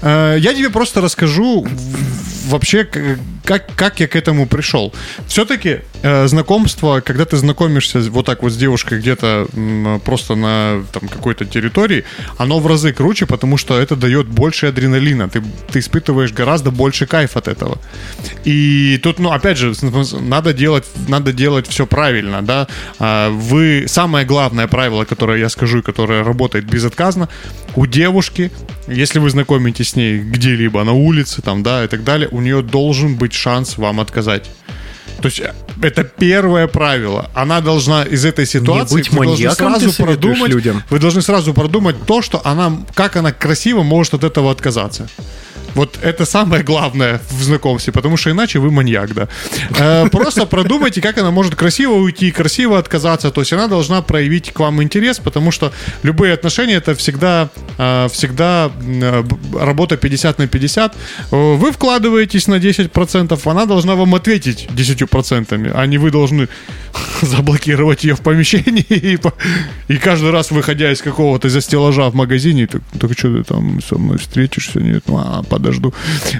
э, 0.00 0.36
я 0.38 0.54
тебе 0.54 0.70
просто 0.70 1.02
расскажу 1.02 1.66
вообще, 2.46 2.88
как, 3.44 3.66
как 3.76 4.00
я 4.00 4.08
к 4.08 4.16
этому 4.16 4.46
пришел. 4.46 4.94
Все-таки 5.26 5.80
знакомство, 6.24 7.00
когда 7.00 7.26
ты 7.26 7.36
знакомишься 7.36 8.00
вот 8.10 8.24
так 8.24 8.42
вот 8.42 8.52
с 8.52 8.56
девушкой 8.56 9.00
где-то 9.00 9.48
просто 10.04 10.34
на 10.34 10.84
там, 10.92 11.08
какой-то 11.08 11.44
территории, 11.44 12.04
оно 12.38 12.58
в 12.60 12.66
разы 12.66 12.94
круче, 12.94 13.26
потому 13.26 13.58
что 13.58 13.78
это 13.78 13.96
дает 13.96 14.28
больше 14.28 14.68
адреналина. 14.68 15.28
Ты, 15.28 15.42
ты 15.70 15.80
испытываешь 15.80 16.32
гораздо 16.32 16.70
больше 16.70 17.06
кайф 17.06 17.36
от 17.36 17.48
этого. 17.48 17.78
И 18.44 18.98
тут, 19.02 19.18
ну, 19.18 19.30
опять 19.30 19.58
же, 19.58 19.74
надо 20.20 20.54
делать, 20.54 20.84
надо 21.08 21.32
делать 21.32 21.57
все 21.66 21.86
правильно, 21.86 22.42
да. 22.42 22.66
А, 22.98 23.30
Вы, 23.30 23.84
самое 23.88 24.24
главное 24.24 24.66
правило, 24.66 25.04
которое 25.04 25.38
я 25.38 25.48
скажу, 25.48 25.78
и 25.78 25.82
которое 25.82 26.22
работает 26.22 26.64
безотказно, 26.64 27.28
у 27.74 27.86
девушки, 27.86 28.50
если 28.86 29.18
вы 29.18 29.30
знакомитесь 29.30 29.90
с 29.90 29.96
ней 29.96 30.18
где-либо 30.18 30.84
на 30.84 30.92
улице, 30.92 31.42
там, 31.42 31.62
да, 31.62 31.84
и 31.84 31.88
так 31.88 32.04
далее, 32.04 32.28
у 32.30 32.40
нее 32.40 32.62
должен 32.62 33.16
быть 33.16 33.32
шанс 33.32 33.78
вам 33.78 34.00
отказать. 34.00 34.50
То 35.20 35.26
есть 35.26 35.40
э, 35.40 35.52
это 35.82 36.04
первое 36.04 36.66
правило. 36.66 37.30
Она 37.34 37.60
должна 37.60 38.02
из 38.04 38.24
этой 38.24 38.46
ситуации 38.46 38.94
быть 38.94 39.10
вы 39.10 39.26
должны 39.26 39.50
сразу 39.50 39.92
продумать, 39.92 40.50
людям? 40.50 40.82
вы 40.90 40.98
должны 40.98 41.22
сразу 41.22 41.54
продумать 41.54 41.96
то, 42.06 42.22
что 42.22 42.40
она, 42.44 42.72
как 42.94 43.16
она 43.16 43.32
красиво 43.32 43.82
может 43.82 44.14
от 44.14 44.24
этого 44.24 44.50
отказаться. 44.50 45.08
Вот 45.74 45.98
это 46.02 46.24
самое 46.24 46.64
главное 46.64 47.20
в 47.30 47.42
знакомстве, 47.42 47.92
потому 47.92 48.16
что 48.16 48.30
иначе 48.30 48.58
вы 48.58 48.70
маньяк, 48.70 49.14
да. 49.14 49.28
Э, 49.78 50.08
Просто 50.10 50.46
продумайте, 50.46 51.00
как 51.00 51.18
она 51.18 51.30
может 51.30 51.54
красиво 51.54 51.92
уйти, 51.92 52.30
красиво 52.32 52.78
отказаться. 52.78 53.30
То 53.30 53.42
есть 53.42 53.52
она 53.52 53.68
должна 53.68 54.02
проявить 54.02 54.52
к 54.52 54.60
вам 54.60 54.82
интерес, 54.82 55.18
потому 55.18 55.52
что 55.52 55.72
любые 56.02 56.34
отношения 56.34 56.74
это 56.74 56.94
всегда, 56.94 57.48
э, 57.78 58.08
всегда 58.10 58.70
э, 58.80 59.24
работа 59.60 59.96
50 59.96 60.38
на 60.38 60.48
50. 60.48 60.94
Э, 61.30 61.54
Вы 61.56 61.70
вкладываетесь 61.70 62.48
на 62.48 62.58
10%, 62.58 63.40
она 63.50 63.66
должна 63.66 63.94
вам 63.94 64.14
ответить 64.14 64.68
10%, 64.70 65.67
а 65.74 65.86
не 65.86 65.98
вы 65.98 66.10
должны 66.10 66.48
заблокировать 67.22 68.04
ее 68.04 68.14
в 68.14 68.20
помещении 68.20 68.82
и, 68.82 69.16
по- 69.16 69.34
и 69.88 69.96
каждый 69.96 70.30
раз, 70.30 70.50
выходя 70.50 70.90
из 70.92 71.00
какого-то 71.02 71.48
из 71.48 71.64
стеллажа 71.64 72.08
в 72.10 72.14
магазине, 72.14 72.66
так, 72.66 72.82
так 73.00 73.12
что 73.18 73.36
ты 73.36 73.44
там 73.44 73.80
со 73.82 73.96
мной 73.98 74.18
встретишься? 74.18 74.80
Нет, 74.80 75.04
а, 75.08 75.42
подожду. 75.42 75.92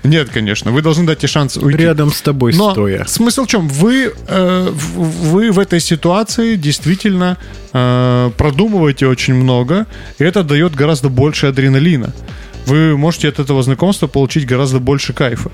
Нет, 0.04 0.28
конечно, 0.32 0.70
вы 0.70 0.82
должны 0.82 1.04
дать 1.06 1.22
ей 1.22 1.28
шанс 1.28 1.56
уйти. 1.56 1.78
Рядом 1.78 2.10
с 2.12 2.20
тобой 2.22 2.52
Но 2.54 2.72
стоя. 2.72 3.04
смысл 3.06 3.44
в 3.44 3.48
чем? 3.48 3.68
Вы, 3.68 4.12
э, 4.28 4.70
вы 4.96 5.50
в 5.52 5.58
этой 5.58 5.80
ситуации 5.80 6.56
действительно 6.56 7.36
э, 7.72 8.30
продумываете 8.36 9.06
очень 9.06 9.34
много, 9.34 9.86
и 10.18 10.24
это 10.24 10.42
дает 10.42 10.74
гораздо 10.74 11.08
больше 11.08 11.46
адреналина. 11.46 12.12
Вы 12.66 12.96
можете 12.96 13.28
от 13.28 13.38
этого 13.38 13.62
знакомства 13.62 14.06
получить 14.08 14.46
гораздо 14.46 14.78
больше 14.78 15.12
кайфа. 15.12 15.50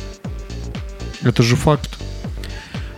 Это 1.23 1.43
же 1.43 1.57
факт. 1.57 1.91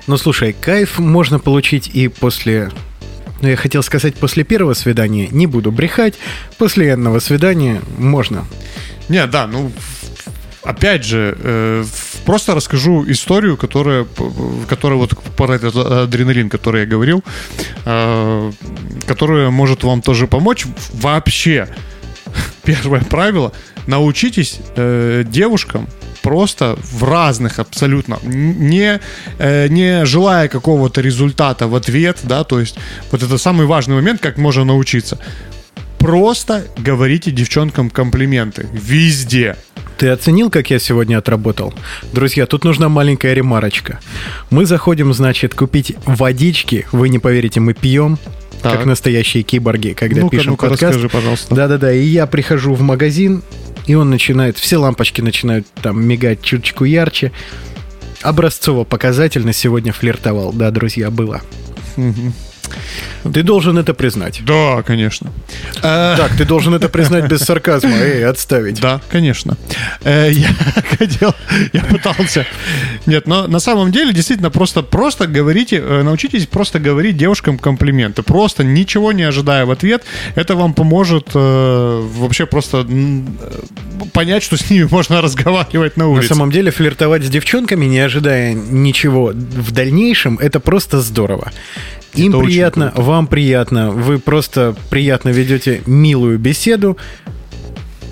Ну 0.07 0.17
слушай, 0.17 0.53
кайф 0.53 0.99
можно 0.99 1.39
получить 1.39 1.89
и 1.89 2.09
после... 2.09 2.71
Ну, 3.43 3.49
я 3.49 3.57
хотел 3.57 3.83
сказать 3.83 4.15
после 4.15 4.45
первого 4.45 4.75
свидания, 4.75 5.29
не 5.31 5.47
буду 5.47 5.71
брехать, 5.71 6.15
после 6.59 6.93
одного 6.93 7.21
свидания 7.21 7.83
можно. 7.99 8.47
Не, 9.09 9.27
да, 9.27 9.47
ну 9.47 9.73
опять 10.67 11.05
же, 11.05 11.37
э, 11.39 11.85
просто 12.25 12.55
расскажу 12.55 13.05
историю, 13.09 13.57
которая, 13.57 14.07
которая 14.69 14.99
вот 14.99 15.17
про 15.37 15.55
этот 15.55 15.77
адреналин, 15.77 16.49
который 16.49 16.83
я 16.83 16.87
говорил, 16.87 17.23
э, 17.85 18.53
которая 19.07 19.51
может 19.51 19.85
вам 19.85 20.03
тоже 20.03 20.27
помочь. 20.27 20.67
Вообще, 20.93 21.69
первое 22.65 23.01
правило, 23.01 23.53
научитесь 23.87 24.59
э, 24.77 25.25
девушкам 25.27 25.89
просто 26.27 26.77
в 26.83 27.05
разных 27.05 27.61
абсолютно, 27.61 28.19
не, 28.25 28.99
э, 29.39 29.69
не 29.69 30.05
желая 30.05 30.49
какого-то 30.49 31.01
результата 31.01 31.69
в 31.69 31.77
ответ, 31.77 32.19
да, 32.25 32.43
то 32.43 32.59
есть 32.59 32.77
вот 33.13 33.23
это 33.23 33.39
самый 33.39 33.67
важный 33.67 33.95
момент, 33.95 34.21
как 34.21 34.37
можно 34.37 34.65
научиться. 34.65 35.19
Просто 35.99 36.65
говорите 36.79 37.31
девчонкам 37.31 37.91
комплименты 37.91 38.67
везде. 38.73 39.57
Ты 39.99 40.09
оценил, 40.09 40.51
как 40.51 40.69
я 40.71 40.81
сегодня 40.81 41.17
отработал? 41.19 41.73
Друзья, 42.13 42.47
тут 42.47 42.65
нужна 42.65 42.89
маленькая 42.89 43.33
ремарочка. 43.33 44.01
Мы 44.51 44.67
заходим, 44.67 45.15
значит, 45.15 45.55
купить 45.55 45.95
водички. 46.07 46.87
Вы 46.91 47.09
не 47.09 47.21
поверите, 47.21 47.61
мы 47.61 47.73
пьем, 47.73 48.19
Так. 48.63 48.73
как 48.73 48.85
настоящие 48.85 49.45
киборги, 49.45 49.95
когда 49.97 50.23
Ну-ка, 50.23 50.37
пишем 50.37 50.51
ну-ка, 50.51 50.71
подкаст. 50.71 50.83
расскажи, 50.83 51.09
пожалуйста. 51.09 51.55
Да-да-да, 51.55 51.93
и 51.93 52.05
я 52.05 52.27
прихожу 52.27 52.75
в 52.75 52.81
магазин, 52.83 53.45
и 53.87 53.95
он 53.95 54.11
начинает, 54.11 54.59
все 54.59 54.77
лампочки 54.77 55.21
начинают 55.21 55.67
там 55.83 56.05
мигать 56.05 56.43
чуточку 56.43 56.85
ярче. 56.85 57.33
Образцово-показательно 58.23 59.53
сегодня 59.53 59.93
флиртовал. 59.93 60.53
Да, 60.53 60.71
друзья, 60.71 61.11
было. 61.11 61.43
Ты 63.33 63.43
должен 63.43 63.77
это 63.79 63.95
признать. 63.95 64.41
Да, 64.45 64.83
конечно. 64.83 65.33
Так, 65.83 66.37
ты 66.37 66.45
должен 66.45 66.75
это 66.75 66.89
признать 66.89 67.29
без 67.29 67.41
сарказма. 67.45 67.91
Эй, 67.97 68.25
отставить. 68.25 68.81
Да, 68.81 69.01
конечно. 69.11 69.57
Э, 70.05 70.31
Я 70.33 70.49
хотел, 70.99 71.35
я 71.73 71.83
пытался. 71.83 72.47
Нет, 73.07 73.27
но 73.27 73.47
на 73.47 73.59
самом 73.61 73.93
деле 73.93 74.13
действительно 74.13 74.51
просто, 74.51 74.83
просто 74.83 75.27
говорите, 75.27 75.77
э, 75.85 76.03
научитесь 76.03 76.47
просто 76.47 76.79
говорить 76.79 77.17
девушкам 77.17 77.59
комплименты. 77.59 78.23
Просто 78.23 78.65
ничего 78.65 79.13
не 79.13 79.25
ожидая 79.25 79.67
в 79.67 79.71
ответ. 79.71 80.05
Это 80.35 80.55
вам 80.55 80.75
поможет 80.75 81.31
э, 81.35 82.09
вообще 82.19 82.47
просто 82.47 82.87
э, 82.89 83.23
понять, 84.13 84.43
что 84.43 84.57
с 84.57 84.71
ними 84.71 84.85
можно 84.91 85.21
разговаривать 85.21 85.97
на 85.97 86.05
На 86.05 86.11
улице. 86.11 86.29
самом 86.29 86.51
деле 86.51 86.71
флиртовать 86.71 87.25
с 87.25 87.29
девчонками, 87.29 87.87
не 87.87 87.99
ожидая 87.99 88.53
ничего 88.55 89.33
в 89.35 89.73
дальнейшем, 89.73 90.39
это 90.39 90.61
просто 90.61 91.01
здорово. 91.01 91.51
Им 92.17 92.35
Это 92.35 92.45
приятно, 92.45 92.93
вам 92.95 93.27
приятно, 93.27 93.91
вы 93.91 94.19
просто 94.19 94.75
приятно 94.91 95.31
ведете 95.31 95.83
милую 95.87 96.39
беседу. 96.39 96.97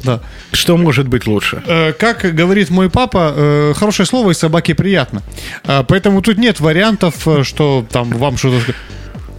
Да. 0.04 0.20
Что 0.52 0.76
может 0.76 1.08
быть 1.08 1.26
лучше? 1.26 1.62
Э, 1.66 1.92
Как 1.92 2.22
говорит 2.34 2.70
мой 2.70 2.90
папа, 2.90 3.32
э, 3.34 3.74
хорошее 3.74 4.06
слово 4.06 4.32
и 4.32 4.34
собаке 4.34 4.74
приятно. 4.74 5.22
А, 5.64 5.82
Поэтому 5.82 6.20
тут 6.20 6.36
нет 6.36 6.60
вариантов, 6.60 7.26
э, 7.26 7.42
что 7.42 7.86
там 7.90 8.10
вам 8.10 8.36
что-то... 8.36 8.60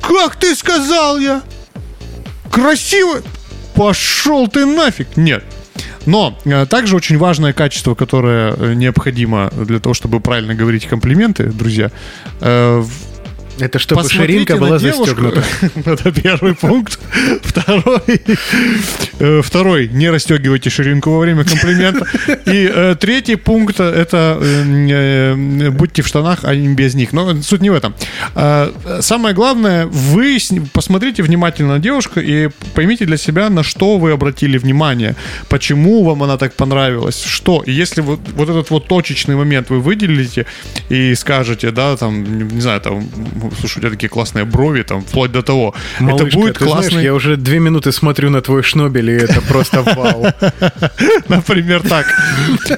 Как 0.01 0.35
ты 0.35 0.55
сказал 0.55 1.19
я? 1.19 1.41
Красиво? 2.51 3.21
Пошел 3.75 4.47
ты 4.47 4.65
нафиг! 4.65 5.15
Нет. 5.15 5.43
Но 6.05 6.37
э, 6.45 6.65
также 6.65 6.95
очень 6.95 7.17
важное 7.17 7.53
качество, 7.53 7.95
которое 7.95 8.53
э, 8.53 8.73
необходимо 8.73 9.51
для 9.51 9.79
того, 9.79 9.93
чтобы 9.93 10.19
правильно 10.19 10.55
говорить 10.55 10.85
комплименты, 10.87 11.45
друзья. 11.45 11.91
Это 13.59 13.79
чтобы 13.79 14.01
Посмотрите 14.01 14.33
ширинка 14.33 14.57
была 14.57 14.79
девушку. 14.79 15.05
застегнута. 15.05 15.43
Это 15.85 16.11
первый 16.11 16.55
пункт. 16.55 16.99
Второй, 17.43 18.21
э, 19.19 19.41
второй, 19.41 19.87
не 19.87 20.09
расстегивайте 20.09 20.69
ширинку 20.69 21.11
во 21.11 21.19
время 21.19 21.45
комплимента. 21.45 22.05
И 22.45 22.69
э, 22.73 22.95
третий 22.99 23.35
пункт 23.35 23.79
это 23.79 24.37
э, 24.41 25.69
будьте 25.71 26.01
в 26.01 26.07
штанах, 26.07 26.39
а 26.43 26.55
не 26.55 26.73
без 26.75 26.95
них. 26.95 27.13
Но 27.13 27.41
суть 27.41 27.61
не 27.61 27.69
в 27.69 27.73
этом. 27.73 27.95
Самое 29.01 29.33
главное, 29.33 29.85
вы 29.85 30.37
посмотрите 30.73 31.23
внимательно 31.23 31.75
на 31.75 31.79
девушку 31.79 32.19
и 32.19 32.49
поймите 32.73 33.05
для 33.05 33.17
себя, 33.17 33.49
на 33.49 33.63
что 33.63 33.97
вы 33.97 34.11
обратили 34.11 34.57
внимание, 34.57 35.15
почему 35.49 36.03
вам 36.03 36.23
она 36.23 36.37
так 36.37 36.53
понравилась, 36.53 37.23
что. 37.23 37.63
И 37.65 37.71
если 37.71 38.01
вот, 38.01 38.19
вот 38.35 38.49
этот 38.49 38.69
вот 38.69 38.87
точечный 38.87 39.35
момент 39.35 39.69
вы 39.69 39.79
выделите 39.79 40.45
и 40.89 41.15
скажете, 41.15 41.71
да, 41.71 41.95
там, 41.97 42.47
не 42.49 42.61
знаю, 42.61 42.81
там, 42.81 43.09
слушай, 43.59 43.77
у 43.77 43.81
тебя 43.81 43.91
такие 43.91 44.09
классные 44.09 44.45
брови, 44.45 44.83
там, 44.83 45.01
вплоть 45.01 45.31
до 45.31 45.41
того. 45.41 45.73
Малышка, 45.99 46.27
это 46.27 46.37
будет 46.37 46.57
знаешь, 46.57 46.73
классный... 46.73 47.03
я 47.03 47.13
уже 47.13 47.37
две 47.37 47.59
минуты 47.59 47.91
смотрю 47.91 48.29
на 48.29 48.41
твой 48.41 48.63
шнобель, 48.63 49.09
и 49.09 49.13
это 49.13 49.41
просто 49.41 49.81
вау. 49.81 50.25
Например, 51.27 51.81
так. 51.81 52.05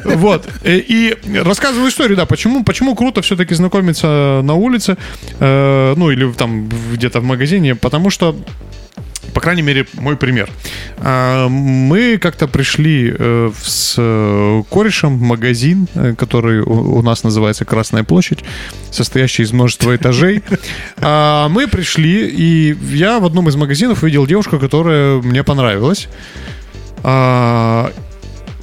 Вот. 0.05 0.47
Э, 0.63 0.77
И 0.77 1.17
рассказываю 1.43 1.89
историю, 1.89 2.17
да, 2.17 2.25
почему, 2.25 2.63
почему 2.63 2.95
круто 2.95 3.21
все-таки 3.21 3.55
знакомиться 3.55 4.41
на 4.43 4.53
улице, 4.53 4.97
э, 5.39 5.93
ну, 5.97 6.11
или 6.11 6.31
там 6.33 6.69
где-то 6.93 7.19
в 7.19 7.23
магазине, 7.23 7.75
потому 7.75 8.09
что 8.09 8.35
по 9.33 9.41
крайней 9.41 9.61
мере, 9.61 9.85
мой 9.93 10.15
пример. 10.17 10.49
А, 10.97 11.47
Мы 11.47 12.17
как-то 12.17 12.47
пришли 12.47 13.13
э, 13.17 13.51
с 13.61 13.95
э, 13.97 14.63
корешем 14.69 15.17
в 15.17 15.21
магазин, 15.21 15.87
э, 15.95 16.15
который 16.15 16.61
у 16.61 17.01
нас 17.01 17.23
называется 17.23 17.65
Красная 17.65 18.03
площадь, 18.03 18.43
состоящий 18.91 19.43
из 19.43 19.51
множества 19.51 19.95
этажей. 19.95 20.43
А, 20.97 21.49
Мы 21.49 21.67
пришли, 21.67 22.27
и 22.27 22.75
я 22.93 23.19
в 23.19 23.25
одном 23.25 23.49
из 23.49 23.55
магазинов 23.55 24.03
увидел 24.03 24.25
девушку, 24.25 24.59
которая 24.59 25.21
мне 25.21 25.43
понравилась. 25.43 26.07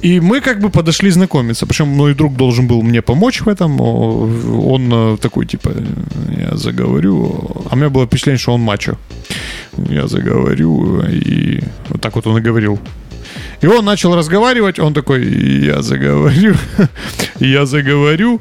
И 0.05 0.19
мы 0.19 0.41
как 0.41 0.59
бы 0.59 0.69
подошли 0.69 1.09
знакомиться. 1.09 1.65
Причем 1.65 1.87
мой 1.87 2.13
друг 2.13 2.37
должен 2.37 2.67
был 2.67 2.83
мне 2.83 3.01
помочь 3.01 3.41
в 3.41 3.49
этом. 3.49 3.81
Он 3.81 4.93
э, 4.93 5.17
такой, 5.17 5.47
типа, 5.47 5.71
я 6.37 6.55
заговорю. 6.57 7.65
А 7.65 7.73
у 7.73 7.75
меня 7.75 7.89
было 7.89 8.05
впечатление, 8.05 8.37
что 8.37 8.53
он 8.53 8.61
мачо. 8.61 8.97
Я 9.89 10.07
заговорю. 10.07 11.01
И 11.09 11.63
вот 11.89 12.01
так 12.01 12.15
вот 12.15 12.27
он 12.27 12.37
и 12.37 12.41
говорил. 12.41 12.79
И 13.61 13.67
он 13.67 13.85
начал 13.85 14.15
разговаривать, 14.15 14.79
он 14.79 14.93
такой, 14.93 15.25
я 15.65 15.81
заговорю, 15.81 16.53
я 17.39 17.65
заговорю. 17.65 18.39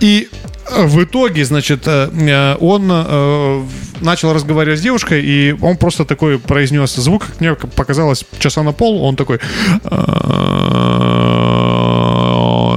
И 0.00 0.28
в 0.70 1.02
итоге, 1.02 1.44
значит, 1.44 1.86
э, 1.86 2.08
э, 2.12 2.56
он 2.60 2.88
э, 2.90 3.62
начал 4.00 4.32
разговаривать 4.32 4.78
с 4.78 4.82
девушкой, 4.82 5.22
и 5.22 5.56
он 5.60 5.76
просто 5.76 6.04
такой 6.04 6.38
произнес 6.38 6.94
звук, 6.94 7.26
как 7.26 7.40
мне 7.40 7.54
показалось, 7.54 8.24
часа 8.38 8.62
на 8.62 8.72
пол, 8.72 9.02
он 9.04 9.16
такой... 9.16 9.38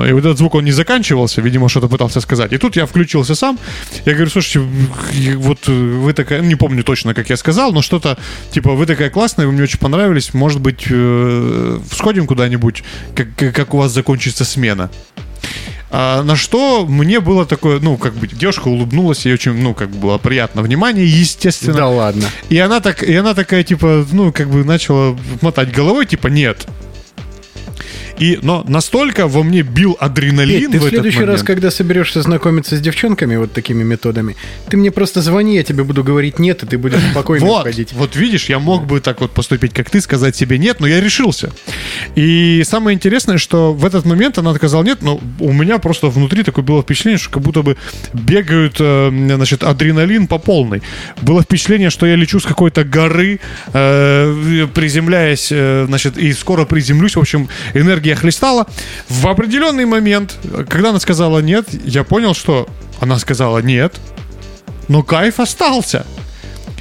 И 0.08 0.12
вот 0.13 0.19
этот 0.19 0.38
звук, 0.38 0.56
он 0.56 0.63
не 0.63 0.71
заканчивался, 0.71 1.41
видимо, 1.41 1.67
что-то 1.67 1.89
пытался 1.89 2.21
сказать. 2.21 2.54
И 2.54 2.58
тут 2.58 2.78
я 2.78 2.86
включился 2.86 3.36
сам. 3.36 3.60
Я 4.06 4.13
говорю, 4.13 4.30
слушайте, 4.30 4.65
вот 5.36 5.67
вы 5.67 6.13
такая, 6.13 6.41
не 6.41 6.56
помню 6.56 6.84
точно, 6.84 7.13
как 7.13 7.30
я 7.30 7.36
сказал, 7.36 7.73
но 7.73 7.82
что-то, 7.82 8.17
типа, 8.52 8.71
вы 8.71 8.86
такая 8.86 9.10
классная, 9.10 9.47
вы 9.47 9.52
мне 9.52 9.63
очень 9.63 9.80
понравились, 9.80 10.34
может 10.34 10.62
быть, 10.62 10.84
сходим 11.91 12.26
куда-нибудь, 12.26 12.84
как, 13.15 13.28
как 13.36 13.73
у 13.73 13.78
вас 13.80 13.91
закончится 13.91 14.45
смена. 14.45 14.89
А, 15.89 16.21
на 16.23 16.36
что 16.36 16.86
мне 16.86 17.19
было 17.19 17.45
такое, 17.45 17.79
ну, 17.79 17.97
как 17.97 18.13
бы 18.13 18.27
девушка 18.27 18.67
улыбнулась, 18.67 19.25
ей 19.25 19.33
очень, 19.33 19.53
ну, 19.53 19.73
как 19.73 19.89
бы 19.89 19.97
было 19.99 20.17
приятно 20.17 20.62
внимание, 20.62 21.07
естественно. 21.07 21.73
Да 21.77 21.88
ладно. 21.88 22.29
И 22.49 22.57
она 22.60 22.81
так, 22.81 23.03
и 23.03 23.15
она 23.15 23.33
такая, 23.33 23.63
типа, 23.63 24.05
ну, 24.12 24.31
как 24.33 24.49
бы 24.49 24.63
начала 24.63 25.17
мотать 25.41 25.71
головой, 25.71 26.05
типа, 26.05 26.27
нет. 26.27 26.67
И, 28.19 28.39
но 28.41 28.63
настолько 28.67 29.27
во 29.27 29.43
мне 29.43 29.62
бил 29.62 29.95
адреналин 29.99 30.62
Петь, 30.62 30.71
ты 30.71 30.80
в 30.80 30.86
в 30.86 30.89
следующий 30.89 31.19
раз, 31.19 31.27
момент. 31.27 31.47
когда 31.47 31.71
соберешься 31.71 32.21
знакомиться 32.21 32.75
с 32.75 32.82
девчонками 32.82 33.36
вот 33.36 33.53
такими 33.53 33.84
методами, 33.84 34.36
ты 34.69 34.77
мне 34.77 34.91
просто 34.91 35.21
звони, 35.21 35.56
я 35.56 35.63
тебе 35.63 35.84
буду 35.84 36.03
говорить 36.03 36.39
нет, 36.39 36.63
и 36.63 36.65
ты 36.65 36.77
будешь 36.77 36.99
спокойно 37.12 37.45
Вот, 37.45 37.62
уходить. 37.62 37.93
вот 37.93 38.15
видишь, 38.15 38.45
я 38.49 38.60
мог 38.60 38.86
бы 38.86 38.99
так 38.99 39.21
вот 39.21 39.32
поступить, 39.32 39.73
как 39.73 39.89
ты, 39.89 40.01
сказать 40.01 40.36
себе 40.36 40.58
нет, 40.58 40.80
но 40.80 40.88
я 40.88 40.99
решился. 40.99 41.51
И 42.15 42.63
самое 42.65 42.95
интересное, 42.95 43.38
что 43.38 43.73
в 43.73 43.86
этот 43.86 44.06
момент 44.06 44.38
она 44.38 44.53
сказала 44.56 44.84
нет, 44.84 45.01
но 45.01 45.19
у 45.39 45.53
меня 45.53 45.77
просто 45.77 46.08
внутри 46.08 46.43
такое 46.43 46.63
было 46.63 46.82
впечатление, 46.82 47.19
что 47.19 47.32
как 47.32 47.43
будто 47.43 47.62
бы 47.62 47.77
бегают, 48.13 48.77
э, 48.80 49.10
значит, 49.36 49.63
адреналин 49.63 50.27
по 50.27 50.38
полной. 50.38 50.82
Было 51.21 51.43
впечатление, 51.43 51.89
что 51.89 52.06
я 52.06 52.15
лечу 52.15 52.39
с 52.39 52.45
какой-то 52.45 52.84
горы, 52.84 53.39
э, 53.73 54.67
приземляясь, 54.73 55.49
э, 55.51 55.86
значит, 55.88 56.17
и 56.17 56.34
скоро 56.34 56.65
приземлюсь. 56.65 57.15
В 57.15 57.19
общем, 57.19 57.47
энергия 57.73 58.06
хлестала. 58.15 58.67
В 59.09 59.27
определенный 59.27 59.85
момент, 59.85 60.37
когда 60.69 60.89
она 60.89 60.99
сказала 60.99 61.39
нет, 61.39 61.67
я 61.85 62.03
понял, 62.03 62.33
что 62.33 62.67
она 62.99 63.19
сказала 63.19 63.59
нет, 63.59 63.95
но 64.87 65.03
кайф 65.03 65.39
остался. 65.39 66.05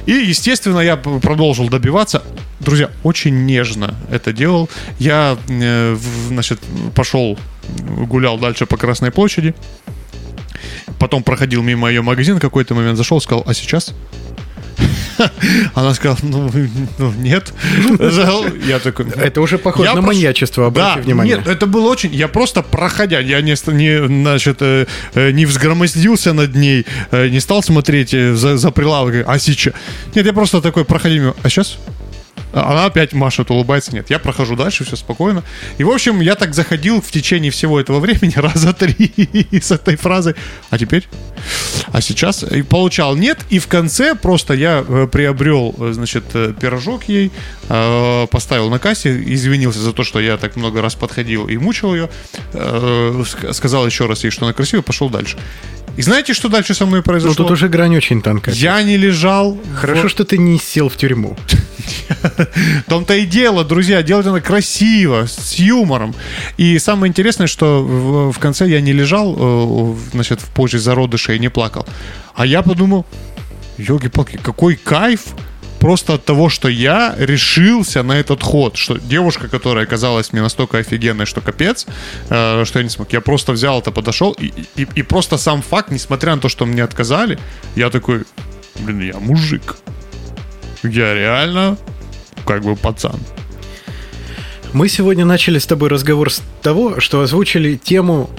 И, 0.05 0.11
естественно, 0.11 0.79
я 0.79 0.95
продолжил 0.95 1.67
добиваться. 1.69 2.23
Друзья, 2.59 2.89
очень 3.03 3.45
нежно 3.45 3.93
это 4.09 4.33
делал. 4.33 4.69
Я, 4.99 5.37
э, 5.47 5.97
значит, 6.29 6.59
пошел, 6.95 7.37
гулял 8.07 8.37
дальше 8.37 8.65
по 8.65 8.77
Красной 8.77 9.11
площади. 9.11 9.53
Потом 10.97 11.23
проходил 11.23 11.61
мимо 11.61 11.89
ее 11.89 12.01
магазин, 12.01 12.39
какой-то 12.39 12.73
момент 12.73 12.97
зашел, 12.97 13.21
сказал, 13.21 13.43
а 13.45 13.53
сейчас? 13.53 13.93
Она 15.73 15.93
сказала, 15.93 16.17
ну, 16.21 16.51
ну, 16.97 17.11
нет. 17.13 17.53
Я 18.67 18.79
такой, 18.79 19.05
«Ну, 19.05 19.11
Это 19.21 19.41
уже 19.41 19.57
похоже 19.57 19.89
я 19.89 19.95
на 19.95 20.01
маньячество, 20.01 20.67
обрати 20.67 20.99
да, 20.99 21.01
внимание. 21.01 21.37
Нет, 21.37 21.47
это 21.47 21.65
было 21.65 21.89
очень. 21.89 22.13
Я 22.13 22.27
просто 22.27 22.61
проходя, 22.61 23.19
я 23.19 23.41
не, 23.41 23.55
не 23.73 24.07
значит, 24.07 24.57
э, 24.61 24.85
э, 25.13 25.31
не 25.31 25.45
взгромоздился 25.45 26.33
над 26.33 26.55
ней, 26.55 26.85
э, 27.11 27.29
не 27.29 27.39
стал 27.39 27.63
смотреть 27.63 28.11
за, 28.11 28.57
за 28.57 28.71
прилавок. 28.71 29.25
А 29.27 29.39
сейчас? 29.39 29.73
Нет, 30.15 30.25
я 30.25 30.33
просто 30.33 30.61
такой 30.61 30.85
проходи 30.85 31.19
мимо. 31.19 31.35
А 31.43 31.49
сейчас? 31.49 31.77
Она 32.53 32.85
опять 32.85 33.13
машет, 33.13 33.51
улыбается. 33.51 33.93
Нет, 33.93 34.09
я 34.09 34.19
прохожу 34.19 34.55
дальше, 34.55 34.83
все 34.85 34.95
спокойно. 34.95 35.43
И, 35.77 35.83
в 35.83 35.89
общем, 35.89 36.21
я 36.21 36.35
так 36.35 36.53
заходил 36.53 37.01
в 37.01 37.11
течение 37.11 37.51
всего 37.51 37.79
этого 37.79 37.99
времени 37.99 38.33
раза 38.35 38.73
три 38.73 39.13
с 39.61 39.71
этой 39.71 39.95
фразой. 39.95 40.35
А 40.69 40.77
теперь? 40.77 41.07
А 41.91 42.01
сейчас? 42.01 42.43
И 42.43 42.61
получал 42.61 43.15
нет. 43.15 43.39
И 43.49 43.59
в 43.59 43.67
конце 43.67 44.15
просто 44.15 44.53
я 44.53 44.83
э, 44.87 45.07
приобрел, 45.11 45.75
э, 45.77 45.91
значит, 45.93 46.23
э, 46.33 46.53
пирожок 46.59 47.03
ей, 47.07 47.31
поставил 47.67 48.69
на 48.69 48.79
кассе, 48.79 49.21
извинился 49.33 49.79
за 49.79 49.91
то, 49.91 50.03
что 50.03 50.19
я 50.19 50.37
так 50.37 50.55
много 50.55 50.81
раз 50.81 50.95
подходил 50.95 51.47
и 51.47 51.57
мучил 51.57 51.93
ее. 51.93 52.09
ск- 52.53 53.53
Сказал 53.53 53.85
еще 53.85 54.05
раз 54.05 54.23
ей, 54.23 54.29
что 54.29 54.45
она 54.45 54.53
красивая, 54.53 54.83
пошел 54.83 55.09
дальше. 55.09 55.37
И 55.97 56.01
знаете, 56.03 56.33
что 56.33 56.47
дальше 56.47 56.73
со 56.73 56.85
мной 56.85 56.99
Ну, 56.99 57.03
произошло? 57.03 57.33
тут 57.35 57.51
уже 57.51 57.67
грань 57.67 57.95
очень 57.97 58.21
тонкая. 58.21 58.53
Я 58.55 58.81
не 58.83 58.97
лежал. 58.97 59.57
Хорошо, 59.75 60.07
что 60.09 60.23
ты 60.23 60.37
не 60.37 60.59
сел 60.59 60.89
в 60.89 60.95
тюрьму. 60.95 61.35
В 62.85 62.89
том-то 62.89 63.15
и 63.15 63.25
дело, 63.25 63.63
друзья, 63.63 64.03
делать 64.03 64.25
надо 64.25 64.41
красиво, 64.41 65.25
с 65.27 65.55
юмором. 65.55 66.13
И 66.57 66.79
самое 66.79 67.09
интересное, 67.09 67.47
что 67.47 67.83
в, 67.83 68.31
в 68.31 68.39
конце 68.39 68.67
я 68.67 68.81
не 68.81 68.93
лежал, 68.93 69.35
э, 69.37 69.95
значит, 70.13 70.41
в 70.41 70.45
позже 70.45 70.79
зародыша 70.79 71.33
и 71.33 71.39
не 71.39 71.49
плакал. 71.49 71.85
А 72.35 72.45
я 72.45 72.61
подумал, 72.61 73.05
елки-палки, 73.77 74.37
какой 74.41 74.75
кайф 74.75 75.21
просто 75.79 76.13
от 76.13 76.25
того, 76.25 76.49
что 76.49 76.67
я 76.67 77.15
решился 77.17 78.03
на 78.03 78.13
этот 78.13 78.43
ход, 78.43 78.77
что 78.77 78.97
девушка, 78.97 79.47
которая 79.47 79.85
оказалась 79.85 80.33
мне 80.33 80.41
настолько 80.41 80.77
офигенной, 80.77 81.25
что 81.25 81.41
капец, 81.41 81.85
э, 82.29 82.65
что 82.65 82.79
я 82.79 82.83
не 82.83 82.89
смог, 82.89 83.13
я 83.13 83.21
просто 83.21 83.51
взял 83.51 83.79
это, 83.79 83.91
подошел, 83.91 84.31
и, 84.31 84.53
и, 84.75 84.87
и 84.95 85.03
просто 85.03 85.37
сам 85.37 85.61
факт, 85.61 85.91
несмотря 85.91 86.35
на 86.35 86.41
то, 86.41 86.49
что 86.49 86.65
мне 86.65 86.83
отказали, 86.83 87.39
я 87.75 87.89
такой, 87.89 88.23
блин, 88.79 89.01
я 89.01 89.19
мужик. 89.19 89.77
Я 90.83 91.13
реально 91.13 91.77
как 92.45 92.63
бы 92.63 92.75
пацан. 92.75 93.19
Мы 94.73 94.89
сегодня 94.89 95.25
начали 95.25 95.59
с 95.59 95.65
тобой 95.65 95.89
разговор 95.89 96.31
с 96.31 96.41
того, 96.61 96.99
что 96.99 97.21
озвучили 97.21 97.75
тему 97.75 98.29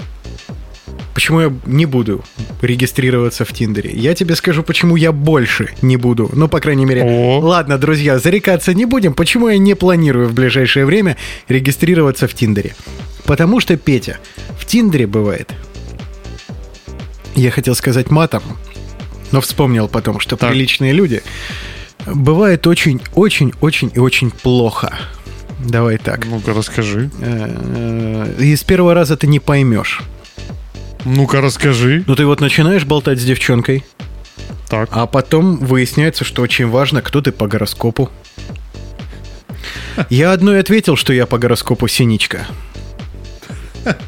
почему 1.13 1.41
я 1.41 1.53
не 1.65 1.85
буду 1.85 2.23
регистрироваться 2.61 3.45
в 3.45 3.53
Тиндере. 3.53 3.91
Я 3.93 4.15
тебе 4.15 4.35
скажу, 4.35 4.63
почему 4.63 4.95
я 4.95 5.11
больше 5.11 5.69
не 5.81 5.97
буду. 5.97 6.29
Ну, 6.33 6.47
по 6.47 6.59
крайней 6.59 6.85
мере. 6.85 7.03
О. 7.03 7.39
Ладно, 7.39 7.77
друзья, 7.77 8.19
зарекаться 8.19 8.73
не 8.73 8.85
будем. 8.85 9.13
Почему 9.13 9.47
я 9.49 9.57
не 9.57 9.75
планирую 9.75 10.27
в 10.29 10.33
ближайшее 10.33 10.85
время 10.85 11.17
регистрироваться 11.47 12.27
в 12.27 12.33
Тиндере? 12.33 12.75
Потому 13.25 13.59
что, 13.59 13.77
Петя, 13.77 14.17
в 14.57 14.65
Тиндере 14.65 15.07
бывает... 15.07 15.51
Я 17.35 17.51
хотел 17.51 17.75
сказать 17.75 18.09
матом, 18.11 18.43
но 19.31 19.39
вспомнил 19.39 19.87
потом, 19.87 20.19
что 20.19 20.35
Так. 20.35 20.49
приличные 20.51 20.91
люди 20.91 21.21
бывает 22.05 22.67
очень, 22.67 23.01
очень, 23.15 23.53
очень 23.61 23.91
и 23.93 23.99
очень 23.99 24.29
плохо. 24.31 24.93
Давай 25.59 25.97
так. 25.97 26.25
Ну-ка, 26.25 26.53
расскажи. 26.53 27.09
Э, 27.21 28.33
И 28.39 28.55
с 28.55 28.63
первого 28.63 28.93
раза 28.93 29.15
ты 29.15 29.27
не 29.27 29.39
поймешь. 29.39 30.01
Ну-ка, 31.05 31.41
расскажи. 31.41 32.03
Ну 32.07 32.15
ты 32.15 32.25
вот 32.25 32.41
начинаешь 32.41 32.85
болтать 32.85 33.19
с 33.19 33.23
девчонкой, 33.23 33.85
Так. 34.69 34.89
а 34.91 35.05
потом 35.07 35.57
выясняется, 35.57 36.23
что 36.23 36.41
очень 36.41 36.67
важно, 36.67 37.01
кто 37.01 37.21
ты 37.21 37.31
по 37.31 37.47
гороскопу. 37.47 38.09
Я 40.09 40.31
одной 40.31 40.59
ответил, 40.59 40.95
что 40.95 41.13
я 41.13 41.25
по 41.25 41.37
гороскопу 41.37 41.87
синичка. 41.87 42.45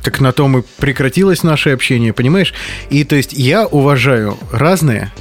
Так 0.04 0.20
на 0.20 0.32
том 0.32 0.60
и 0.60 0.64
прекратилось 0.80 1.44
наше 1.44 1.72
общение, 1.72 2.14
понимаешь? 2.14 2.54
И 2.90 3.04
то 3.04 3.16
есть 3.16 3.34
я 3.34 3.66
уважаю 3.66 4.38
разные. 4.52 5.12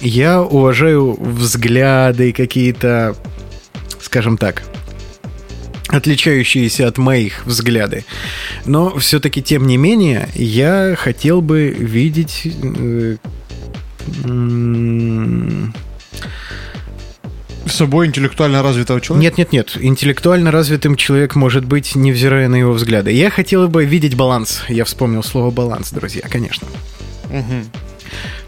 Я 0.00 0.42
уважаю 0.42 1.12
взгляды 1.18 2.32
какие-то, 2.32 3.16
скажем 4.00 4.36
так, 4.36 4.62
отличающиеся 5.88 6.88
от 6.88 6.98
моих 6.98 7.44
взгляды. 7.46 8.04
Но 8.64 8.96
все-таки, 8.98 9.42
тем 9.42 9.66
не 9.66 9.76
менее, 9.76 10.28
я 10.34 10.94
хотел 10.98 11.42
бы 11.42 11.68
видеть... 11.68 12.42
э, 12.44 13.16
С 17.66 17.72
собой 17.76 18.06
интеллектуально 18.06 18.62
развитого 18.62 19.00
человека? 19.00 19.22
Нет, 19.22 19.38
нет, 19.38 19.52
нет. 19.52 19.78
Интеллектуально 19.80 20.50
развитым 20.50 20.96
человек 20.96 21.34
может 21.34 21.64
быть, 21.64 21.94
невзирая 21.94 22.48
на 22.48 22.56
его 22.56 22.72
взгляды. 22.72 23.10
Я 23.12 23.30
хотел 23.30 23.68
бы 23.68 23.84
видеть 23.86 24.14
баланс. 24.16 24.62
Я 24.68 24.84
вспомнил 24.84 25.22
слово 25.22 25.50
баланс, 25.50 25.90
друзья, 25.90 26.22
конечно. 26.28 26.68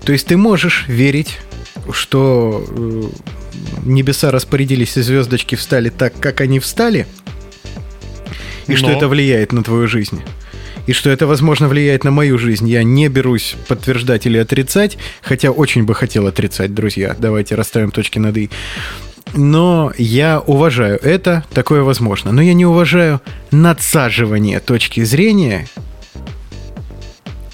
То 0.05 0.13
есть 0.13 0.27
ты 0.27 0.37
можешь 0.37 0.85
верить, 0.87 1.39
что 1.91 2.65
э, 2.69 3.03
небеса 3.85 4.31
распорядились 4.31 4.97
и 4.97 5.03
звездочки 5.03 5.55
встали 5.55 5.89
так, 5.89 6.13
как 6.21 6.41
они 6.43 6.61
встали, 6.61 7.07
и 8.67 8.75
что 8.75 8.89
Но. 8.89 8.97
это 8.97 9.09
влияет 9.09 9.53
на 9.53 9.63
твою 9.63 9.87
жизнь. 9.87 10.23
И 10.87 10.93
что 10.93 11.11
это, 11.11 11.27
возможно, 11.27 11.69
влияет 11.69 12.05
на 12.05 12.11
мою 12.11 12.39
жизнь. 12.39 12.69
Я 12.69 12.83
не 12.85 13.09
берусь 13.09 13.57
подтверждать 13.67 14.27
или 14.27 14.39
отрицать, 14.39 14.99
хотя 15.21 15.51
очень 15.51 15.85
бы 15.85 15.95
хотел 15.95 16.27
отрицать, 16.27 16.75
друзья. 16.75 17.17
Давайте 17.19 17.57
расставим 17.57 17.91
точки 17.91 18.19
над 18.19 18.37
«и». 18.37 18.51
Но 19.35 19.93
я 19.99 20.41
уважаю 20.41 21.01
это, 21.03 21.45
такое 21.53 21.83
возможно. 21.83 22.31
Но 22.31 22.41
я 22.41 22.55
не 22.55 22.65
уважаю 22.65 23.21
надсаживание 23.51 24.61
точки 24.61 25.03
зрения, 25.03 25.67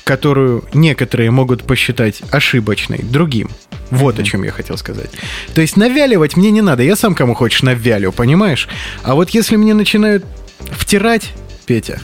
которую 0.05 0.65
некоторые 0.75 1.31
могут 1.31 1.65
посчитать 1.65 2.21
ошибочной 2.31 2.99
другим. 3.03 3.49
Вот 3.91 4.19
о 4.19 4.23
чем 4.23 4.43
я 4.43 4.51
хотел 4.51 4.77
сказать. 4.77 5.11
То 5.55 5.61
есть 5.61 5.77
навяливать 5.77 6.37
мне 6.37 6.51
не 6.51 6.61
надо. 6.61 6.83
Я 6.83 6.97
сам 6.97 7.15
кому 7.15 7.35
хочешь 7.35 7.63
навялю, 7.63 8.13
понимаешь? 8.13 8.69
А 9.03 9.15
вот 9.15 9.31
если 9.31 9.57
мне 9.57 9.75
начинают 9.75 10.25
втирать, 10.71 11.33
Петя, 11.67 12.01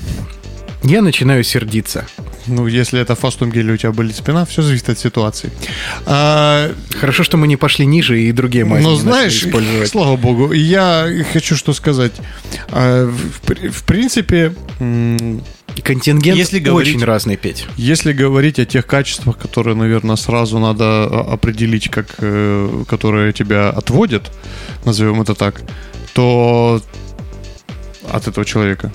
я 0.82 1.02
начинаю 1.02 1.44
сердиться. 1.44 2.06
Ну, 2.46 2.66
если 2.66 2.98
это 2.98 3.14
фастум 3.14 3.50
гель, 3.50 3.70
у 3.70 3.76
тебя 3.76 3.92
болит 3.92 4.16
спина, 4.16 4.46
все 4.46 4.62
зависит 4.62 4.88
от 4.88 4.98
ситуации. 4.98 5.50
А, 6.06 6.72
Хорошо, 6.98 7.22
что 7.22 7.36
мы 7.36 7.46
не 7.46 7.56
пошли 7.56 7.84
ниже 7.84 8.20
и 8.22 8.32
другие 8.32 8.64
не 8.64 8.70
начали 8.74 8.94
знаешь, 8.96 9.44
использовать. 9.44 9.88
слава 9.88 10.16
богу, 10.16 10.52
я 10.52 11.06
хочу 11.32 11.56
что 11.56 11.74
сказать. 11.74 12.12
А, 12.70 13.06
в, 13.06 13.70
в 13.70 13.84
принципе, 13.84 14.54
Контингент 15.82 16.38
если 16.38 16.58
говорить- 16.58 16.96
очень 16.96 17.04
разный, 17.04 17.36
Петь. 17.36 17.66
если 17.76 18.12
говорить 18.12 18.58
о 18.58 18.64
тех 18.64 18.86
качествах, 18.86 19.36
которые, 19.38 19.76
наверное, 19.76 20.16
сразу 20.16 20.58
надо 20.58 20.84
а, 20.84 21.28
определить, 21.34 21.90
как 21.90 22.06
э, 22.18 22.84
которые 22.88 23.32
тебя 23.32 23.68
отводят, 23.70 24.30
назовем 24.84 25.20
это 25.20 25.34
так, 25.34 25.60
то 26.14 26.80
от 28.12 28.28
этого 28.28 28.44
человека, 28.44 28.92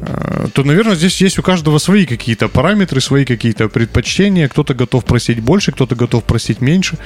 э, 0.00 0.46
то, 0.52 0.64
наверное, 0.64 0.94
здесь 0.94 1.20
есть 1.20 1.38
у 1.38 1.42
каждого 1.42 1.78
свои 1.78 2.06
какие-то 2.06 2.48
параметры, 2.48 3.00
свои 3.00 3.24
какие-то 3.24 3.68
предпочтения. 3.68 4.48
Кто-то 4.48 4.74
готов 4.74 5.04
просить 5.04 5.40
больше, 5.40 5.72
кто-то 5.72 5.94
готов 5.94 6.24
просить 6.24 6.60
меньше. 6.60 6.98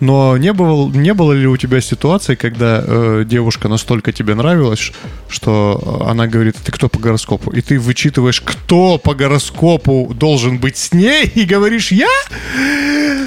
Но 0.00 0.36
не 0.36 0.52
было, 0.52 0.88
не 0.88 1.14
было 1.14 1.32
ли 1.32 1.46
у 1.46 1.56
тебя 1.56 1.80
ситуации, 1.80 2.34
когда 2.34 2.82
э, 2.84 3.24
девушка 3.26 3.68
настолько 3.68 4.12
тебе 4.12 4.34
нравилась, 4.34 4.92
что 5.28 6.04
она 6.08 6.26
говорит, 6.26 6.56
ты 6.64 6.72
кто 6.72 6.88
по 6.88 6.98
гороскопу? 6.98 7.50
И 7.50 7.60
ты 7.60 7.78
вычитываешь, 7.78 8.40
кто 8.40 8.98
по 8.98 9.14
гороскопу 9.14 10.12
должен 10.14 10.58
быть 10.58 10.76
с 10.76 10.92
ней, 10.92 11.24
и 11.34 11.44
говоришь, 11.44 11.92
я 11.92 12.08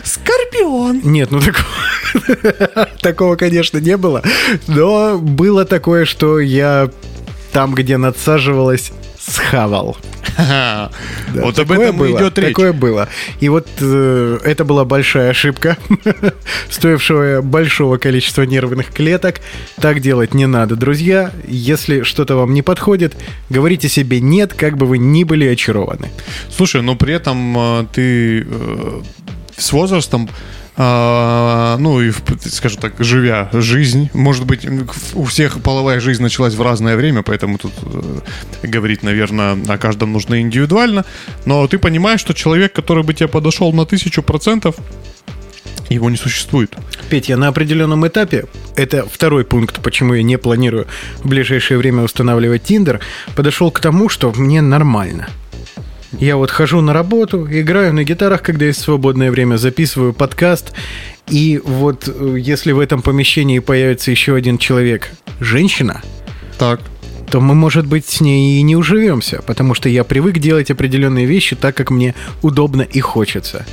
Скорпион. 0.03 1.01
Нет, 1.03 1.31
ну 1.31 1.39
такого, 1.39 2.87
такого, 3.01 3.35
конечно, 3.35 3.77
не 3.77 3.97
было. 3.97 4.23
Но 4.67 5.17
было 5.17 5.65
такое, 5.65 6.05
что 6.05 6.39
я 6.39 6.89
там, 7.57 7.73
где 7.73 7.97
надсаживалась, 7.97 8.91
схавал. 9.17 9.97
Да, 10.37 10.91
Вот 11.33 11.57
об 11.57 11.71
этом 11.71 11.97
было, 11.97 12.15
идет 12.15 12.37
речь. 12.37 12.49
Такое 12.49 12.71
было. 12.71 13.09
И 13.39 13.49
вот 13.49 13.67
э, 13.79 14.37
это 14.43 14.63
была 14.63 14.85
большая 14.85 15.31
ошибка, 15.31 15.75
стоившая 16.69 17.41
большого 17.41 17.97
количества 17.97 18.43
нервных 18.43 18.93
клеток. 18.93 19.41
Так 19.77 20.01
делать 20.01 20.35
не 20.35 20.45
надо, 20.45 20.75
друзья. 20.75 21.31
Если 21.47 22.03
что-то 22.03 22.35
вам 22.35 22.53
не 22.53 22.61
подходит, 22.61 23.17
говорите 23.49 23.89
себе 23.89 24.21
нет, 24.21 24.53
как 24.53 24.77
бы 24.77 24.85
вы 24.85 24.99
ни 24.99 25.23
были 25.23 25.47
очарованы. 25.47 26.11
Слушай, 26.55 26.83
но 26.83 26.95
при 26.95 27.15
этом 27.15 27.57
э, 27.57 27.85
ты 27.91 28.45
э, 28.47 29.01
с 29.57 29.71
возрастом, 29.71 30.29
ну 30.77 32.01
и, 32.01 32.11
скажем 32.45 32.79
так, 32.79 32.93
живя 32.99 33.49
жизнь, 33.51 34.11
может 34.13 34.45
быть, 34.45 34.67
у 35.15 35.23
всех 35.23 35.61
половая 35.61 35.99
жизнь 35.99 36.21
началась 36.21 36.53
в 36.53 36.61
разное 36.61 36.95
время, 36.95 37.23
поэтому 37.23 37.57
тут 37.57 37.73
э, 37.81 38.19
говорить, 38.61 39.01
наверное, 39.01 39.57
о 39.67 39.77
каждом 39.79 40.13
нужно 40.13 40.39
индивидуально, 40.39 41.03
но 41.45 41.67
ты 41.67 41.79
понимаешь, 41.79 42.19
что 42.19 42.35
человек, 42.35 42.73
который 42.73 43.03
бы 43.03 43.15
тебе 43.15 43.27
подошел 43.27 43.73
на 43.73 43.87
тысячу 43.87 44.21
процентов, 44.21 44.75
его 45.89 46.09
не 46.09 46.17
существует. 46.17 46.75
Петь, 47.09 47.29
я 47.29 47.37
на 47.37 47.47
определенном 47.47 48.07
этапе, 48.07 48.45
это 48.75 49.07
второй 49.11 49.45
пункт, 49.45 49.81
почему 49.81 50.13
я 50.13 50.23
не 50.23 50.37
планирую 50.37 50.85
в 51.23 51.27
ближайшее 51.27 51.77
время 51.77 52.03
устанавливать 52.03 52.63
Тиндер, 52.63 52.99
подошел 53.35 53.71
к 53.71 53.79
тому, 53.79 54.09
что 54.09 54.31
мне 54.35 54.61
нормально. 54.61 55.27
Я 56.13 56.37
вот 56.37 56.51
хожу 56.51 56.81
на 56.81 56.93
работу, 56.93 57.47
играю 57.49 57.93
на 57.93 58.03
гитарах, 58.03 58.41
когда 58.41 58.65
есть 58.65 58.79
свободное 58.81 59.29
время, 59.29 59.57
записываю 59.57 60.13
подкаст. 60.13 60.71
И 61.27 61.61
вот 61.63 62.07
э, 62.07 62.37
если 62.39 62.71
в 62.71 62.79
этом 62.79 63.01
помещении 63.01 63.59
появится 63.59 64.11
еще 64.11 64.35
один 64.35 64.57
человек, 64.57 65.09
женщина, 65.41 66.01
Так. 66.57 66.79
то 67.29 67.41
мы, 67.41 67.55
может 67.55 67.85
быть, 67.85 68.07
с 68.07 68.21
ней 68.21 68.57
и 68.59 68.61
не 68.61 68.77
уживемся, 68.77 69.41
потому 69.45 69.73
что 69.73 69.89
я 69.89 70.05
привык 70.05 70.39
делать 70.39 70.71
определенные 70.71 71.25
вещи 71.25 71.55
так, 71.57 71.75
как 71.75 71.91
мне 71.91 72.15
удобно 72.41 72.83
и 72.83 73.01
хочется. 73.01 73.65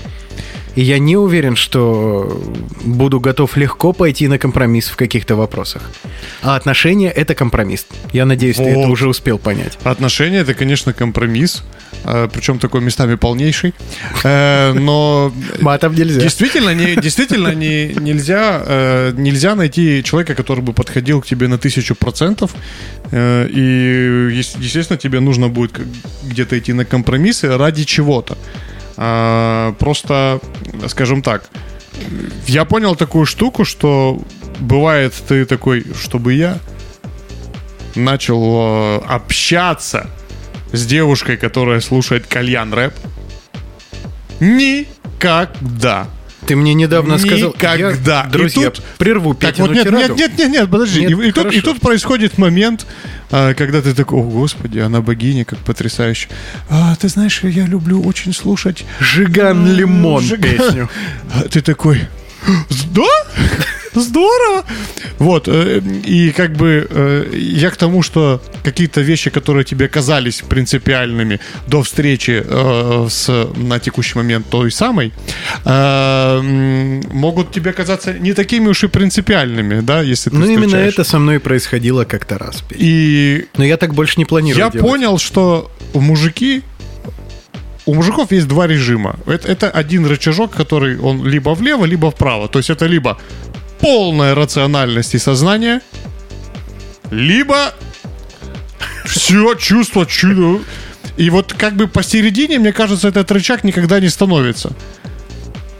И 0.76 0.82
я 0.82 0.98
не 0.98 1.16
уверен, 1.16 1.54
что 1.56 2.42
буду 2.84 3.20
готов 3.20 3.56
легко 3.56 3.92
пойти 3.92 4.26
на 4.28 4.38
компромисс 4.38 4.88
в 4.88 4.96
каких-то 4.96 5.36
вопросах. 5.36 5.82
А 6.42 6.56
отношения— 6.56 7.10
это 7.16 7.34
компромисс. 7.34 7.86
Я 8.12 8.24
надеюсь, 8.26 8.56
ты 8.56 8.64
это 8.64 8.78
Вот. 8.80 8.90
уже 8.90 9.08
успел 9.08 9.38
понять. 9.38 9.78
Отношения 9.84 10.38
это, 10.40 10.54
конечно, 10.54 10.92
компромисс, 10.92 11.62
э, 12.04 12.28
причем 12.32 12.58
такой 12.58 12.80
местами 12.80 13.14
полнейший. 13.14 13.72
Э, 14.24 14.72
Но 14.72 15.32
Матом 15.60 15.94
нельзя. 15.94 16.20
Действительно, 16.20 16.74
не, 16.74 16.96
действительно 16.96 17.54
не, 17.54 17.94
нельзя, 17.94 18.62
э, 18.66 19.12
нельзя 19.16 19.54
найти 19.54 20.02
человека, 20.02 20.34
который 20.34 20.60
бы 20.60 20.72
подходил 20.72 21.20
к 21.22 21.26
тебе 21.26 21.46
на 21.48 21.56
тысячу 21.56 21.94
процентов. 21.94 22.50
И, 23.12 24.30
ес- 24.32 24.56
естественно, 24.58 24.98
тебе 24.98 25.20
нужно 25.20 25.48
будет 25.48 25.78
где-то 26.24 26.58
идти 26.58 26.72
на 26.72 26.84
компромиссы 26.84 27.56
ради 27.56 27.84
чего-то. 27.84 28.36
А, 28.96 29.72
просто, 29.78 30.40
скажем 30.88 31.22
так, 31.22 31.48
я 32.46 32.64
понял 32.64 32.96
такую 32.96 33.26
штуку, 33.26 33.64
что 33.64 34.20
бывает 34.58 35.14
ты 35.28 35.44
такой, 35.44 35.84
чтобы 36.00 36.34
я 36.34 36.58
начал 37.94 38.42
э, 38.42 39.00
общаться 39.06 40.10
с 40.72 40.86
девушкой, 40.86 41.36
которая 41.36 41.80
слушает 41.80 42.26
кальян 42.26 42.72
рэп. 42.72 42.94
Никогда. 44.40 46.08
Ты 46.46 46.56
мне 46.56 46.74
недавно 46.74 47.18
сказал... 47.18 47.50
Никогда. 47.50 48.22
Я, 48.24 48.30
друзья, 48.30 48.62
И 48.62 48.70
тут- 48.70 48.82
прерву 48.98 49.34
Петину 49.34 49.68
вот, 49.68 49.74
нет, 49.74 49.90
нет, 49.90 50.16
нет, 50.16 50.38
нет, 50.38 50.50
нет, 50.50 50.70
подожди. 50.70 51.00
Нет, 51.00 51.10
и, 51.18 51.28
и 51.28 51.32
тут, 51.32 51.52
и 51.52 51.60
тут 51.60 51.80
происходит 51.80 52.38
момент, 52.38 52.86
а, 53.30 53.54
когда 53.54 53.80
ты 53.80 53.94
такой, 53.94 54.20
о, 54.20 54.22
господи, 54.22 54.78
она 54.78 55.00
богиня, 55.00 55.44
как 55.44 55.58
потрясающе. 55.60 56.28
А, 56.68 56.94
ты 56.96 57.08
знаешь, 57.08 57.40
я 57.42 57.66
люблю 57.66 58.02
очень 58.02 58.32
слушать 58.34 58.84
Жиган 59.00 59.74
Лимон 59.74 60.22
Жиган. 60.22 60.50
песню. 60.56 60.90
А 61.34 61.48
ты 61.48 61.60
такой, 61.62 62.00
да? 62.92 63.02
Здорово! 63.94 64.64
Вот, 65.18 65.46
э, 65.46 65.80
и 66.04 66.32
как 66.32 66.52
бы 66.56 66.86
э, 66.90 67.30
я 67.32 67.70
к 67.70 67.76
тому, 67.76 68.02
что 68.02 68.42
какие-то 68.64 69.00
вещи, 69.00 69.30
которые 69.30 69.64
тебе 69.64 69.88
казались 69.88 70.42
принципиальными 70.48 71.38
до 71.68 71.82
встречи 71.82 72.42
э, 72.44 73.06
с 73.08 73.48
на 73.56 73.78
текущий 73.78 74.18
момент 74.18 74.46
той 74.50 74.72
самой, 74.72 75.12
могут 75.64 77.52
тебе 77.52 77.72
казаться 77.72 78.12
не 78.12 78.32
такими 78.32 78.68
уж 78.68 78.84
и 78.84 78.88
принципиальными, 78.88 79.80
да, 79.80 80.02
если 80.02 80.30
ты 80.30 80.36
Ну, 80.36 80.46
именно 80.46 80.76
это 80.76 81.04
со 81.04 81.18
мной 81.18 81.38
происходило 81.38 82.04
как-то 82.04 82.38
раз. 82.38 82.64
И 82.70 83.46
Но 83.56 83.64
я 83.64 83.76
так 83.76 83.94
больше 83.94 84.14
не 84.18 84.24
планирую 84.24 84.64
я 84.64 84.70
делать. 84.70 84.86
понял, 84.86 85.18
что 85.18 85.70
мужики 85.94 86.62
у 87.86 87.94
мужиков 87.94 88.32
есть 88.32 88.48
два 88.48 88.66
режима. 88.66 89.16
Это, 89.26 89.48
это 89.48 89.70
один 89.70 90.06
рычажок, 90.06 90.52
который 90.52 90.98
он 90.98 91.26
либо 91.26 91.50
влево, 91.50 91.84
либо 91.84 92.10
вправо. 92.10 92.48
То 92.48 92.58
есть 92.58 92.70
это 92.70 92.86
либо 92.86 93.18
полная 93.80 94.34
рациональность 94.34 95.14
и 95.14 95.18
сознание, 95.18 95.80
либо 97.10 97.74
все 99.04 99.54
чувство 99.54 100.06
чудо. 100.06 100.62
И 101.16 101.30
вот 101.30 101.52
как 101.52 101.76
бы 101.76 101.86
посередине, 101.86 102.58
мне 102.58 102.72
кажется, 102.72 103.08
этот 103.08 103.30
рычаг 103.30 103.64
никогда 103.64 104.00
не 104.00 104.08
становится. 104.08 104.72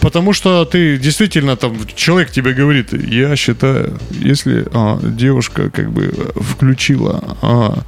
Потому 0.00 0.34
что 0.34 0.66
ты 0.66 0.98
действительно 0.98 1.56
там, 1.56 1.78
человек 1.96 2.30
тебе 2.30 2.52
говорит, 2.52 2.92
я 2.92 3.34
считаю, 3.36 3.98
если 4.10 4.66
а, 4.74 5.00
девушка 5.02 5.70
как 5.70 5.90
бы 5.90 6.12
включила, 6.36 7.38
а, 7.40 7.78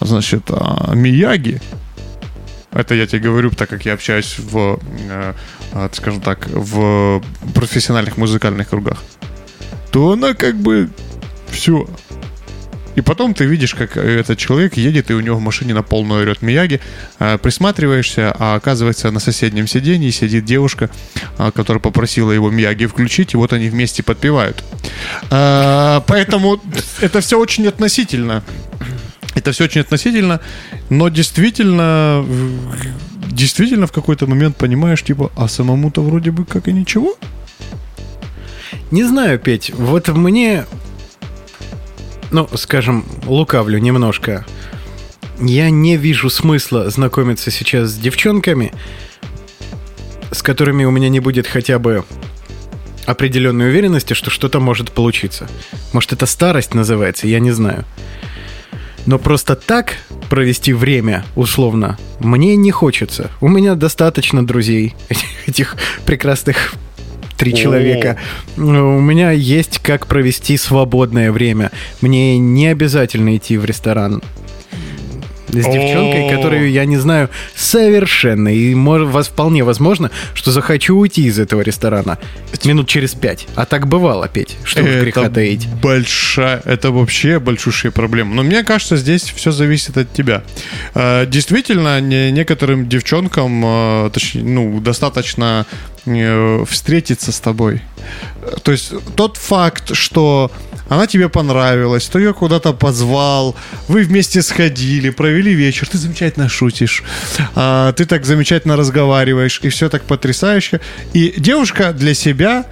значит, 0.00 0.44
а, 0.48 0.94
Мияги, 0.94 1.60
это 2.72 2.94
я 2.94 3.06
тебе 3.06 3.20
говорю, 3.20 3.50
так 3.50 3.68
как 3.68 3.84
я 3.84 3.94
общаюсь 3.94 4.38
в, 4.38 4.80
э, 5.08 5.34
а, 5.72 5.90
скажем 5.92 6.20
так, 6.20 6.46
в 6.48 7.22
профессиональных 7.54 8.16
музыкальных 8.16 8.70
кругах, 8.70 9.02
то 9.90 10.12
она 10.12 10.34
как 10.34 10.56
бы 10.56 10.88
все. 11.50 11.86
И 12.94 13.00
потом 13.00 13.32
ты 13.32 13.46
видишь, 13.46 13.74
как 13.74 13.96
этот 13.96 14.36
человек 14.38 14.76
едет, 14.76 15.10
и 15.10 15.14
у 15.14 15.20
него 15.20 15.36
в 15.36 15.40
машине 15.40 15.72
на 15.72 15.82
полную 15.82 16.22
орет 16.22 16.42
Мияги. 16.42 16.80
А, 17.18 17.38
Присматриваешься, 17.38 18.34
а 18.38 18.54
оказывается 18.54 19.10
на 19.10 19.20
соседнем 19.20 19.66
сиденье 19.66 20.10
сидит 20.10 20.44
девушка, 20.44 20.90
которая 21.54 21.80
попросила 21.80 22.32
его 22.32 22.50
Мияги 22.50 22.86
включить, 22.86 23.34
и 23.34 23.36
вот 23.36 23.52
они 23.52 23.68
вместе 23.68 24.02
подпевают. 24.02 24.62
Поэтому 25.30 26.60
это 27.00 27.20
все 27.20 27.38
очень 27.38 27.66
относительно. 27.66 28.42
Это 29.34 29.52
все 29.52 29.64
очень 29.64 29.80
относительно, 29.80 30.40
но 30.90 31.08
действительно, 31.08 32.24
действительно 33.30 33.86
в 33.86 33.92
какой-то 33.92 34.26
момент 34.26 34.56
понимаешь, 34.56 35.02
типа, 35.02 35.32
а 35.36 35.48
самому-то 35.48 36.02
вроде 36.02 36.30
бы 36.30 36.44
как 36.44 36.68
и 36.68 36.72
ничего. 36.72 37.16
Не 38.90 39.04
знаю, 39.04 39.38
Петь, 39.38 39.72
вот 39.74 40.08
мне, 40.08 40.66
ну, 42.30 42.48
скажем, 42.54 43.04
лукавлю 43.24 43.78
немножко. 43.78 44.44
Я 45.40 45.70
не 45.70 45.96
вижу 45.96 46.28
смысла 46.28 46.90
знакомиться 46.90 47.50
сейчас 47.50 47.90
с 47.90 47.98
девчонками, 47.98 48.72
с 50.30 50.42
которыми 50.42 50.84
у 50.84 50.90
меня 50.90 51.08
не 51.08 51.20
будет 51.20 51.46
хотя 51.46 51.78
бы 51.78 52.04
определенной 53.06 53.70
уверенности, 53.70 54.14
что 54.14 54.30
что-то 54.30 54.60
может 54.60 54.92
получиться. 54.92 55.48
Может, 55.92 56.12
это 56.12 56.26
старость 56.26 56.74
называется, 56.74 57.26
я 57.26 57.40
не 57.40 57.50
знаю. 57.50 57.84
Но 59.06 59.18
просто 59.18 59.56
так 59.56 59.96
провести 60.28 60.72
время, 60.72 61.24
условно, 61.34 61.98
мне 62.20 62.56
не 62.56 62.70
хочется. 62.70 63.30
У 63.40 63.48
меня 63.48 63.74
достаточно 63.74 64.46
друзей, 64.46 64.94
этих, 65.08 65.26
этих 65.46 65.76
прекрасных 66.04 66.74
три 67.36 67.54
человека. 67.54 68.18
У 68.56 68.60
меня 68.60 69.32
есть 69.32 69.80
как 69.80 70.06
провести 70.06 70.56
свободное 70.56 71.32
время. 71.32 71.72
Мне 72.00 72.38
не 72.38 72.68
обязательно 72.68 73.36
идти 73.36 73.58
в 73.58 73.64
ресторан 73.64 74.22
с 75.52 75.64
девчонкой, 75.64 76.30
которую 76.34 76.70
я 76.70 76.84
не 76.86 76.96
знаю 76.96 77.28
совершенно. 77.54 78.48
И 78.48 78.74
вас 78.74 79.28
вполне 79.28 79.64
возможно, 79.64 80.10
что 80.34 80.50
захочу 80.50 80.96
уйти 80.96 81.24
из 81.26 81.38
этого 81.38 81.60
ресторана 81.60 82.18
минут 82.64 82.88
через 82.88 83.14
пять. 83.14 83.46
А 83.54 83.66
так 83.66 83.86
бывало, 83.86 84.28
Петь. 84.28 84.56
Что 84.64 84.82
греха 84.82 85.28
таить. 85.28 85.68
большая, 85.82 86.62
это 86.64 86.90
вообще 86.90 87.38
большущая 87.38 87.92
проблема. 87.92 88.34
Но 88.34 88.42
мне 88.42 88.62
кажется, 88.64 88.96
здесь 88.96 89.22
все 89.22 89.52
зависит 89.52 89.96
от 89.98 90.12
тебя. 90.12 90.42
Э, 90.94 91.26
Действительно, 91.26 92.00
не- 92.00 92.30
некоторым 92.30 92.88
девчонкам, 92.88 93.62
точнее, 94.12 94.42
ну, 94.44 94.80
достаточно 94.80 95.66
э, 96.06 96.64
встретиться 96.68 97.30
с 97.32 97.40
тобой. 97.40 97.80
То 98.62 98.72
есть 98.72 98.92
тот 99.14 99.36
факт, 99.36 99.94
что 99.94 100.50
она 100.92 101.06
тебе 101.06 101.28
понравилась, 101.28 102.06
ты 102.06 102.18
ее 102.18 102.34
куда-то 102.34 102.74
позвал, 102.74 103.56
вы 103.88 104.02
вместе 104.02 104.42
сходили, 104.42 105.08
провели 105.08 105.54
вечер, 105.54 105.88
ты 105.88 105.96
замечательно 105.96 106.50
шутишь, 106.50 107.02
а, 107.54 107.92
ты 107.92 108.04
так 108.04 108.26
замечательно 108.26 108.76
разговариваешь, 108.76 109.60
и 109.62 109.70
все 109.70 109.88
так 109.88 110.02
потрясающе. 110.02 110.80
И 111.14 111.34
девушка 111.38 111.94
для 111.94 112.12
себя 112.14 112.66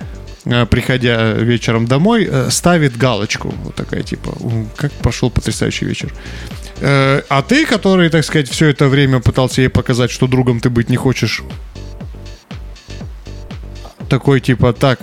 э, 0.45 0.67
приходя 0.67 1.33
вечером 1.33 1.87
домой, 1.87 2.29
э, 2.31 2.51
ставит 2.51 2.97
галочку. 2.99 3.55
Вот 3.65 3.75
такая 3.75 4.03
типа, 4.03 4.31
«У, 4.41 4.67
как 4.77 4.93
прошел 4.93 5.31
потрясающий 5.31 5.87
вечер. 5.87 6.13
Э, 6.81 7.23
А 7.31 7.41
ты, 7.41 7.65
который, 7.65 8.11
так 8.11 8.25
сказать, 8.25 8.51
все 8.51 8.67
это 8.67 8.89
время 8.89 9.21
пытался 9.21 9.63
ей 9.63 9.69
показать, 9.69 10.11
что 10.11 10.27
другом 10.27 10.61
ты 10.61 10.69
быть 10.69 10.91
не 10.91 10.97
хочешь, 10.97 11.43
такой 14.11 14.41
типа, 14.41 14.73
так, 14.73 14.99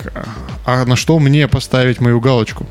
а 0.70 0.84
на 0.84 0.96
что 0.96 1.18
мне 1.18 1.48
поставить 1.48 1.98
мою 1.98 2.20
галочку? 2.20 2.66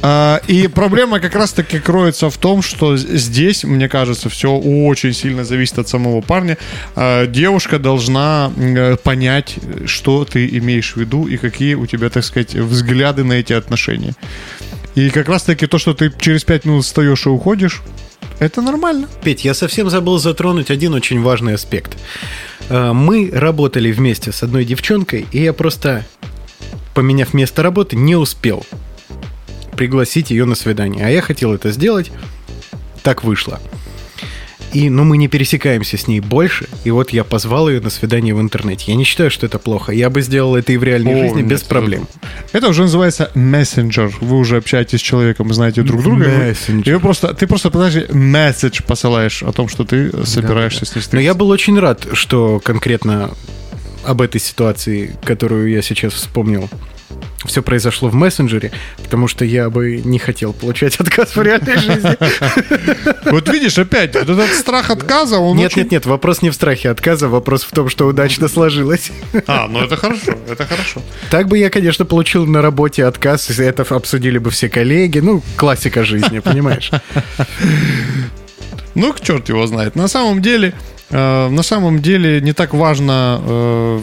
А, 0.00 0.40
и 0.46 0.68
проблема 0.68 1.18
как 1.18 1.34
раз-таки 1.34 1.80
кроется 1.80 2.30
в 2.30 2.36
том, 2.36 2.62
что 2.62 2.96
здесь, 2.96 3.64
мне 3.64 3.88
кажется, 3.88 4.28
все 4.28 4.52
очень 4.52 5.12
сильно 5.12 5.44
зависит 5.44 5.76
от 5.80 5.88
самого 5.88 6.20
парня. 6.20 6.56
А, 6.94 7.26
девушка 7.26 7.80
должна 7.80 8.52
м, 8.56 8.96
понять, 8.98 9.56
что 9.86 10.24
ты 10.24 10.46
имеешь 10.58 10.92
в 10.94 10.98
виду 10.98 11.26
и 11.26 11.36
какие 11.36 11.74
у 11.74 11.86
тебя, 11.86 12.10
так 12.10 12.22
сказать, 12.24 12.54
взгляды 12.54 13.24
на 13.24 13.32
эти 13.32 13.52
отношения. 13.54 14.14
И 14.94 15.10
как 15.10 15.28
раз-таки 15.28 15.66
то, 15.66 15.78
что 15.78 15.94
ты 15.94 16.12
через 16.20 16.44
пять 16.44 16.64
минут 16.64 16.84
встаешь 16.84 17.26
и 17.26 17.28
уходишь, 17.28 17.82
это 18.38 18.62
нормально. 18.62 19.08
Петь, 19.24 19.44
я 19.44 19.52
совсем 19.54 19.90
забыл 19.90 20.18
затронуть 20.18 20.70
один 20.70 20.94
очень 20.94 21.20
важный 21.20 21.54
аспект. 21.54 21.96
Э, 22.68 22.92
Мы 22.92 23.30
работали 23.32 23.90
вместе 23.90 24.30
с 24.30 24.44
одной 24.44 24.64
девчонкой, 24.64 25.26
и 25.32 25.42
я 25.42 25.52
просто, 25.52 26.04
поменяв 26.94 27.34
место 27.34 27.62
работы, 27.62 27.96
не 27.96 28.16
успел 28.16 28.64
пригласить 29.76 30.30
ее 30.30 30.44
на 30.44 30.54
свидание. 30.54 31.06
А 31.06 31.10
я 31.10 31.22
хотел 31.22 31.52
это 31.54 31.70
сделать, 31.72 32.10
так 33.02 33.24
вышло. 33.24 33.60
И, 34.72 34.88
но 34.88 35.04
мы 35.04 35.18
не 35.18 35.28
пересекаемся 35.28 35.98
с 35.98 36.06
ней 36.08 36.20
больше, 36.20 36.66
и 36.84 36.90
вот 36.90 37.10
я 37.10 37.24
позвал 37.24 37.68
ее 37.68 37.80
на 37.80 37.90
свидание 37.90 38.34
в 38.34 38.40
интернете. 38.40 38.84
Я 38.86 38.94
не 38.96 39.04
считаю, 39.04 39.30
что 39.30 39.44
это 39.44 39.58
плохо. 39.58 39.92
Я 39.92 40.08
бы 40.08 40.22
сделал 40.22 40.56
это 40.56 40.72
и 40.72 40.78
в 40.78 40.82
реальной 40.82 41.12
О, 41.14 41.18
жизни 41.24 41.38
нет, 41.40 41.46
без 41.48 41.60
это- 41.60 41.68
проблем. 41.68 42.08
Это 42.52 42.68
уже 42.68 42.82
называется 42.82 43.30
мессенджер. 43.34 44.10
Вы 44.22 44.38
уже 44.38 44.56
общаетесь 44.56 45.00
с 45.00 45.02
человеком, 45.02 45.52
знаете 45.52 45.82
друг 45.82 46.02
друга. 46.02 46.26
Мессенджер. 46.26 46.90
И 46.90 46.94
вы 46.94 47.00
просто, 47.00 47.34
ты 47.34 47.46
просто, 47.46 47.68
подожди, 47.70 48.06
месседж 48.12 48.80
посылаешь 48.86 49.42
о 49.42 49.52
том, 49.52 49.68
что 49.68 49.84
ты 49.84 50.24
собираешься 50.24 50.86
с 50.86 50.90
ней 50.90 50.94
Но 50.96 51.00
встретиться. 51.02 51.18
я 51.18 51.34
был 51.34 51.50
очень 51.50 51.78
рад, 51.78 52.06
что 52.14 52.58
конкретно 52.64 53.32
об 54.04 54.20
этой 54.20 54.40
ситуации, 54.40 55.16
которую 55.24 55.70
я 55.70 55.82
сейчас 55.82 56.12
вспомнил, 56.12 56.68
все 57.44 57.62
произошло 57.62 58.08
в 58.08 58.14
мессенджере, 58.14 58.70
потому 59.02 59.28
что 59.28 59.44
я 59.44 59.68
бы 59.70 60.00
не 60.04 60.18
хотел 60.18 60.52
получать 60.52 60.96
отказ 61.00 61.34
в 61.34 61.42
реальной 61.42 61.76
жизни. 61.76 62.16
Вот 63.30 63.48
видишь, 63.48 63.78
опять, 63.78 64.14
вот 64.14 64.28
этот 64.28 64.54
страх 64.54 64.90
отказа, 64.90 65.38
он 65.38 65.56
Нет, 65.56 65.72
очень... 65.72 65.82
нет, 65.82 65.92
нет, 65.92 66.06
вопрос 66.06 66.42
не 66.42 66.50
в 66.50 66.54
страхе 66.54 66.90
отказа, 66.90 67.28
вопрос 67.28 67.64
в 67.64 67.70
том, 67.72 67.88
что 67.88 68.06
удачно 68.06 68.48
сложилось. 68.48 69.10
А, 69.46 69.66
ну 69.68 69.80
это 69.80 69.96
хорошо, 69.96 70.34
это 70.48 70.66
хорошо. 70.66 71.02
Так 71.30 71.48
бы 71.48 71.58
я, 71.58 71.70
конечно, 71.70 72.04
получил 72.04 72.46
на 72.46 72.62
работе 72.62 73.04
отказ, 73.04 73.50
и 73.50 73.62
это 73.62 73.82
обсудили 73.82 74.38
бы 74.38 74.50
все 74.50 74.68
коллеги. 74.68 75.18
Ну, 75.18 75.42
классика 75.56 76.04
жизни, 76.04 76.38
понимаешь? 76.38 76.90
Ну, 78.94 79.14
черт 79.22 79.48
его 79.48 79.66
знает. 79.66 79.96
На 79.96 80.06
самом 80.06 80.42
деле, 80.42 80.74
э, 81.12 81.48
на 81.48 81.62
самом 81.62 82.00
деле 82.00 82.40
не 82.40 82.52
так 82.52 82.74
важно... 82.74 83.40
э, 83.44 84.00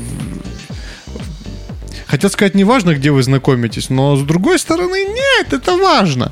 хотел 2.07 2.29
сказать, 2.29 2.55
не 2.55 2.63
важно, 2.63 2.95
где 2.95 3.11
вы 3.11 3.21
знакомитесь, 3.23 3.89
но 3.89 4.15
с 4.15 4.21
другой 4.21 4.57
стороны, 4.59 5.05
нет, 5.05 5.53
это 5.53 5.77
важно. 5.77 6.31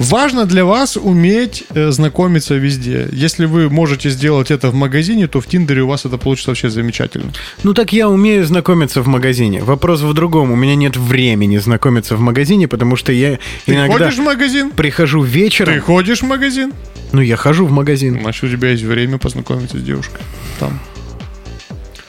Важно 0.00 0.46
для 0.46 0.64
вас 0.64 0.96
уметь 0.96 1.64
э, 1.74 1.90
знакомиться 1.90 2.54
везде. 2.54 3.06
Если 3.12 3.44
вы 3.44 3.68
можете 3.68 4.08
сделать 4.08 4.50
это 4.50 4.70
в 4.70 4.74
магазине, 4.74 5.26
то 5.28 5.42
в 5.42 5.46
Тиндере 5.46 5.82
у 5.82 5.88
вас 5.88 6.06
это 6.06 6.16
получится 6.16 6.50
вообще 6.52 6.70
замечательно. 6.70 7.32
Ну 7.64 7.74
так 7.74 7.92
я 7.92 8.08
умею 8.08 8.46
знакомиться 8.46 9.02
в 9.02 9.08
магазине. 9.08 9.62
Вопрос 9.62 10.00
в 10.00 10.14
другом. 10.14 10.52
У 10.52 10.56
меня 10.56 10.74
нет 10.74 10.96
времени 10.96 11.58
знакомиться 11.58 12.16
в 12.16 12.20
магазине, 12.20 12.66
потому 12.66 12.96
что 12.96 13.12
я 13.12 13.38
Ты 13.66 13.74
иногда 13.74 13.98
ходишь 13.98 14.16
в 14.16 14.22
магазин? 14.22 14.70
прихожу 14.70 15.22
вечером. 15.22 15.74
Ты 15.74 15.80
ходишь 15.80 16.22
в 16.22 16.26
магазин? 16.26 16.72
Ну 17.12 17.20
я 17.20 17.36
хожу 17.36 17.66
в 17.66 17.70
магазин. 17.70 18.20
Значит, 18.22 18.44
у 18.44 18.48
тебя 18.48 18.70
есть 18.70 18.84
время 18.84 19.18
познакомиться 19.18 19.78
с 19.78 19.82
девушкой. 19.82 20.22
Там. 20.58 20.80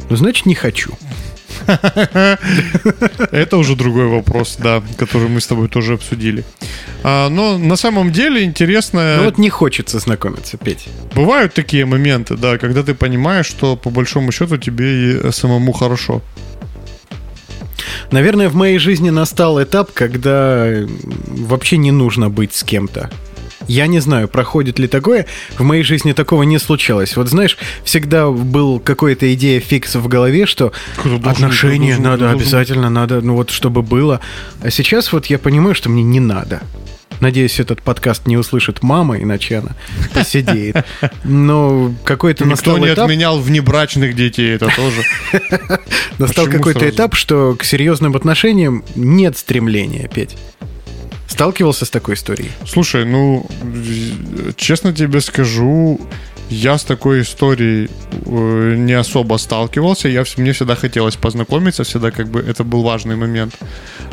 Ну 0.10 0.16
значит 0.16 0.46
не 0.46 0.56
хочу. 0.56 0.94
Это 3.32 3.58
уже 3.58 3.76
другой 3.76 4.08
вопрос, 4.08 4.58
да, 4.60 4.82
который 4.98 5.30
мы 5.30 5.42
с 5.42 5.48
тобой 5.48 5.68
тоже 5.68 5.94
обсудили. 5.94 6.44
А, 7.04 7.30
но 7.30 7.58
на 7.58 7.76
самом 7.76 8.12
деле 8.12 8.44
интересно... 8.44 9.18
Ну 9.18 9.24
вот 9.26 9.38
не 9.38 9.50
хочется 9.50 10.00
знакомиться, 10.00 10.58
Петь. 10.58 10.88
Бывают 11.16 11.54
такие 11.54 11.86
моменты, 11.86 12.36
да, 12.36 12.58
когда 12.58 12.84
ты 12.84 12.94
понимаешь, 12.94 13.46
что 13.46 13.76
по 13.76 13.90
большому 13.90 14.32
счету 14.32 14.58
тебе 14.58 15.14
и 15.14 15.32
самому 15.32 15.72
хорошо. 15.72 16.22
Наверное, 18.12 18.50
в 18.50 18.56
моей 18.56 18.78
жизни 18.78 19.10
настал 19.10 19.62
этап, 19.62 19.92
когда 19.94 20.68
вообще 21.28 21.78
не 21.78 21.92
нужно 21.92 22.30
быть 22.30 22.54
с 22.54 22.64
кем-то. 22.64 23.10
Я 23.68 23.88
не 23.88 24.00
знаю, 24.00 24.28
проходит 24.28 24.80
ли 24.80 24.88
такое. 24.88 25.26
В 25.58 25.64
моей 25.64 25.84
жизни 25.84 26.14
такого 26.14 26.44
не 26.44 26.60
случалось. 26.60 27.16
Вот 27.16 27.30
знаешь, 27.30 27.58
всегда 27.84 28.30
был 28.30 28.80
какая-то 28.80 29.34
идея 29.34 29.60
фикс 29.60 29.96
в 29.96 30.08
голове, 30.08 30.46
что 30.46 30.74
должен- 31.04 31.26
отношения 31.28 31.96
должен- 31.96 32.04
надо 32.04 32.18
должен- 32.20 32.40
обязательно, 32.40 32.90
надо, 32.90 33.22
ну 33.22 33.36
вот 33.36 33.50
чтобы 33.52 33.82
было. 33.82 34.20
А 34.62 34.70
сейчас 34.72 35.12
вот 35.14 35.28
я 35.28 35.38
понимаю, 35.40 35.76
что 35.76 35.90
мне 35.90 36.04
не 36.04 36.20
надо. 36.20 36.62
Надеюсь, 37.20 37.60
этот 37.60 37.84
подкаст 37.84 38.26
не 38.26 38.36
услышит 38.36 38.82
мама, 38.82 39.16
иначе 39.20 39.58
она 39.58 39.76
посидеет. 40.12 40.78
Но 41.24 41.94
какой-то 42.04 42.46
Никто 42.46 42.50
настал 42.56 42.78
не 42.80 42.88
этап, 42.92 43.06
отменял 43.06 43.40
внебрачных 43.40 44.16
детей, 44.16 44.56
это 44.56 44.70
тоже. 44.76 45.04
настал 46.18 46.48
какой-то 46.48 46.90
этап, 46.90 47.14
что 47.16 47.56
к 47.56 47.64
серьезным 47.64 48.16
отношениям 48.16 48.84
нет 48.96 49.38
стремления, 49.38 50.10
Петь. 50.12 50.36
Сталкивался 51.32 51.86
с 51.86 51.90
такой 51.90 52.16
историей? 52.16 52.52
Слушай, 52.68 53.06
ну, 53.06 53.46
э, 53.64 54.52
честно 54.58 54.92
тебе 54.92 55.22
скажу, 55.22 55.98
я 56.50 56.78
с 56.78 56.84
такой 56.84 57.22
историей 57.22 57.90
э, 58.26 58.76
не 58.78 58.92
особо 58.92 59.38
сталкивался. 59.38 60.10
Я, 60.10 60.26
мне 60.36 60.52
всегда 60.52 60.76
хотелось 60.76 61.16
познакомиться, 61.16 61.84
всегда 61.86 62.12
как 62.12 62.28
бы 62.28 62.42
это 62.42 62.66
был 62.66 62.84
важный 62.84 63.16
момент. 63.16 63.56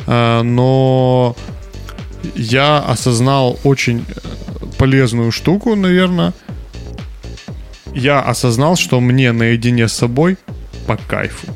А, 0.07 0.43
но 0.45 1.35
я 2.37 2.79
осознал 2.79 3.59
очень 3.65 4.05
э, 4.07 4.67
полезную 4.79 5.33
штуку, 5.33 5.75
наверное. 5.75 6.33
Я 7.95 8.21
осознал, 8.21 8.77
что 8.77 9.01
мне 9.01 9.33
наедине 9.33 9.89
с 9.89 9.93
собой 9.93 10.37
по 10.87 10.97
кайфу. 10.97 11.49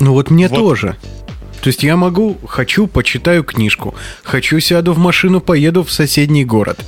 Ну 0.00 0.14
вот 0.14 0.30
мне 0.30 0.48
Вот. 0.48 0.56
тоже. 0.56 0.96
То 1.60 1.68
есть 1.68 1.82
я 1.82 1.96
могу, 1.96 2.36
хочу, 2.46 2.86
почитаю 2.86 3.44
книжку, 3.44 3.94
хочу, 4.22 4.60
сяду 4.60 4.92
в 4.92 4.98
машину, 4.98 5.40
поеду 5.40 5.82
в 5.82 5.90
соседний 5.90 6.44
город. 6.44 6.78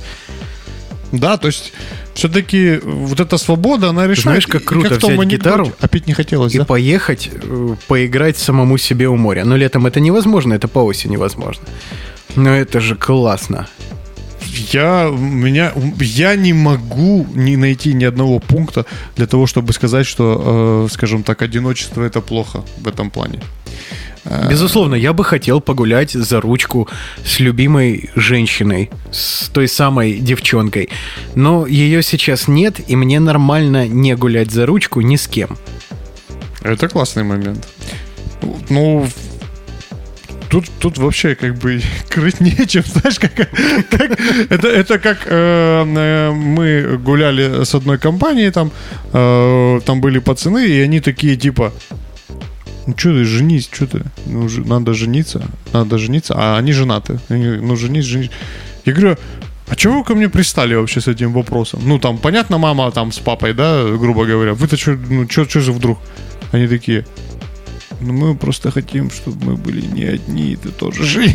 Да, 1.11 1.37
то 1.37 1.47
есть 1.47 1.73
все-таки 2.13 2.79
вот 2.83 3.19
эта 3.19 3.37
свобода, 3.37 3.89
она 3.89 4.03
решает. 4.03 4.21
Знаешь, 4.23 4.47
как 4.47 4.63
круто 4.63 4.97
том 4.97 5.11
взять 5.13 5.25
анекдоте- 5.25 5.37
гитару 5.37 5.71
Опять 5.79 6.07
не 6.07 6.13
хотелось, 6.13 6.55
И 6.55 6.59
да? 6.59 6.65
поехать, 6.65 7.29
э, 7.33 7.75
поиграть 7.87 8.37
самому 8.37 8.77
себе 8.77 9.07
у 9.09 9.17
моря. 9.17 9.43
Но 9.45 9.57
летом 9.57 9.85
это 9.85 9.99
невозможно, 9.99 10.53
это 10.53 10.67
по 10.69 10.79
осени 10.79 11.13
невозможно. 11.13 11.63
Но 12.35 12.55
это 12.55 12.79
же 12.79 12.95
классно. 12.95 13.67
Я, 14.71 15.09
меня, 15.11 15.73
я 15.99 16.35
не 16.35 16.53
могу 16.53 17.27
не 17.35 17.57
найти 17.57 17.93
ни 17.93 18.05
одного 18.05 18.39
пункта 18.39 18.85
для 19.15 19.27
того, 19.27 19.47
чтобы 19.47 19.73
сказать, 19.73 20.05
что, 20.05 20.85
э, 20.87 20.93
скажем 20.93 21.23
так, 21.23 21.41
одиночество 21.41 22.03
это 22.03 22.21
плохо 22.21 22.63
в 22.77 22.87
этом 22.87 23.09
плане. 23.09 23.41
Безусловно, 24.49 24.95
я 24.95 25.13
бы 25.13 25.23
хотел 25.23 25.61
погулять 25.61 26.11
за 26.11 26.41
ручку 26.41 26.87
с 27.25 27.39
любимой 27.39 28.09
женщиной, 28.15 28.91
с 29.11 29.49
той 29.49 29.67
самой 29.67 30.13
девчонкой. 30.19 30.89
Но 31.35 31.65
ее 31.65 32.03
сейчас 32.03 32.47
нет, 32.47 32.75
и 32.87 32.95
мне 32.95 33.19
нормально 33.19 33.87
не 33.87 34.15
гулять 34.15 34.51
за 34.51 34.65
ручку 34.65 35.01
ни 35.01 35.15
с 35.15 35.27
кем. 35.27 35.57
Это 36.61 36.87
классный 36.87 37.23
момент. 37.23 37.67
Ну, 38.69 39.07
тут, 40.49 40.65
тут 40.79 40.97
вообще 40.99 41.33
как 41.35 41.57
бы 41.57 41.81
крыть 42.09 42.39
нечем, 42.41 42.83
знаешь, 42.85 43.17
как, 43.19 43.33
как- 43.33 44.19
это, 44.49 44.67
это 44.67 44.99
как 44.99 45.19
э, 45.25 45.83
э, 45.85 46.31
мы 46.31 46.97
гуляли 47.03 47.63
с 47.63 47.73
одной 47.73 47.97
компанией, 47.97 48.51
там, 48.51 48.71
э, 49.13 49.79
там 49.85 50.01
были 50.01 50.19
пацаны, 50.19 50.67
и 50.67 50.79
они 50.81 50.99
такие 50.99 51.35
типа, 51.35 51.73
ну 52.87 52.93
что 52.97 53.09
ты, 53.13 53.25
женись, 53.25 53.69
что 53.71 53.85
ты, 53.85 54.01
ну, 54.25 54.49
ж- 54.49 54.65
надо 54.65 54.93
жениться, 54.93 55.41
надо 55.73 55.97
жениться, 55.97 56.33
а 56.37 56.57
они 56.57 56.71
женаты, 56.73 57.19
Они 57.29 57.45
ну 57.45 57.75
женись, 57.75 58.05
женись. 58.05 58.31
Я 58.85 58.93
говорю, 58.93 59.17
а 59.67 59.75
чего 59.75 59.99
вы 59.99 60.03
ко 60.03 60.15
мне 60.15 60.27
пристали 60.29 60.75
вообще 60.75 60.99
с 60.99 61.07
этим 61.07 61.31
вопросом? 61.33 61.79
Ну, 61.85 61.99
там, 61.99 62.17
понятно, 62.17 62.57
мама 62.57 62.91
там 62.91 63.11
с 63.11 63.19
папой, 63.19 63.53
да, 63.53 63.83
грубо 63.97 64.25
говоря. 64.25 64.53
Вы-то 64.53 64.77
что, 64.77 64.91
ну, 65.09 65.27
что 65.29 65.59
же 65.61 65.71
вдруг? 65.71 65.97
Они 66.53 66.67
такие, 66.67 67.05
ну, 68.01 68.13
мы 68.13 68.35
просто 68.35 68.71
хотим, 68.71 69.09
чтобы 69.11 69.45
мы 69.45 69.55
были 69.57 69.81
не 69.85 70.03
одни, 70.03 70.51
и 70.51 70.55
ты 70.55 70.69
тоже 70.69 71.03
жил. 71.03 71.29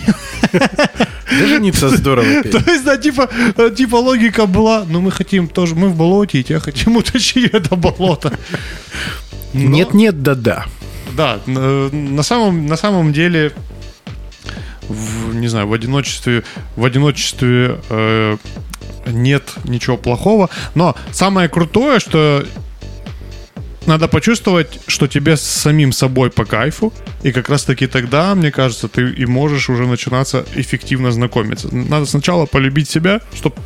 Да 0.53 1.47
жениться 1.47 1.89
здорово. 1.97 2.43
То 2.43 2.59
есть, 2.73 2.85
да, 2.85 2.97
типа, 2.97 3.29
э, 3.57 3.71
типа 3.77 3.97
логика 3.97 4.47
была, 4.47 4.85
ну, 4.89 5.01
мы 5.01 5.11
хотим 5.11 5.49
тоже, 5.49 5.75
мы 5.75 5.89
в 5.89 5.97
болоте, 5.97 6.39
и 6.41 6.43
тебя 6.45 6.61
хотим 6.61 6.97
утащить 6.97 7.53
в 7.53 7.55
это 7.55 7.77
болото. 7.77 8.33
Но- 9.55 9.61
Нет-нет, 9.71 10.23
да-да. 10.23 10.67
Да, 11.15 11.41
на, 11.47 12.23
самом, 12.23 12.67
на 12.67 12.77
самом 12.77 13.13
деле, 13.13 13.53
в, 14.89 15.35
не 15.35 15.49
знаю, 15.49 15.69
в 15.69 15.73
одиночестве, 15.73 16.45
в 16.77 16.85
одиночестве 16.85 17.81
э, 17.89 18.37
нет 19.07 19.55
ничего 19.65 19.97
плохого. 19.97 20.51
Но 20.75 20.97
самое 21.13 21.49
крутое, 21.49 22.01
что 22.01 22.45
надо 23.87 24.09
почувствовать, 24.09 24.81
что 24.87 25.07
тебе 25.07 25.37
с 25.37 25.43
самим 25.43 25.93
собой 25.93 26.31
по 26.31 26.45
кайфу, 26.45 26.93
и 27.23 27.33
как 27.33 27.49
раз 27.49 27.65
таки 27.65 27.87
тогда, 27.87 28.35
мне 28.35 28.51
кажется, 28.51 28.89
ты 28.89 29.11
и 29.11 29.27
можешь 29.27 29.71
уже 29.71 29.87
начинаться 29.87 30.45
эффективно 30.55 31.13
знакомиться. 31.13 31.75
Надо 31.75 32.07
сначала 32.07 32.47
полюбить 32.47 32.91
себя, 32.91 33.21
чтобы 33.35 33.57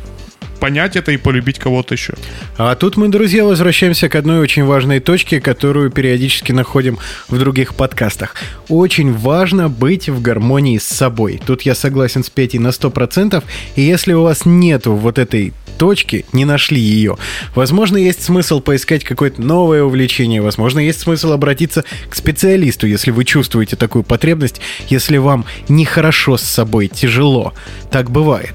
понять 0.61 0.95
это 0.95 1.11
и 1.11 1.17
полюбить 1.17 1.57
кого-то 1.57 1.95
еще. 1.95 2.13
А 2.55 2.75
тут 2.75 2.95
мы, 2.95 3.09
друзья, 3.09 3.43
возвращаемся 3.43 4.07
к 4.09 4.15
одной 4.15 4.39
очень 4.39 4.63
важной 4.63 4.99
точке, 4.99 5.41
которую 5.41 5.89
периодически 5.89 6.51
находим 6.51 6.99
в 7.27 7.39
других 7.39 7.73
подкастах. 7.73 8.35
Очень 8.69 9.11
важно 9.11 9.69
быть 9.69 10.07
в 10.07 10.21
гармонии 10.21 10.77
с 10.77 10.83
собой. 10.83 11.41
Тут 11.43 11.63
я 11.63 11.73
согласен 11.73 12.23
с 12.23 12.29
Петей 12.29 12.59
на 12.59 12.67
100%. 12.67 13.43
И 13.75 13.81
если 13.81 14.13
у 14.13 14.21
вас 14.21 14.45
нету 14.45 14.93
вот 14.93 15.17
этой 15.17 15.53
точки, 15.79 16.25
не 16.31 16.45
нашли 16.45 16.79
ее, 16.79 17.17
возможно, 17.55 17.97
есть 17.97 18.21
смысл 18.23 18.59
поискать 18.59 19.03
какое-то 19.03 19.41
новое 19.41 19.81
увлечение, 19.81 20.43
возможно, 20.43 20.79
есть 20.79 20.99
смысл 20.99 21.31
обратиться 21.31 21.83
к 22.07 22.13
специалисту, 22.13 22.85
если 22.85 23.09
вы 23.09 23.25
чувствуете 23.25 23.75
такую 23.75 24.03
потребность, 24.03 24.61
если 24.89 25.17
вам 25.17 25.45
нехорошо 25.69 26.37
с 26.37 26.43
собой, 26.43 26.87
тяжело. 26.87 27.55
Так 27.89 28.11
бывает. 28.11 28.53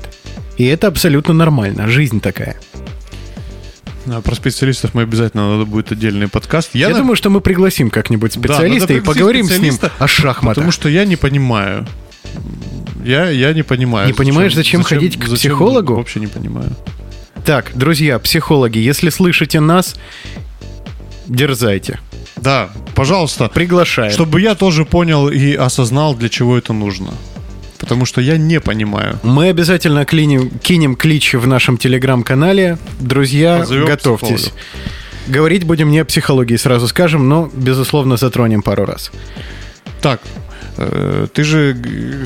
И 0.57 0.65
это 0.65 0.87
абсолютно 0.87 1.35
нормально, 1.35 1.89
жизнь 1.89 2.21
такая. 2.21 2.57
А 4.09 4.21
Про 4.21 4.35
специалистов 4.37 4.95
мы 4.95 5.03
обязательно 5.03 5.53
надо 5.53 5.65
будет 5.65 5.91
отдельный 5.91 6.29
подкаст. 6.29 6.71
Я, 6.75 6.91
на- 6.91 6.99
думаю, 6.99 7.17
что 7.17 7.29
мы 7.29 7.41
пригласим 7.41 7.91
как-нибудь 7.91 8.35
Да, 8.35 8.41
специалиста 8.41 8.93
надо 8.93 8.95
и 8.95 9.01
поговорим 9.01 9.47
с 9.47 9.59
ним 9.59 9.75
о 9.99 10.07
шахматах. 10.07 10.55
Потому 10.55 10.71
что 10.71 10.89
я 10.89 11.05
не 11.05 11.17
понимаю. 11.17 11.87
Я, 13.05 13.29
я 13.31 13.53
не 13.53 13.63
понимаю. 13.63 14.07
Не 14.07 14.13
понимаешь, 14.13 14.55
зачем 14.55 14.83
ходить 14.83 15.19
к 15.19 15.29
психологу? 15.35 15.97
Вообще 15.97 16.21
не 16.21 16.29
понимаю. 16.29 16.71
Так, 17.45 17.73
друзья, 17.75 18.19
психологи, 18.19 18.79
если 18.79 19.09
слышите 19.11 19.61
нас, 19.61 19.95
дерзайте. 21.27 22.01
Да, 22.37 22.71
пожалуйста, 22.95 23.49
Приглашаем. 23.49 24.13
чтобы 24.13 24.41
я 24.41 24.55
тоже 24.55 24.85
понял 24.85 25.29
и 25.29 25.55
осознал, 25.55 26.15
для 26.15 26.29
чего 26.29 26.59
это 26.59 26.73
нужно. 26.73 27.13
Потому 27.79 28.07
что 28.07 28.20
я 28.20 28.37
не 28.39 28.61
понимаю. 28.61 29.18
Мы 29.22 29.49
обязательно 29.49 30.05
клиним- 30.05 30.51
кинем 30.62 30.97
клич 30.97 31.35
в 31.35 31.47
нашем 31.47 31.77
телеграм-канале. 31.77 32.79
Друзья, 33.01 33.59
Позовем 33.59 33.87
готовьтесь. 33.87 34.29
психологов. 34.51 34.62
Говорить 35.29 35.64
будем 35.64 35.91
не 35.91 35.99
о 35.99 36.05
психологии, 36.05 36.57
сразу 36.57 36.87
скажем, 36.89 37.29
но, 37.29 37.51
безусловно, 37.53 38.16
затронем 38.16 38.62
пару 38.62 38.85
раз. 38.87 39.11
Так, 40.01 40.20
э, 40.77 41.27
ты 41.35 41.43
же, 41.43 41.77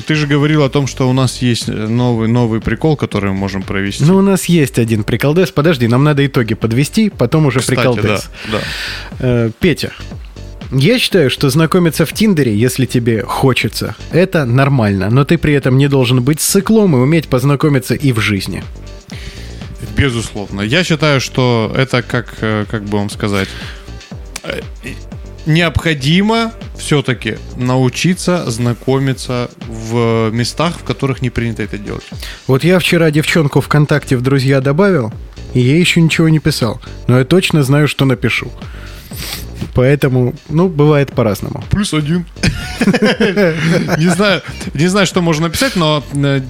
ты 0.05 0.13
же 0.13 0.27
говорил 0.27 0.61
о 0.63 0.69
том, 0.69 0.85
что 0.85 1.09
у 1.09 1.13
нас 1.13 1.41
есть 1.41 1.67
новый, 1.67 2.27
новый 2.27 2.61
прикол, 2.61 2.95
который 2.95 3.31
мы 3.31 3.35
можем 3.37 3.63
провести. 3.63 4.03
Ну, 4.03 4.17
у 4.17 4.21
нас 4.21 4.45
есть 4.45 4.77
один 4.77 5.03
приколдес. 5.03 5.49
Подожди, 5.51 5.87
нам 5.87 6.03
надо 6.03 6.23
итоги 6.25 6.53
подвести, 6.53 7.09
потом 7.09 7.47
уже 7.47 7.59
Кстати, 7.59 7.79
приколдес. 7.79 8.29
да, 8.51 8.51
да. 8.51 8.59
Э, 9.19 9.51
Петя, 9.59 9.91
Я 10.71 10.99
считаю, 10.99 11.29
что 11.29 11.49
знакомиться 11.49 12.05
в 12.05 12.13
Тиндере, 12.13 12.55
если 12.55 12.85
тебе 12.85 13.23
хочется, 13.23 13.95
это 14.11 14.45
нормально, 14.45 15.09
но 15.09 15.25
ты 15.25 15.37
при 15.37 15.53
этом 15.53 15.77
не 15.77 15.89
должен 15.89 16.23
быть 16.23 16.39
сыклом 16.39 16.95
и 16.95 16.99
уметь 16.99 17.27
познакомиться 17.27 17.93
и 17.93 18.13
в 18.13 18.19
жизни. 18.21 18.63
Безусловно. 19.97 20.61
Я 20.61 20.85
считаю, 20.85 21.19
что 21.19 21.73
это 21.75 22.01
как, 22.01 22.35
э, 22.39 22.65
как 22.71 22.85
бы 22.85 22.99
вам 22.99 23.09
сказать, 23.09 23.49
э, 24.43 24.61
необходимо 25.45 26.53
все-таки 26.77 27.37
научиться 27.57 28.49
знакомиться 28.49 29.51
в 29.67 30.29
местах, 30.31 30.77
в 30.79 30.83
которых 30.83 31.21
не 31.21 31.29
принято 31.29 31.63
это 31.63 31.77
делать. 31.77 32.05
Вот 32.47 32.63
я 32.63 32.79
вчера 32.79 33.11
девчонку 33.11 33.59
ВКонтакте 33.59 34.15
в 34.15 34.21
друзья 34.21 34.61
добавил, 34.61 35.11
и 35.53 35.59
я 35.59 35.77
еще 35.77 36.01
ничего 36.01 36.29
не 36.29 36.39
писал, 36.39 36.81
но 37.07 37.19
я 37.19 37.25
точно 37.25 37.61
знаю, 37.63 37.89
что 37.89 38.05
напишу. 38.05 38.49
Поэтому, 39.73 40.33
ну, 40.49 40.67
бывает 40.67 41.11
по-разному. 41.13 41.63
Плюс 41.69 41.93
один. 41.93 42.25
Не 43.97 44.09
знаю, 44.09 44.41
не 44.73 44.87
знаю, 44.87 45.05
что 45.05 45.21
можно 45.21 45.47
написать, 45.47 45.75
но 45.75 46.03
э, 46.13 46.41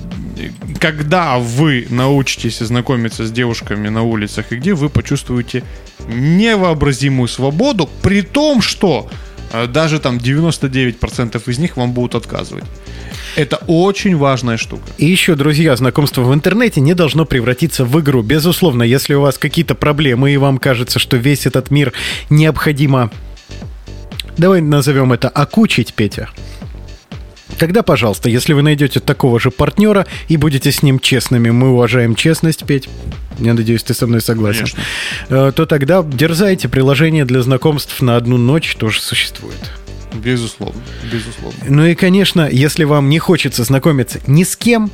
когда 0.79 1.37
вы 1.37 1.87
научитесь 1.89 2.59
знакомиться 2.59 3.25
с 3.25 3.31
девушками 3.31 3.89
на 3.89 4.03
улицах 4.03 4.51
и 4.51 4.55
где, 4.55 4.73
вы 4.73 4.89
почувствуете 4.89 5.63
невообразимую 6.07 7.27
свободу, 7.27 7.89
при 8.01 8.21
том, 8.21 8.61
что 8.61 9.09
э, 9.51 9.67
даже 9.67 9.99
там 9.99 10.17
99% 10.17 11.41
из 11.49 11.59
них 11.59 11.77
вам 11.77 11.91
будут 11.91 12.15
отказывать. 12.15 12.63
Это 13.35 13.57
очень 13.67 14.15
важная 14.17 14.57
штука. 14.57 14.83
И 14.97 15.05
еще, 15.05 15.35
друзья, 15.35 15.75
знакомство 15.75 16.21
в 16.21 16.33
интернете 16.33 16.81
не 16.81 16.93
должно 16.93 17.25
превратиться 17.25 17.85
в 17.85 17.99
игру. 17.99 18.21
Безусловно, 18.21 18.83
если 18.83 19.13
у 19.13 19.21
вас 19.21 19.37
какие-то 19.37 19.75
проблемы 19.75 20.31
и 20.31 20.37
вам 20.37 20.57
кажется, 20.57 20.99
что 20.99 21.17
весь 21.17 21.45
этот 21.45 21.71
мир 21.71 21.93
необходимо, 22.29 23.11
давай 24.37 24.61
назовем 24.61 25.13
это 25.13 25.29
окучить, 25.29 25.93
Петя, 25.93 26.29
Тогда, 27.57 27.83
пожалуйста, 27.83 28.27
если 28.27 28.53
вы 28.53 28.63
найдете 28.63 28.99
такого 28.99 29.39
же 29.39 29.51
партнера 29.51 30.07
и 30.29 30.35
будете 30.35 30.71
с 30.71 30.81
ним 30.81 30.99
честными, 30.99 31.51
мы 31.51 31.69
уважаем 31.69 32.15
честность, 32.15 32.65
Петь, 32.65 32.89
я 33.37 33.53
надеюсь, 33.53 33.83
ты 33.83 33.93
со 33.93 34.07
мной 34.07 34.21
согласен, 34.21 34.65
Конечно. 34.65 34.83
э, 35.29 35.51
то 35.55 35.67
тогда 35.67 36.01
дерзайте, 36.01 36.69
приложение 36.69 37.23
для 37.23 37.43
знакомств 37.43 38.01
на 38.01 38.15
одну 38.15 38.37
ночь 38.37 38.75
тоже 38.77 38.99
существует. 38.99 39.59
Безусловно, 40.13 40.81
безусловно. 41.11 41.59
Ну 41.67 41.85
и, 41.85 41.95
конечно, 41.95 42.47
если 42.51 42.83
вам 42.83 43.09
не 43.09 43.19
хочется 43.19 43.63
знакомиться 43.63 44.19
ни 44.27 44.43
с 44.43 44.55
кем, 44.55 44.91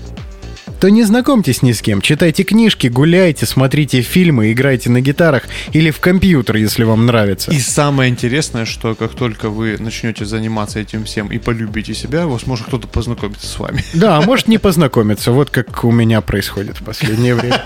то 0.80 0.90
не 0.90 1.04
знакомьтесь 1.04 1.62
ни 1.62 1.72
с 1.72 1.82
кем. 1.82 2.02
Читайте 2.02 2.44
книжки, 2.44 2.88
гуляйте, 2.88 3.46
смотрите 3.46 4.02
фильмы, 4.02 4.52
играйте 4.52 4.90
на 4.90 5.02
гитарах 5.02 5.44
или 5.74 5.92
в 5.92 6.00
компьютер, 6.00 6.58
если 6.58 6.84
вам 6.84 7.06
нравится. 7.06 7.52
И 7.52 7.60
самое 7.60 8.10
интересное, 8.12 8.66
что 8.66 8.96
как 8.96 9.14
только 9.16 9.50
вы 9.50 9.78
начнете 9.80 10.26
заниматься 10.26 10.80
этим 10.80 11.06
всем 11.06 11.28
и 11.28 11.38
полюбите 11.38 11.94
себя, 11.94 12.28
вас 12.28 12.46
может 12.46 12.68
кто-то 12.68 12.88
познакомиться 12.88 13.48
с 13.48 13.60
вами. 13.60 13.84
Да, 13.94 14.18
а 14.18 14.22
может 14.22 14.48
не 14.48 14.58
познакомиться, 14.60 15.32
вот 15.32 15.50
как 15.50 15.84
у 15.84 15.92
меня 15.92 16.22
происходит 16.22 16.80
в 16.80 16.84
последнее 16.84 17.34
время. 17.36 17.62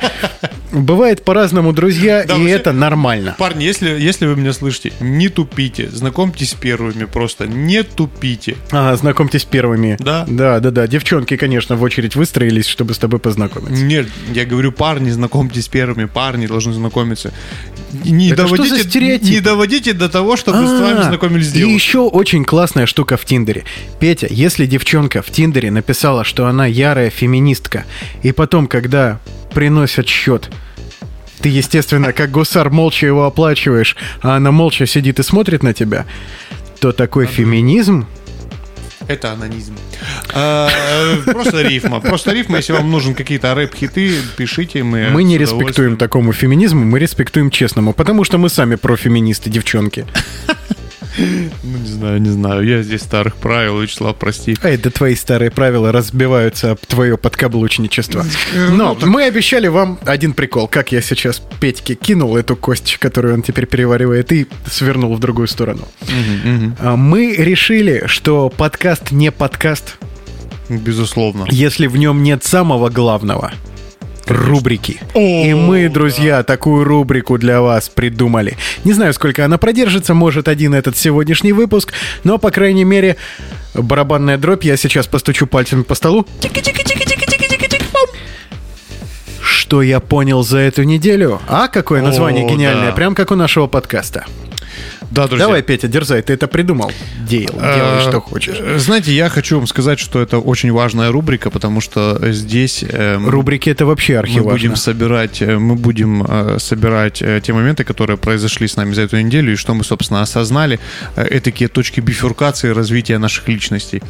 Бывает 0.71 1.25
по-разному, 1.25 1.73
друзья, 1.73 2.23
Да, 2.25 2.35
и 2.35 2.39
вообще- 2.39 2.55
это 2.55 2.71
нормально. 2.71 3.35
Парни, 3.37 3.63
если, 3.65 3.89
если 3.89 4.25
вы 4.25 4.37
меня 4.37 4.53
слышите, 4.53 4.93
не 5.01 5.27
тупите, 5.27 5.89
знакомьтесь 5.89 6.53
первыми 6.53 7.03
просто, 7.05 7.45
не 7.45 7.83
тупите. 7.83 8.55
А, 8.71 8.95
знакомьтесь 8.95 9.43
первыми. 9.43 9.97
Да. 9.99 10.25
Да, 10.29 10.59
да, 10.61 10.71
да. 10.71 10.87
Девчонки, 10.87 11.35
конечно, 11.35 11.75
в 11.75 11.83
очередь 11.83 12.15
выстроились, 12.15 12.67
чтобы 12.67 12.93
тобой 13.01 13.19
познакомиться. 13.19 13.83
Нет, 13.83 14.07
я 14.33 14.45
говорю, 14.45 14.71
парни, 14.71 15.09
знакомьтесь 15.09 15.65
с 15.65 15.67
первыми, 15.67 16.05
парни 16.05 16.47
должны 16.47 16.73
знакомиться. 16.73 17.33
Не, 18.05 18.29
Это 18.29 18.43
доводите, 18.43 19.19
не 19.19 19.41
доводите 19.41 19.93
до 19.93 20.07
того, 20.07 20.37
чтобы 20.37 20.65
с 20.65 20.79
вами 20.79 20.99
А, 20.99 21.03
знакомились 21.03 21.49
с 21.49 21.55
И 21.55 21.69
еще 21.69 21.99
очень 21.99 22.45
классная 22.45 22.85
штука 22.85 23.17
в 23.17 23.25
Тиндере. 23.25 23.65
Петя, 23.99 24.27
если 24.29 24.65
девчонка 24.65 25.21
в 25.21 25.29
Тиндере 25.29 25.71
написала, 25.71 26.23
что 26.23 26.45
она 26.47 26.65
ярая 26.65 27.09
феминистка, 27.09 27.85
и 28.23 28.31
потом, 28.31 28.67
когда 28.67 29.19
приносят 29.53 30.07
счет, 30.07 30.49
ты, 31.41 31.49
естественно, 31.49 32.13
как 32.13 32.31
гусар 32.31 32.69
молча 32.69 33.07
его 33.07 33.25
оплачиваешь, 33.25 33.97
а 34.21 34.37
она 34.37 34.51
молча 34.51 34.85
сидит 34.85 35.19
и 35.19 35.23
смотрит 35.23 35.63
на 35.63 35.73
тебя, 35.73 36.05
то 36.79 36.91
такой 36.91 37.25
феминизм... 37.25 38.07
Это 39.07 39.31
анонизм. 39.31 39.75
Э, 40.33 40.69
Просто 41.25 41.61
рифма. 41.61 41.99
Просто 41.99 42.31
рифма. 42.33 42.57
Если 42.57 42.73
вам 42.73 42.89
нужен 42.91 43.15
какие-то 43.15 43.53
рэп-хиты, 43.53 44.15
пишите. 44.37 44.83
Мы, 44.83 45.09
Мы 45.09 45.23
не 45.23 45.37
респектуем 45.37 45.97
такому 45.97 46.33
феминизму, 46.33 46.85
мы 46.85 46.99
респектуем 46.99 47.49
честному, 47.49 47.93
потому 47.93 48.23
что 48.23 48.37
мы 48.37 48.49
сами 48.49 48.75
профеминисты, 48.75 49.49
девчонки. 49.49 50.05
Ну, 51.17 51.77
не 51.77 51.87
знаю, 51.87 52.21
не 52.21 52.29
знаю. 52.29 52.65
Я 52.65 52.81
здесь 52.81 53.01
старых 53.01 53.35
правил, 53.35 53.79
Вячеслав, 53.79 54.15
прости. 54.15 54.57
Эй, 54.63 54.77
да 54.77 54.89
твои 54.89 55.15
старые 55.15 55.51
правила 55.51 55.91
разбиваются 55.91 56.71
об 56.71 56.79
твое 56.79 57.17
подкаблучничество. 57.17 58.25
Ну, 58.55 58.75
Но 58.75 58.97
мы 59.05 59.23
обещали 59.23 59.67
вам 59.67 59.99
один 60.05 60.33
прикол, 60.33 60.67
как 60.67 60.91
я 60.91 61.01
сейчас 61.01 61.41
Петьке 61.59 61.95
кинул 61.95 62.37
эту 62.37 62.55
кость, 62.55 62.97
которую 62.97 63.33
он 63.35 63.41
теперь 63.41 63.65
переваривает, 63.65 64.31
и 64.31 64.47
свернул 64.65 65.15
в 65.15 65.19
другую 65.19 65.47
сторону. 65.47 65.87
А, 66.79 66.95
Мы 66.95 67.35
решили, 67.35 68.03
что 68.07 68.49
подкаст 68.49 69.11
не 69.11 69.31
подкаст, 69.31 69.97
Безусловно. 70.69 71.45
если 71.49 71.87
в 71.87 71.97
нем 71.97 72.23
нет 72.23 72.43
самого 72.43 72.89
главного— 72.89 73.51
рубрики. 74.27 74.99
И 75.15 75.53
мы, 75.53 75.89
друзья, 75.89 76.43
такую 76.43 76.83
рубрику 76.83 77.37
для 77.37 77.61
вас 77.61 77.89
придумали. 77.89 78.57
Не 78.83 78.93
знаю, 78.93 79.13
сколько 79.13 79.45
она 79.45 79.57
продержится, 79.57 80.13
может, 80.13 80.47
один 80.47 80.73
этот 80.73 80.97
сегодняшний 80.97 81.53
выпуск, 81.53 81.93
но, 82.23 82.37
по 82.37 82.51
крайней 82.51 82.83
мере, 82.83 83.17
барабанная 83.73 84.37
дробь, 84.37 84.63
я 84.65 84.77
сейчас 84.77 85.07
постучу 85.07 85.47
пальцами 85.47 85.83
по 85.83 85.95
столу. 85.95 86.25
Что 89.41 89.81
я 89.81 89.99
понял 89.99 90.43
за 90.43 90.59
эту 90.59 90.83
неделю? 90.83 91.41
А, 91.47 91.67
какое 91.67 92.01
название 92.01 92.47
гениальное, 92.47 92.91
прям 92.91 93.15
как 93.15 93.31
у 93.31 93.35
нашего 93.35 93.67
подкаста. 93.67 94.25
Да, 95.11 95.27
друзья. 95.27 95.45
Давай, 95.45 95.61
Петя, 95.61 95.87
дерзай, 95.87 96.21
ты 96.21 96.33
это 96.33 96.47
придумал. 96.47 96.91
Дел, 97.27 97.49
делай, 97.53 97.97
Э, 97.99 98.01
что 98.09 98.21
хочешь. 98.21 98.55
э, 98.59 98.77
Знаете, 98.79 99.13
я 99.13 99.27
хочу 99.29 99.57
вам 99.57 99.67
сказать, 99.67 99.99
что 99.99 100.21
это 100.21 100.39
очень 100.39 100.71
важная 100.71 101.11
рубрика, 101.11 101.49
потому 101.49 101.81
что 101.81 102.17
здесь 102.31 102.83
эм, 102.87 103.27
Рубрики 103.27 103.69
это 103.69 103.85
вообще 103.85 104.13
мы 104.13 104.19
архиважно. 104.19 104.51
будем 104.51 104.75
собирать, 104.77 105.41
э, 105.41 105.57
мы 105.57 105.75
будем 105.75 106.23
э, 106.27 106.59
собирать 106.59 107.21
э, 107.21 107.41
те 107.43 107.51
моменты, 107.53 107.83
которые 107.83 108.15
произошли 108.17 108.67
с 108.67 108.77
нами 108.77 108.93
за 108.93 109.01
эту 109.01 109.19
неделю 109.19 109.51
и 109.51 109.55
что 109.57 109.73
мы, 109.73 109.83
собственно, 109.83 110.21
осознали, 110.21 110.79
э, 111.17 111.39
такие 111.41 111.67
точки 111.67 111.99
бифуркации 111.99 112.69
развития 112.69 113.17
наших 113.17 113.49
личностей. 113.49 114.01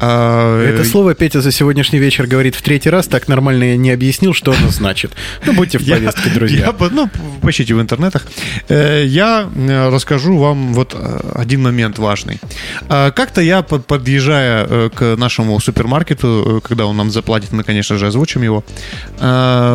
А, 0.00 0.60
э, 0.62 0.74
Это 0.74 0.84
слово 0.84 1.14
Петя 1.14 1.40
за 1.40 1.50
сегодняшний 1.50 1.98
вечер 1.98 2.26
говорит 2.26 2.54
в 2.56 2.62
третий 2.62 2.90
раз, 2.90 3.06
так 3.06 3.26
нормально 3.28 3.64
я 3.64 3.76
не 3.78 3.90
объяснил, 3.90 4.34
что 4.34 4.52
оно 4.52 4.68
значит. 4.70 5.12
Ну, 5.46 5.54
будьте 5.54 5.78
в 5.78 5.86
повестке, 5.88 6.28
Я, 6.28 6.34
друзья. 6.34 6.72
по- 6.72 6.90
ну, 6.90 7.08
поищите 7.40 7.74
в 7.74 7.80
интернетах. 7.80 8.26
Э, 8.68 9.02
Я 9.06 9.48
э, 9.54 9.88
расскажу 9.88 10.41
вам 10.42 10.74
вот 10.74 10.94
э, 10.94 11.20
один 11.34 11.62
момент 11.62 11.98
важный. 11.98 12.40
А, 12.88 13.10
Как-то 13.10 13.40
я, 13.40 13.62
под- 13.62 13.86
подъезжая 13.86 14.66
э, 14.68 14.90
к 14.94 15.16
нашему 15.16 15.60
супермаркету, 15.60 16.26
э, 16.28 16.60
когда 16.68 16.86
он 16.86 16.96
нам 16.96 17.10
заплатит, 17.10 17.52
мы, 17.52 17.62
конечно 17.64 17.96
же, 17.98 18.06
озвучим 18.06 18.42
его, 18.42 18.64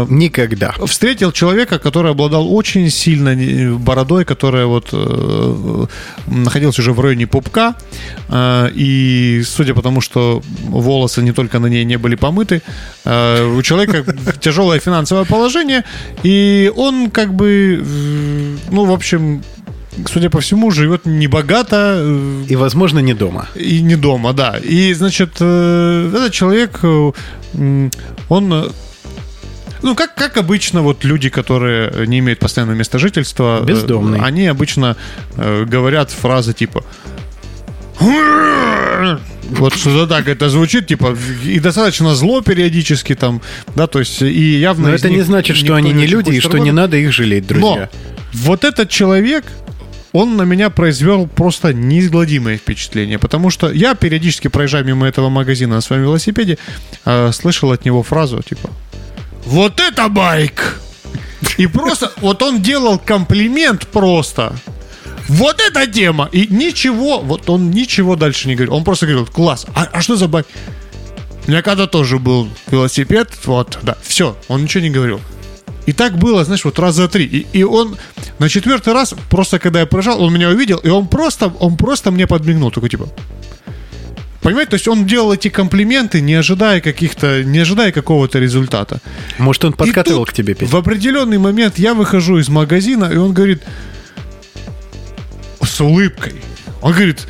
Никогда. 0.09 0.73
встретил 0.85 1.31
человека, 1.31 1.79
который 1.79 2.11
обладал 2.11 2.53
очень 2.53 2.89
сильно 2.89 3.35
бородой, 3.77 4.25
которая 4.25 4.65
вот 4.65 4.93
находилась 6.27 6.79
уже 6.79 6.91
в 6.93 6.99
районе 6.99 7.27
пупка. 7.27 7.75
И 8.75 9.43
судя 9.45 9.73
по 9.73 9.81
тому, 9.81 10.01
что 10.01 10.41
волосы 10.69 11.21
не 11.21 11.31
только 11.31 11.59
на 11.59 11.67
ней 11.67 11.85
не 11.85 11.97
были 11.97 12.15
помыты, 12.15 12.61
у 13.05 13.61
человека 13.61 14.03
тяжелое 14.39 14.79
финансовое 14.79 15.25
положение, 15.25 15.83
и 16.23 16.71
он 16.75 17.09
как 17.11 17.33
бы, 17.33 17.83
ну, 18.71 18.85
в 18.85 18.91
общем, 18.91 19.41
судя 20.05 20.29
по 20.29 20.39
всему, 20.39 20.71
живет 20.71 21.05
небогато, 21.05 21.97
э, 21.99 22.43
И, 22.49 22.55
возможно, 22.55 22.99
не 22.99 23.13
дома. 23.13 23.47
и 23.55 23.81
не 23.81 23.95
дома, 23.95 24.33
да. 24.33 24.57
И, 24.63 24.93
значит, 24.93 25.37
э, 25.39 26.11
этот 26.13 26.33
человек, 26.33 26.79
э, 26.83 27.11
он... 28.29 28.71
Ну, 29.83 29.95
как, 29.95 30.15
как 30.15 30.37
обычно, 30.37 30.81
вот 30.81 31.03
люди, 31.03 31.29
которые 31.29 32.07
не 32.07 32.17
имеют 32.19 32.39
постоянного 32.39 32.75
места 32.77 32.97
жительства, 32.97 33.61
Бездомный. 33.63 34.19
они 34.19 34.47
обычно 34.47 34.95
э, 35.35 35.65
говорят 35.65 36.09
фразы 36.11 36.53
типа 36.53 36.83
вот 39.49 39.75
что-то 39.75 40.07
так 40.07 40.27
это 40.27 40.49
звучит, 40.49 40.87
типа, 40.87 41.15
и 41.45 41.59
достаточно 41.59 42.15
зло 42.15 42.41
периодически 42.41 43.15
там, 43.15 43.41
да, 43.75 43.87
то 43.87 43.99
есть, 43.99 44.21
и 44.21 44.59
явно... 44.59 44.89
Но 44.89 44.95
это 44.95 45.09
не 45.09 45.21
значит, 45.21 45.57
что 45.57 45.75
они 45.75 45.93
не 45.93 46.07
люди 46.07 46.31
и 46.31 46.39
что 46.39 46.57
не 46.57 46.71
надо 46.71 46.97
их 46.97 47.11
жалеть, 47.11 47.47
друзья. 47.47 47.89
Но 47.93 47.99
вот 48.33 48.63
этот 48.63 48.89
человек, 48.89 49.45
он 50.17 50.35
на 50.35 50.41
меня 50.43 50.69
произвел 50.69 51.27
просто 51.27 51.73
неизгладимое 51.73 52.57
впечатление, 52.57 53.19
потому 53.19 53.51
что 53.51 53.71
я 53.71 53.93
периодически 53.93 54.47
проезжая 54.47 54.83
мимо 54.83 55.07
этого 55.07 55.29
магазина 55.29 55.75
на 55.75 55.81
своем 55.81 56.01
велосипеде, 56.03 56.57
э, 57.05 57.31
слышал 57.31 57.71
от 57.71 57.85
него 57.85 58.01
фразу 58.01 58.41
типа 58.41 58.69
«Вот 59.45 59.79
это 59.79 60.09
байк!» 60.09 60.81
И 61.57 61.67
просто, 61.67 62.11
вот 62.21 62.41
он 62.41 62.61
делал 62.61 62.97
комплимент 62.97 63.87
просто. 63.87 64.55
Вот 65.27 65.59
эта 65.59 65.85
тема! 65.85 66.29
И 66.31 66.47
ничего, 66.47 67.19
вот 67.19 67.47
он 67.49 67.69
ничего 67.69 68.15
дальше 68.15 68.47
не 68.47 68.55
говорил. 68.55 68.73
Он 68.73 68.83
просто 68.83 69.05
говорил, 69.05 69.27
класс, 69.27 69.67
а, 69.75 69.87
а 69.91 70.01
что 70.01 70.15
за 70.15 70.27
байк? 70.27 70.47
У 71.45 71.51
меня 71.51 71.61
когда 71.61 71.85
тоже 71.85 72.17
был 72.17 72.49
велосипед, 72.71 73.29
вот, 73.45 73.77
да, 73.83 73.95
все, 74.01 74.35
он 74.47 74.63
ничего 74.63 74.83
не 74.83 74.89
говорил. 74.89 75.21
И 75.87 75.93
так 75.93 76.17
было, 76.17 76.43
знаешь, 76.43 76.65
вот 76.65 76.77
раз 76.79 76.95
за 76.95 77.07
три. 77.07 77.25
И, 77.25 77.47
и 77.53 77.63
он 77.63 77.97
на 78.39 78.49
четвертый 78.49 78.93
раз, 78.93 79.15
просто 79.29 79.57
когда 79.57 79.79
я 79.79 79.85
проезжал, 79.85 80.21
он 80.21 80.33
меня 80.33 80.49
увидел, 80.49 80.77
и 80.77 80.89
он 80.89 81.07
просто, 81.07 81.47
он 81.59 81.77
просто 81.77 82.11
мне 82.11 82.27
подмигнул, 82.27 82.71
такой 82.71 82.89
типа, 82.89 83.07
Понимаете, 84.41 84.71
то 84.71 84.75
есть 84.75 84.87
он 84.87 85.05
делал 85.05 85.33
эти 85.33 85.49
комплименты, 85.49 86.21
не 86.21 86.35
ожидая 86.35 86.79
каких-то, 86.79 87.43
не 87.43 87.59
ожидая 87.59 87.91
какого-то 87.91 88.37
результата. 88.39 89.01
Может, 89.39 89.65
он 89.65 89.73
подкатывал 89.73 90.25
тут 90.25 90.33
к 90.33 90.33
тебе, 90.33 90.53
Петя? 90.53 90.71
В 90.71 90.75
определенный 90.75 91.37
момент 91.37 91.79
я 91.79 91.93
выхожу 91.93 92.37
из 92.37 92.47
магазина, 92.47 93.05
и 93.05 93.17
он 93.17 93.33
говорит 93.33 93.63
с 95.61 95.81
улыбкой. 95.81 96.35
Он 96.81 96.91
говорит, 96.91 97.27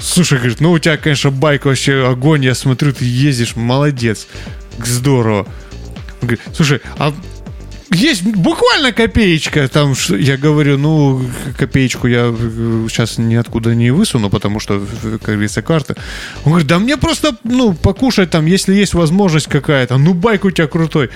слушай, 0.00 0.38
говорит, 0.38 0.60
ну 0.60 0.72
у 0.72 0.78
тебя, 0.78 0.96
конечно, 0.96 1.30
байк 1.30 1.64
вообще 1.64 2.08
огонь, 2.08 2.44
я 2.44 2.54
смотрю, 2.54 2.92
ты 2.92 3.04
ездишь, 3.04 3.54
молодец, 3.54 4.26
здорово. 4.84 5.46
Он 6.22 6.28
говорит, 6.28 6.40
слушай, 6.54 6.80
а 6.98 7.12
есть 7.96 8.22
буквально 8.22 8.92
копеечка 8.92 9.68
там, 9.68 9.94
я 10.10 10.36
говорю, 10.36 10.78
ну, 10.78 11.22
копеечку 11.58 12.06
я 12.06 12.34
э, 12.36 12.86
сейчас 12.88 13.18
ниоткуда 13.18 13.74
не 13.74 13.90
высуну, 13.90 14.30
потому 14.30 14.60
что, 14.60 14.82
э, 15.02 15.18
как 15.22 15.64
карта. 15.66 15.96
Он 16.44 16.52
говорит, 16.52 16.68
да 16.68 16.78
мне 16.78 16.96
просто, 16.96 17.36
ну, 17.44 17.74
покушать 17.74 18.30
там, 18.30 18.46
если 18.46 18.74
есть 18.74 18.94
возможность 18.94 19.48
какая-то, 19.48 19.98
ну, 19.98 20.14
байк 20.14 20.44
у 20.44 20.50
тебя 20.50 20.66
крутой. 20.66 21.10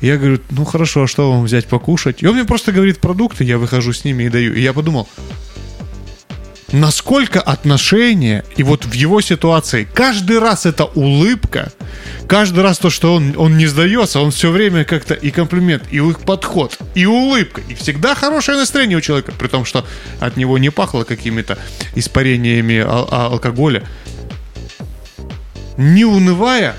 Я 0.00 0.16
говорю, 0.16 0.40
ну, 0.50 0.64
хорошо, 0.64 1.02
а 1.02 1.06
что 1.06 1.30
вам 1.30 1.44
взять 1.44 1.66
покушать? 1.66 2.22
И 2.22 2.26
он 2.26 2.34
мне 2.34 2.44
просто 2.44 2.72
говорит 2.72 3.00
продукты, 3.00 3.44
я 3.44 3.58
выхожу 3.58 3.92
с 3.92 4.04
ними 4.04 4.24
и 4.24 4.28
даю. 4.28 4.54
И 4.54 4.60
я 4.60 4.72
подумал, 4.72 5.08
насколько 6.72 7.40
отношения, 7.40 8.44
и 8.56 8.62
вот 8.62 8.84
в 8.84 8.92
его 8.92 9.20
ситуации, 9.20 9.86
каждый 9.92 10.38
раз 10.38 10.66
это 10.66 10.84
улыбка, 10.84 11.72
каждый 12.30 12.62
раз 12.62 12.78
то, 12.78 12.90
что 12.90 13.16
он, 13.16 13.34
он 13.36 13.56
не 13.56 13.66
сдается, 13.66 14.20
он 14.20 14.30
все 14.30 14.52
время 14.52 14.84
как-то 14.84 15.14
и 15.14 15.32
комплимент, 15.32 15.82
и 15.90 15.96
их 15.96 16.20
подход, 16.20 16.78
и 16.94 17.04
улыбка, 17.04 17.60
и 17.68 17.74
всегда 17.74 18.14
хорошее 18.14 18.56
настроение 18.56 18.98
у 18.98 19.00
человека, 19.00 19.32
при 19.36 19.48
том, 19.48 19.64
что 19.64 19.84
от 20.20 20.36
него 20.36 20.56
не 20.56 20.70
пахло 20.70 21.02
какими-то 21.02 21.58
испарениями 21.96 22.78
ал- 22.78 23.08
а- 23.10 23.26
алкоголя. 23.26 23.82
Не 25.76 26.04
унывая, 26.04 26.76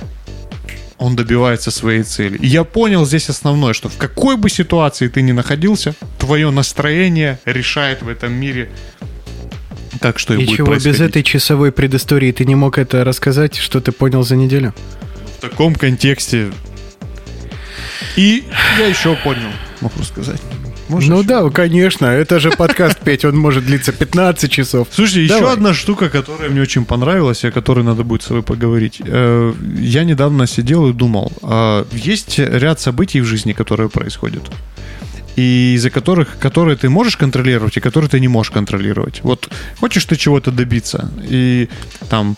он 0.97 1.17
добивается 1.17 1.69
своей 1.69 2.03
цели. 2.03 2.37
И 2.37 2.47
я 2.47 2.63
понял 2.63 3.05
здесь 3.05 3.27
основное, 3.27 3.73
что 3.73 3.89
в 3.89 3.97
какой 3.97 4.37
бы 4.37 4.49
ситуации 4.49 5.09
ты 5.09 5.21
ни 5.21 5.33
находился, 5.33 5.95
твое 6.17 6.49
настроение 6.49 7.39
решает 7.43 8.01
в 8.03 8.07
этом 8.07 8.31
мире 8.31 8.69
так 9.99 10.17
что 10.17 10.33
и, 10.33 10.43
И 10.43 10.45
будет 10.45 10.55
чего 10.55 10.75
без 10.75 11.01
этой 11.01 11.23
часовой 11.23 11.73
предыстории 11.73 12.31
ты 12.31 12.45
не 12.45 12.55
мог 12.55 12.77
это 12.77 13.03
рассказать, 13.03 13.57
что 13.57 13.81
ты 13.81 13.91
понял 13.91 14.23
за 14.23 14.37
неделю? 14.37 14.73
В 15.41 15.49
таком 15.49 15.73
контексте. 15.73 16.51
И 18.15 18.43
я 18.77 18.85
еще 18.85 19.15
понял, 19.23 19.49
могу 19.81 20.03
сказать. 20.03 20.39
Можешь 20.87 21.09
ну 21.09 21.17
еще? 21.17 21.27
да, 21.27 21.49
конечно, 21.49 22.05
это 22.05 22.39
же 22.39 22.51
подкаст, 22.51 22.99
Петь, 22.99 23.25
он 23.25 23.37
может 23.39 23.65
длиться 23.65 23.91
15 23.91 24.51
часов. 24.51 24.87
Слушай, 24.91 25.23
еще 25.23 25.39
Давай. 25.39 25.53
одна 25.53 25.73
штука, 25.73 26.09
которая 26.09 26.51
мне 26.51 26.61
очень 26.61 26.85
понравилась, 26.85 27.43
и 27.43 27.47
о 27.47 27.51
которой 27.51 27.83
надо 27.83 28.03
будет 28.03 28.21
с 28.21 28.27
тобой 28.27 28.43
поговорить. 28.43 29.01
Э, 29.03 29.51
Я 29.79 30.03
недавно 30.03 30.45
сидел 30.45 30.87
и 30.87 30.93
думал, 30.93 31.31
а, 31.41 31.87
есть 31.91 32.37
ряд 32.37 32.79
событий 32.79 33.19
в 33.19 33.25
жизни, 33.25 33.53
которые 33.53 33.89
происходят. 33.89 34.43
И 35.35 35.73
из-за 35.75 35.89
которых, 35.89 36.37
которые 36.39 36.77
ты 36.77 36.89
можешь 36.89 37.17
контролировать, 37.17 37.77
и 37.77 37.79
которые 37.79 38.09
ты 38.09 38.19
не 38.19 38.27
можешь 38.27 38.51
контролировать. 38.51 39.21
Вот 39.23 39.49
хочешь 39.79 40.05
ты 40.05 40.15
чего-то 40.15 40.51
добиться, 40.51 41.11
и 41.23 41.69
там 42.09 42.35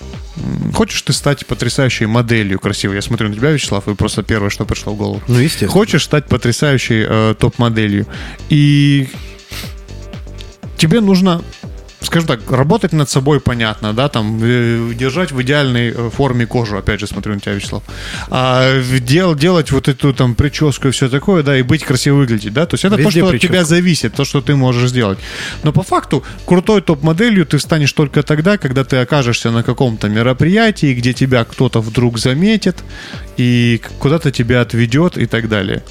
хочешь 0.74 1.02
ты 1.02 1.14
стать 1.14 1.46
потрясающей 1.46 2.06
моделью 2.06 2.60
красивой. 2.60 2.96
Я 2.96 3.02
смотрю 3.02 3.30
на 3.30 3.36
тебя, 3.36 3.52
Вячеслав, 3.52 3.88
и 3.88 3.96
просто 3.96 4.24
первое, 4.24 4.50
что 4.50 4.66
пришло 4.66 4.94
в 4.94 4.98
голову. 4.98 5.22
Ну, 5.28 5.40
естественно. 5.40 5.72
Хочешь 5.72 6.04
стать 6.04 6.26
потрясающей 6.28 7.06
э, 7.08 7.36
топ-моделью. 7.40 8.08
И 8.50 9.08
тебе 10.78 11.02
нужно, 11.02 11.42
скажем 12.14 12.28
так, 12.28 12.52
работать 12.52 12.94
над 12.94 13.10
собой, 13.10 13.40
понятно, 13.40 13.94
да, 13.94 14.08
там, 14.08 14.40
э, 14.44 14.94
держать 14.94 15.32
в 15.32 15.42
идеальной 15.42 15.90
э, 15.90 16.10
форме 16.12 16.46
кожу, 16.46 16.78
опять 16.78 17.00
же, 17.00 17.08
смотрю 17.08 17.34
на 17.34 17.40
тебя, 17.40 17.54
Вячеслав, 17.54 17.84
а, 18.30 18.80
дел, 19.00 19.36
делать 19.36 19.72
вот 19.72 19.88
эту 19.88 20.14
там 20.14 20.36
прическу 20.36 20.90
и 20.90 20.92
все 20.92 21.10
такое, 21.10 21.42
да, 21.42 21.58
и 21.58 21.64
быть 21.64 21.84
красиво 21.84 22.18
выглядеть, 22.18 22.54
да, 22.54 22.66
то 22.68 22.76
есть 22.76 22.86
это 22.86 22.98
то, 22.98 23.02
Везде 23.02 23.20
что 23.20 23.26
от 23.26 23.32
прическа. 23.32 23.54
тебя 23.54 23.66
зависит, 23.66 24.14
то, 24.14 24.26
что 24.26 24.42
ты 24.42 24.56
можешь 24.56 24.90
сделать. 24.90 25.18
Но 25.64 25.74
по 25.74 25.82
факту 25.82 26.24
крутой 26.46 26.82
топ-моделью 26.82 27.46
ты 27.46 27.58
станешь 27.58 27.94
только 27.94 28.22
тогда, 28.22 28.58
когда 28.58 28.84
ты 28.84 28.98
окажешься 28.98 29.50
на 29.50 29.64
каком-то 29.64 30.08
мероприятии, 30.08 30.94
где 30.94 31.14
тебя 31.14 31.44
кто-то 31.44 31.82
вдруг 31.82 32.20
заметит 32.20 32.84
и 33.38 33.82
куда-то 34.00 34.32
тебя 34.32 34.62
отведет 34.62 35.18
и 35.18 35.26
так 35.26 35.50
далее. 35.50 35.84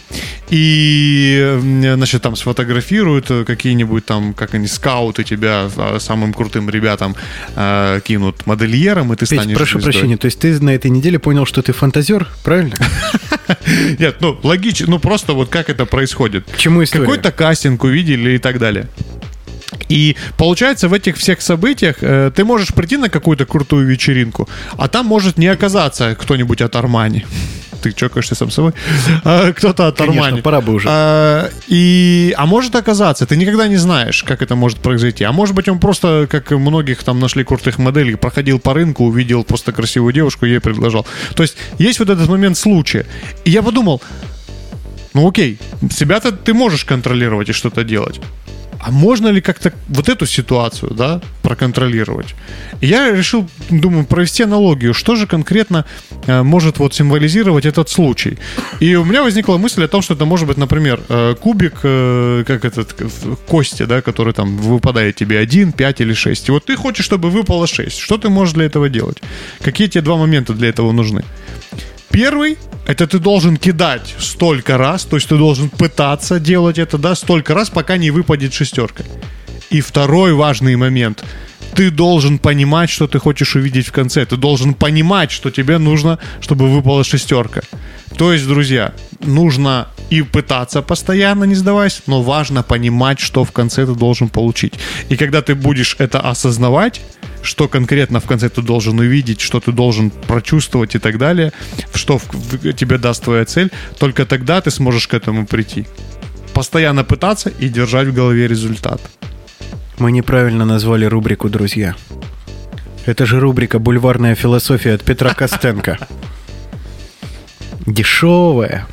И, 0.50 1.58
значит, 1.94 2.22
там 2.22 2.36
сфотографируют 2.36 3.30
э, 3.30 3.44
какие-нибудь 3.44 4.04
там, 4.04 4.34
как 4.34 4.54
они, 4.54 4.66
скауты 4.66 5.24
тебя 5.24 5.70
а, 5.76 5.98
самым 6.12 6.34
крутым 6.34 6.68
ребятам 6.68 7.16
а, 7.56 8.00
кинут 8.00 8.46
модельером, 8.46 9.12
и 9.12 9.16
ты 9.16 9.26
Петь, 9.26 9.40
станешь 9.40 9.56
прошу 9.56 9.78
звездой. 9.78 9.92
прощения, 9.92 10.16
то 10.18 10.26
есть 10.26 10.38
ты 10.38 10.60
на 10.60 10.74
этой 10.74 10.90
неделе 10.90 11.18
понял, 11.18 11.46
что 11.46 11.62
ты 11.62 11.72
фантазер, 11.72 12.28
правильно? 12.44 12.74
Нет, 13.98 14.16
ну, 14.20 14.38
логично, 14.42 14.86
ну, 14.90 14.98
просто 14.98 15.32
вот 15.32 15.48
как 15.48 15.70
это 15.70 15.86
происходит. 15.86 16.44
Чему 16.58 16.84
история? 16.84 17.04
Какой-то 17.04 17.32
кастинг 17.32 17.84
увидели 17.84 18.32
и 18.32 18.38
так 18.38 18.58
далее. 18.58 18.88
И 19.88 20.16
получается, 20.36 20.88
в 20.88 20.92
этих 20.92 21.16
всех 21.16 21.40
событиях 21.40 21.96
э, 22.02 22.30
ты 22.34 22.44
можешь 22.44 22.74
прийти 22.74 22.98
на 22.98 23.08
какую-то 23.08 23.46
крутую 23.46 23.86
вечеринку, 23.86 24.48
а 24.76 24.88
там 24.88 25.06
может 25.06 25.38
не 25.38 25.46
оказаться 25.46 26.14
кто-нибудь 26.14 26.60
от 26.60 26.76
Армани. 26.76 27.24
Ты 27.82 27.92
чокаешься 27.92 28.34
сам 28.34 28.50
собой? 28.50 28.72
А, 29.24 29.52
Кто-то 29.52 29.88
от 29.88 30.00
Армани. 30.00 30.40
пора 30.40 30.60
бы 30.60 30.74
уже. 30.74 30.88
А, 30.90 31.48
и, 31.68 32.34
а 32.36 32.46
может 32.46 32.74
оказаться, 32.76 33.26
ты 33.26 33.36
никогда 33.36 33.68
не 33.68 33.76
знаешь, 33.76 34.22
как 34.22 34.42
это 34.42 34.56
может 34.56 34.78
произойти. 34.78 35.24
А 35.24 35.32
может 35.32 35.54
быть, 35.54 35.68
он 35.68 35.78
просто, 35.78 36.26
как 36.30 36.52
и 36.52 36.56
многих 36.56 37.02
там 37.02 37.20
нашли 37.20 37.44
крутых 37.44 37.78
моделей, 37.78 38.16
проходил 38.16 38.58
по 38.58 38.74
рынку, 38.74 39.04
увидел 39.04 39.44
просто 39.44 39.72
красивую 39.72 40.12
девушку, 40.12 40.46
ей 40.46 40.60
предложил. 40.60 41.06
То 41.34 41.42
есть 41.42 41.56
есть 41.78 41.98
вот 41.98 42.08
этот 42.10 42.28
момент 42.28 42.56
случая. 42.56 43.06
И 43.44 43.50
я 43.50 43.62
подумал, 43.62 44.02
ну 45.14 45.28
окей, 45.28 45.58
себя-то 45.90 46.32
ты 46.32 46.54
можешь 46.54 46.84
контролировать 46.84 47.48
и 47.48 47.52
что-то 47.52 47.84
делать. 47.84 48.20
А 48.82 48.90
можно 48.90 49.28
ли 49.28 49.40
как-то 49.40 49.72
вот 49.88 50.08
эту 50.08 50.26
ситуацию, 50.26 50.92
да, 50.94 51.20
проконтролировать? 51.42 52.34
Я 52.80 53.12
решил, 53.12 53.48
думаю, 53.70 54.04
провести 54.04 54.42
аналогию, 54.42 54.92
что 54.92 55.14
же 55.14 55.28
конкретно 55.28 55.84
э, 56.26 56.42
может 56.42 56.78
вот 56.78 56.92
символизировать 56.92 57.64
этот 57.64 57.88
случай. 57.88 58.38
И 58.80 58.96
у 58.96 59.04
меня 59.04 59.22
возникла 59.22 59.56
мысль 59.56 59.84
о 59.84 59.88
том, 59.88 60.02
что 60.02 60.14
это 60.14 60.24
может 60.24 60.48
быть, 60.48 60.56
например, 60.56 61.00
э, 61.08 61.36
кубик, 61.40 61.74
э, 61.84 62.42
как 62.44 62.64
этот, 62.64 62.92
кости, 63.46 63.84
да, 63.84 64.02
который 64.02 64.32
там 64.32 64.56
выпадает 64.56 65.14
тебе 65.14 65.38
1, 65.38 65.72
5 65.72 66.00
или 66.00 66.12
6. 66.12 66.48
И 66.48 66.52
вот 66.52 66.64
ты 66.64 66.74
хочешь, 66.74 67.04
чтобы 67.04 67.30
выпало 67.30 67.68
6. 67.68 67.96
Что 67.96 68.18
ты 68.18 68.30
можешь 68.30 68.54
для 68.54 68.64
этого 68.64 68.88
делать? 68.88 69.18
Какие 69.60 69.86
тебе 69.86 70.02
два 70.02 70.16
момента 70.16 70.54
для 70.54 70.68
этого 70.68 70.90
нужны? 70.90 71.22
Первый 72.10 72.58
это 72.86 73.06
ты 73.06 73.18
должен 73.18 73.56
кидать 73.56 74.14
столько 74.18 74.76
раз, 74.76 75.04
то 75.04 75.16
есть 75.16 75.28
ты 75.28 75.36
должен 75.36 75.70
пытаться 75.70 76.40
делать 76.40 76.78
это, 76.78 76.98
да, 76.98 77.14
столько 77.14 77.54
раз, 77.54 77.70
пока 77.70 77.96
не 77.96 78.10
выпадет 78.10 78.52
шестерка. 78.52 79.04
И 79.70 79.80
второй 79.80 80.34
важный 80.34 80.76
момент. 80.76 81.24
Ты 81.74 81.90
должен 81.90 82.38
понимать, 82.38 82.90
что 82.90 83.06
ты 83.06 83.18
хочешь 83.18 83.56
увидеть 83.56 83.86
в 83.86 83.92
конце. 83.92 84.26
Ты 84.26 84.36
должен 84.36 84.74
понимать, 84.74 85.30
что 85.30 85.50
тебе 85.50 85.78
нужно, 85.78 86.18
чтобы 86.40 86.68
выпала 86.68 87.02
шестерка. 87.02 87.62
То 88.18 88.32
есть, 88.32 88.46
друзья, 88.46 88.92
нужно 89.20 89.88
и 90.10 90.20
пытаться 90.20 90.82
постоянно, 90.82 91.44
не 91.44 91.54
сдаваясь, 91.54 92.02
но 92.06 92.22
важно 92.22 92.62
понимать, 92.62 93.20
что 93.20 93.44
в 93.44 93.52
конце 93.52 93.86
ты 93.86 93.94
должен 93.94 94.28
получить. 94.28 94.74
И 95.08 95.16
когда 95.16 95.40
ты 95.40 95.54
будешь 95.54 95.96
это 95.98 96.20
осознавать, 96.20 97.00
что 97.42 97.68
конкретно 97.68 98.20
в 98.20 98.24
конце 98.26 98.48
ты 98.48 98.62
должен 98.62 98.98
увидеть, 98.98 99.40
что 99.40 99.60
ты 99.60 99.72
должен 99.72 100.10
прочувствовать 100.10 100.94
и 100.94 100.98
так 100.98 101.18
далее, 101.18 101.52
что 101.94 102.18
в- 102.18 102.24
в- 102.32 102.72
тебе 102.72 102.98
даст 102.98 103.24
твоя 103.24 103.44
цель, 103.44 103.70
только 103.98 104.24
тогда 104.26 104.60
ты 104.60 104.70
сможешь 104.70 105.08
к 105.08 105.14
этому 105.14 105.46
прийти. 105.46 105.86
Постоянно 106.54 107.02
пытаться 107.04 107.50
и 107.50 107.68
держать 107.68 108.08
в 108.08 108.14
голове 108.14 108.46
результат. 108.48 109.00
Мы 109.98 110.12
неправильно 110.12 110.64
назвали 110.64 111.04
рубрику 111.04 111.48
«Друзья». 111.48 111.94
Это 113.06 113.26
же 113.26 113.40
рубрика 113.40 113.78
«Бульварная 113.78 114.34
философия» 114.34 114.94
от 114.94 115.02
Петра 115.02 115.34
Костенко. 115.34 115.98
Дешевая, 117.86 118.86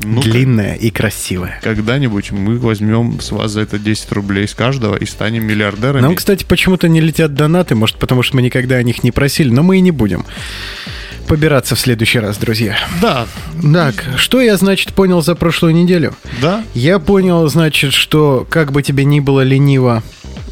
Ну, 0.00 0.20
длинная 0.20 0.74
и 0.74 0.90
красивая. 0.90 1.58
когда-нибудь 1.62 2.30
мы 2.30 2.58
возьмем 2.58 3.20
с 3.20 3.32
вас 3.32 3.52
за 3.52 3.62
это 3.62 3.78
10 3.78 4.12
рублей 4.12 4.46
с 4.46 4.54
каждого 4.54 4.96
и 4.96 5.06
станем 5.06 5.44
миллиардерами. 5.44 6.02
Нам, 6.02 6.14
кстати, 6.14 6.44
почему-то 6.44 6.88
не 6.88 7.00
летят 7.00 7.34
донаты, 7.34 7.74
может, 7.74 7.96
потому 7.96 8.22
что 8.22 8.36
мы 8.36 8.42
никогда 8.42 8.76
о 8.76 8.82
них 8.82 9.02
не 9.02 9.10
просили, 9.10 9.50
но 9.50 9.62
мы 9.62 9.78
и 9.78 9.80
не 9.80 9.90
будем 9.90 10.26
побираться 11.26 11.74
в 11.74 11.80
следующий 11.80 12.20
раз, 12.20 12.36
друзья. 12.38 12.76
Да, 13.02 13.26
Так, 13.72 13.94
что 14.16 14.40
я, 14.40 14.56
значит, 14.56 14.92
понял 14.92 15.22
за 15.22 15.34
прошлую 15.34 15.74
неделю? 15.74 16.14
да, 16.40 16.64
Я 16.74 17.00
понял, 17.00 17.48
значит, 17.48 17.92
что 17.94 18.46
как 18.48 18.70
бы 18.70 18.82
тебе 18.82 19.04
ни 19.04 19.18
было 19.18 19.40
лениво 19.40 20.04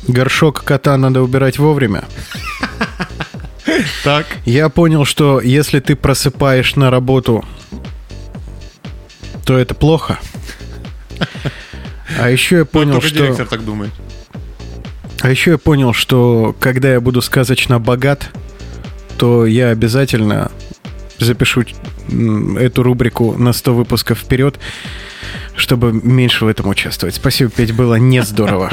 Горшок 0.09 0.65
кота 0.65 0.97
надо 0.97 1.23
убирать 1.23 1.59
вовремя. 1.59 2.05
Так. 4.05 4.27
Я 4.45 4.69
понял, 4.69 5.05
что 5.05 5.41
если 5.41 5.81
ты 5.81 5.97
просыпаешь 5.97 6.77
на 6.77 6.91
работу, 6.91 7.45
то 9.45 9.59
это 9.59 9.75
плохо. 9.75 10.19
А 12.19 12.31
еще 12.31 12.59
я 12.59 12.65
понял, 12.65 12.95
Только 12.95 13.09
что... 13.09 13.19
директор 13.19 13.47
так 13.47 13.65
думает. 13.65 13.93
А 15.21 15.31
еще 15.31 15.53
я 15.53 15.59
понял, 15.59 15.93
что 15.93 16.55
когда 16.61 16.93
я 16.93 17.01
буду 17.01 17.23
сказочно 17.23 17.79
богат, 17.79 18.31
то 19.17 19.47
я 19.47 19.71
обязательно 19.71 20.51
запишу 21.19 21.65
эту 22.59 22.83
рубрику 22.83 23.35
на 23.39 23.53
100 23.53 23.75
выпусков 23.75 24.19
вперед, 24.19 24.59
чтобы 25.57 25.93
меньше 25.93 26.45
в 26.45 26.49
этом 26.49 26.69
участвовать. 26.69 27.15
Спасибо, 27.15 27.51
Петь, 27.51 27.73
было 27.73 27.95
не 27.97 28.23
здорово. 28.23 28.73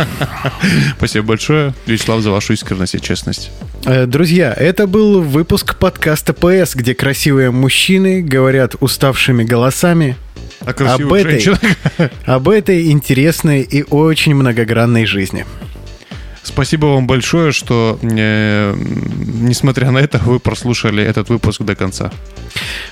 Спасибо 0.98 1.28
большое, 1.28 1.74
Вячеслав, 1.86 2.22
за 2.22 2.32
вашу 2.32 2.54
искренность 2.54 2.96
и 2.96 3.02
честность. 3.02 3.52
Э, 3.86 4.06
Друзья, 4.06 4.54
это 4.54 4.88
был 4.88 5.22
выпуск 5.22 5.76
подкаста 5.78 6.34
ПС, 6.34 6.76
где 6.76 6.96
красивые 6.96 7.52
мужчины 7.52 8.22
говорят 8.22 8.76
уставшими 8.80 9.44
голосами 9.44 10.16
А 10.62 10.72
об 10.72 11.14
этой, 11.14 11.40
женщин? 11.40 11.58
об 12.26 12.50
этой 12.50 12.92
интересной 12.92 13.62
и 13.62 13.84
очень 13.84 14.34
многогранной 14.36 15.06
жизни. 15.06 15.46
Спасибо 16.44 16.88
вам 16.88 17.06
большое, 17.06 17.52
что, 17.52 18.00
э, 18.02 18.74
несмотря 18.76 19.92
на 19.92 20.00
это, 20.00 20.18
вы 20.20 20.39
прослушали 20.39 21.04
этот 21.04 21.30
выпуск 21.30 21.62
до 21.62 21.76
конца. 21.76 22.12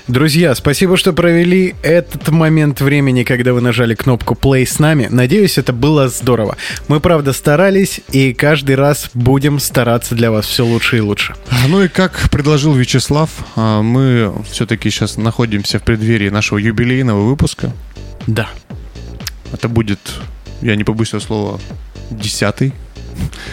Друзья, 0.06 0.54
спасибо, 0.54 0.96
что 0.96 1.12
провели 1.12 1.74
этот 1.82 2.28
момент 2.28 2.80
времени, 2.80 3.24
когда 3.24 3.52
вы 3.52 3.60
нажали 3.60 3.94
кнопку 3.94 4.34
play 4.34 4.64
с 4.64 4.78
нами. 4.78 5.08
Надеюсь, 5.10 5.58
это 5.58 5.72
было 5.72 6.08
здорово. 6.08 6.56
Мы, 6.88 7.00
правда, 7.00 7.32
старались, 7.32 8.00
и 8.12 8.32
каждый 8.32 8.76
раз 8.76 9.10
будем 9.14 9.58
стараться 9.58 10.14
для 10.14 10.30
вас 10.30 10.46
все 10.46 10.64
лучше 10.64 10.98
и 10.98 11.00
лучше. 11.00 11.34
Ну 11.68 11.82
и 11.82 11.88
как 11.88 12.30
предложил 12.30 12.74
Вячеслав, 12.74 13.30
а, 13.56 13.82
мы 13.82 14.32
все-таки 14.50 14.90
сейчас 14.90 15.16
находимся 15.16 15.78
в 15.78 15.82
преддверии 15.82 16.28
нашего 16.28 16.58
юбилейного 16.58 17.28
выпуска. 17.28 17.72
Да. 18.26 18.48
Это 19.52 19.68
будет, 19.68 19.98
я 20.62 20.76
не 20.76 20.84
побоюсь 20.84 21.08
этого 21.08 21.20
слова, 21.20 21.60
десятый. 22.10 22.72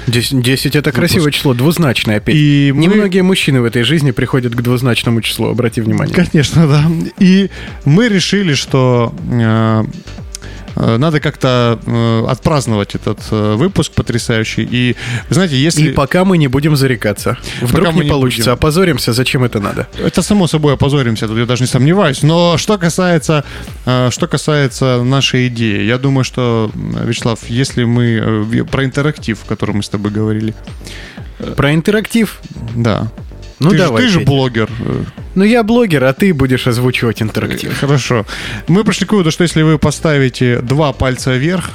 10, 0.08 0.42
10 0.42 0.76
это 0.76 0.92
красивое 0.92 1.32
число, 1.32 1.54
двузначное 1.54 2.18
опять. 2.18 2.36
И 2.36 2.72
мы- 2.76 2.84
Немногие 2.84 3.24
мужчины 3.24 3.62
в 3.62 3.66
этой 3.66 3.84
жизни 3.84 4.12
приходят 4.12 4.54
к 4.56 4.62
двузначному 4.62 5.22
числу, 5.22 5.48
обрати 5.50 5.82
внимание. 5.82 6.14
Конечно, 6.16 6.68
да. 6.68 6.90
И 7.20 7.50
мы 7.86 8.08
решили, 8.10 8.54
что 8.54 9.14
э, 9.32 9.84
надо 10.98 11.20
как-то 11.20 11.80
э, 11.86 12.26
отпраздновать 12.30 12.96
этот 12.96 13.20
э, 13.32 13.56
выпуск 13.56 13.94
потрясающий. 13.94 14.68
И, 14.70 14.96
вы 15.30 15.34
знаете, 15.34 15.58
если... 15.58 15.90
И 15.90 15.94
пока 15.94 16.24
мы 16.26 16.38
не 16.38 16.48
будем 16.48 16.76
зарекаться. 16.76 17.38
Вдруг 17.62 17.94
не 17.94 18.02
не 18.02 18.10
получится, 18.10 18.52
будем. 18.52 18.54
опозоримся, 18.54 19.14
зачем 19.14 19.44
это 19.44 19.60
надо? 19.60 19.88
Это 19.98 20.22
само 20.22 20.48
собой 20.48 20.74
опозоримся, 20.74 21.28
тут 21.28 21.38
я 21.38 21.46
даже 21.46 21.64
не 21.64 21.68
сомневаюсь. 21.68 22.24
Но 22.24 22.58
что 22.58 22.78
касается, 22.78 23.44
э, 23.86 24.10
что 24.12 24.28
касается 24.28 25.04
нашей 25.04 25.48
идеи, 25.48 25.84
я 25.84 25.98
думаю, 25.98 26.24
что, 26.24 26.72
э, 26.74 27.08
Вячеслав, 27.08 27.40
если 27.50 27.84
мы 27.86 28.46
э, 28.54 28.64
про 28.64 28.84
интерактив, 28.86 29.40
о 29.46 29.50
котором 29.50 29.78
мы 29.78 29.84
с 29.84 29.90
тобой 29.90 30.12
говорили, 30.12 30.54
Про 31.56 31.74
интерактив? 31.74 32.40
да. 32.76 33.08
Ну 33.60 33.72
ты, 33.72 33.78
же- 33.78 33.84
давай. 33.84 34.04
ты 34.04 34.08
же 34.10 34.20
Петь. 34.20 34.28
блогер. 34.28 34.70
Ну 35.36 35.44
я 35.44 35.64
блогер, 35.64 36.04
а 36.04 36.14
ты 36.14 36.34
будешь 36.34 36.68
озвучивать 36.68 37.22
интерактив. 37.22 37.78
Хорошо. 37.80 38.26
Мы 38.68 38.84
пришли 38.84 39.06
к 39.06 39.12
выводу, 39.12 39.32
что 39.32 39.44
если 39.44 39.62
вы 39.64 39.78
поставите 39.78 40.60
два 40.62 40.94
пальца 40.94 41.36
вверх, 41.36 41.70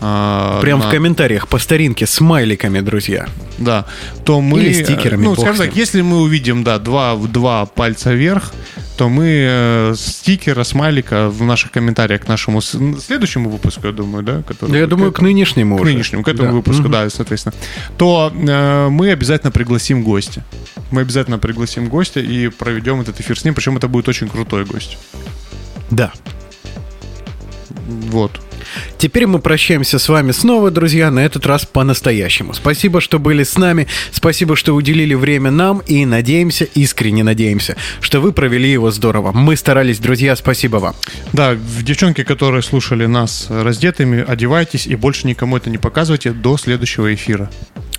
а, 0.00 0.60
Прям 0.60 0.80
на- 0.80 0.88
в 0.88 0.90
комментариях 0.90 1.48
по 1.48 1.58
старинке, 1.58 2.06
смайликами, 2.06 2.80
друзья. 2.80 3.26
Да, 3.58 3.86
то 4.24 4.40
мы... 4.40 4.60
Или 4.62 4.84
стикерами, 4.84 5.24
Ну, 5.24 5.34
скажем 5.34 5.56
с 5.56 5.58
так, 5.58 5.76
если 5.76 6.02
мы 6.02 6.20
увидим, 6.20 6.64
да, 6.64 6.78
два, 6.78 7.16
два 7.16 7.64
пальца 7.66 8.12
вверх, 8.12 8.52
то 8.98 9.08
мы 9.08 9.24
э, 9.28 9.94
стикера, 9.96 10.64
смайлика 10.64 11.28
в 11.28 11.42
наших 11.44 11.70
комментариях 11.70 12.22
к 12.22 12.28
нашему 12.28 12.60
с- 12.60 12.78
следующему 13.06 13.50
выпуску, 13.50 13.86
я 13.86 13.92
думаю, 13.92 14.22
да? 14.24 14.42
Который 14.42 14.70
Да 14.72 14.78
я 14.78 14.84
будет- 14.84 14.90
думаю, 14.90 15.12
к 15.12 15.20
нынешнему 15.20 15.76
к 15.76 15.80
уже. 15.82 15.92
нынешнему, 15.92 16.22
к 16.22 16.28
этому 16.28 16.48
Да. 16.48 16.54
выпуску, 16.54 16.82
Мгм. 16.82 16.92
да, 16.92 17.10
соответственно, 17.10 17.54
то 17.98 18.32
э, 18.34 18.88
мы 18.88 19.10
обязательно 19.10 19.50
пригласим 19.50 20.02
гостя. 20.02 20.44
Мы 20.90 21.00
обязательно 21.02 21.38
пригласим 21.38 21.88
гостя 21.88 22.20
и 22.20 22.48
проведем 22.48 23.00
этот 23.00 23.20
эфир 23.20 23.38
с 23.38 23.44
ним, 23.44 23.54
причем 23.54 23.76
это 23.76 23.88
будет 23.88 24.08
очень 24.08 24.28
крутой 24.28 24.64
гость. 24.64 24.96
Да. 25.90 26.12
Вот. 27.86 28.40
Теперь 28.98 29.26
мы 29.26 29.38
прощаемся 29.38 29.98
с 29.98 30.08
вами 30.08 30.32
снова, 30.32 30.70
друзья, 30.70 31.10
на 31.10 31.20
этот 31.20 31.46
раз 31.46 31.66
по-настоящему. 31.66 32.54
Спасибо, 32.54 33.00
что 33.00 33.18
были 33.18 33.44
с 33.44 33.56
нами, 33.56 33.86
спасибо, 34.10 34.56
что 34.56 34.74
уделили 34.74 35.14
время 35.14 35.50
нам, 35.50 35.78
и 35.86 36.04
надеемся, 36.04 36.64
искренне 36.64 37.22
надеемся, 37.22 37.76
что 38.00 38.20
вы 38.20 38.32
провели 38.32 38.70
его 38.70 38.90
здорово. 38.90 39.32
Мы 39.32 39.56
старались, 39.56 39.98
друзья, 39.98 40.36
спасибо 40.36 40.76
вам. 40.76 40.94
Да, 41.32 41.56
девчонки, 41.82 42.24
которые 42.24 42.62
слушали 42.62 43.06
нас 43.06 43.46
раздетыми, 43.48 44.24
одевайтесь 44.26 44.86
и 44.86 44.96
больше 44.96 45.26
никому 45.26 45.56
это 45.56 45.70
не 45.70 45.78
показывайте 45.78 46.32
до 46.32 46.56
следующего 46.56 47.14
эфира. 47.14 47.50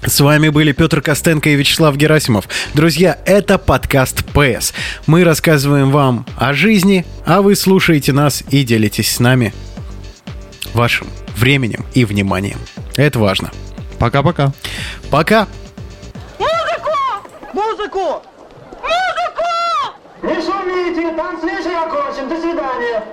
С 0.06 0.20
вами 0.22 0.50
были 0.50 0.72
Петр 0.72 1.02
Костенко 1.02 1.50
и 1.50 1.56
Вячеслав 1.56 1.98
Герасимов. 1.98 2.48
Друзья, 2.74 3.18
это 3.26 3.58
подкаст 3.58 4.24
ПС. 4.26 4.74
Мы 5.06 5.24
рассказываем 5.24 5.92
вам 5.92 6.26
о 6.38 6.54
жизни, 6.54 7.06
а 7.26 7.42
вы 7.42 7.56
слушаете 7.56 8.14
нас 8.14 8.44
и 8.50 8.64
делитесь 8.64 9.12
с 9.12 9.20
нами 9.20 9.54
вашим 10.74 11.08
временем 11.36 11.86
и 11.94 12.06
вниманием. 12.06 12.60
Это 12.96 13.20
важно. 13.20 13.52
Пока-пока. 14.00 14.52
Пока! 15.10 15.48
Музыку! 16.38 16.92
Музыку! 17.54 18.22
Не 20.24 20.36
шумите, 20.36 21.16
танц 21.16 21.44
вечер 21.44 21.76
окончен. 21.78 22.30
До 22.30 22.40
свидания. 22.40 23.04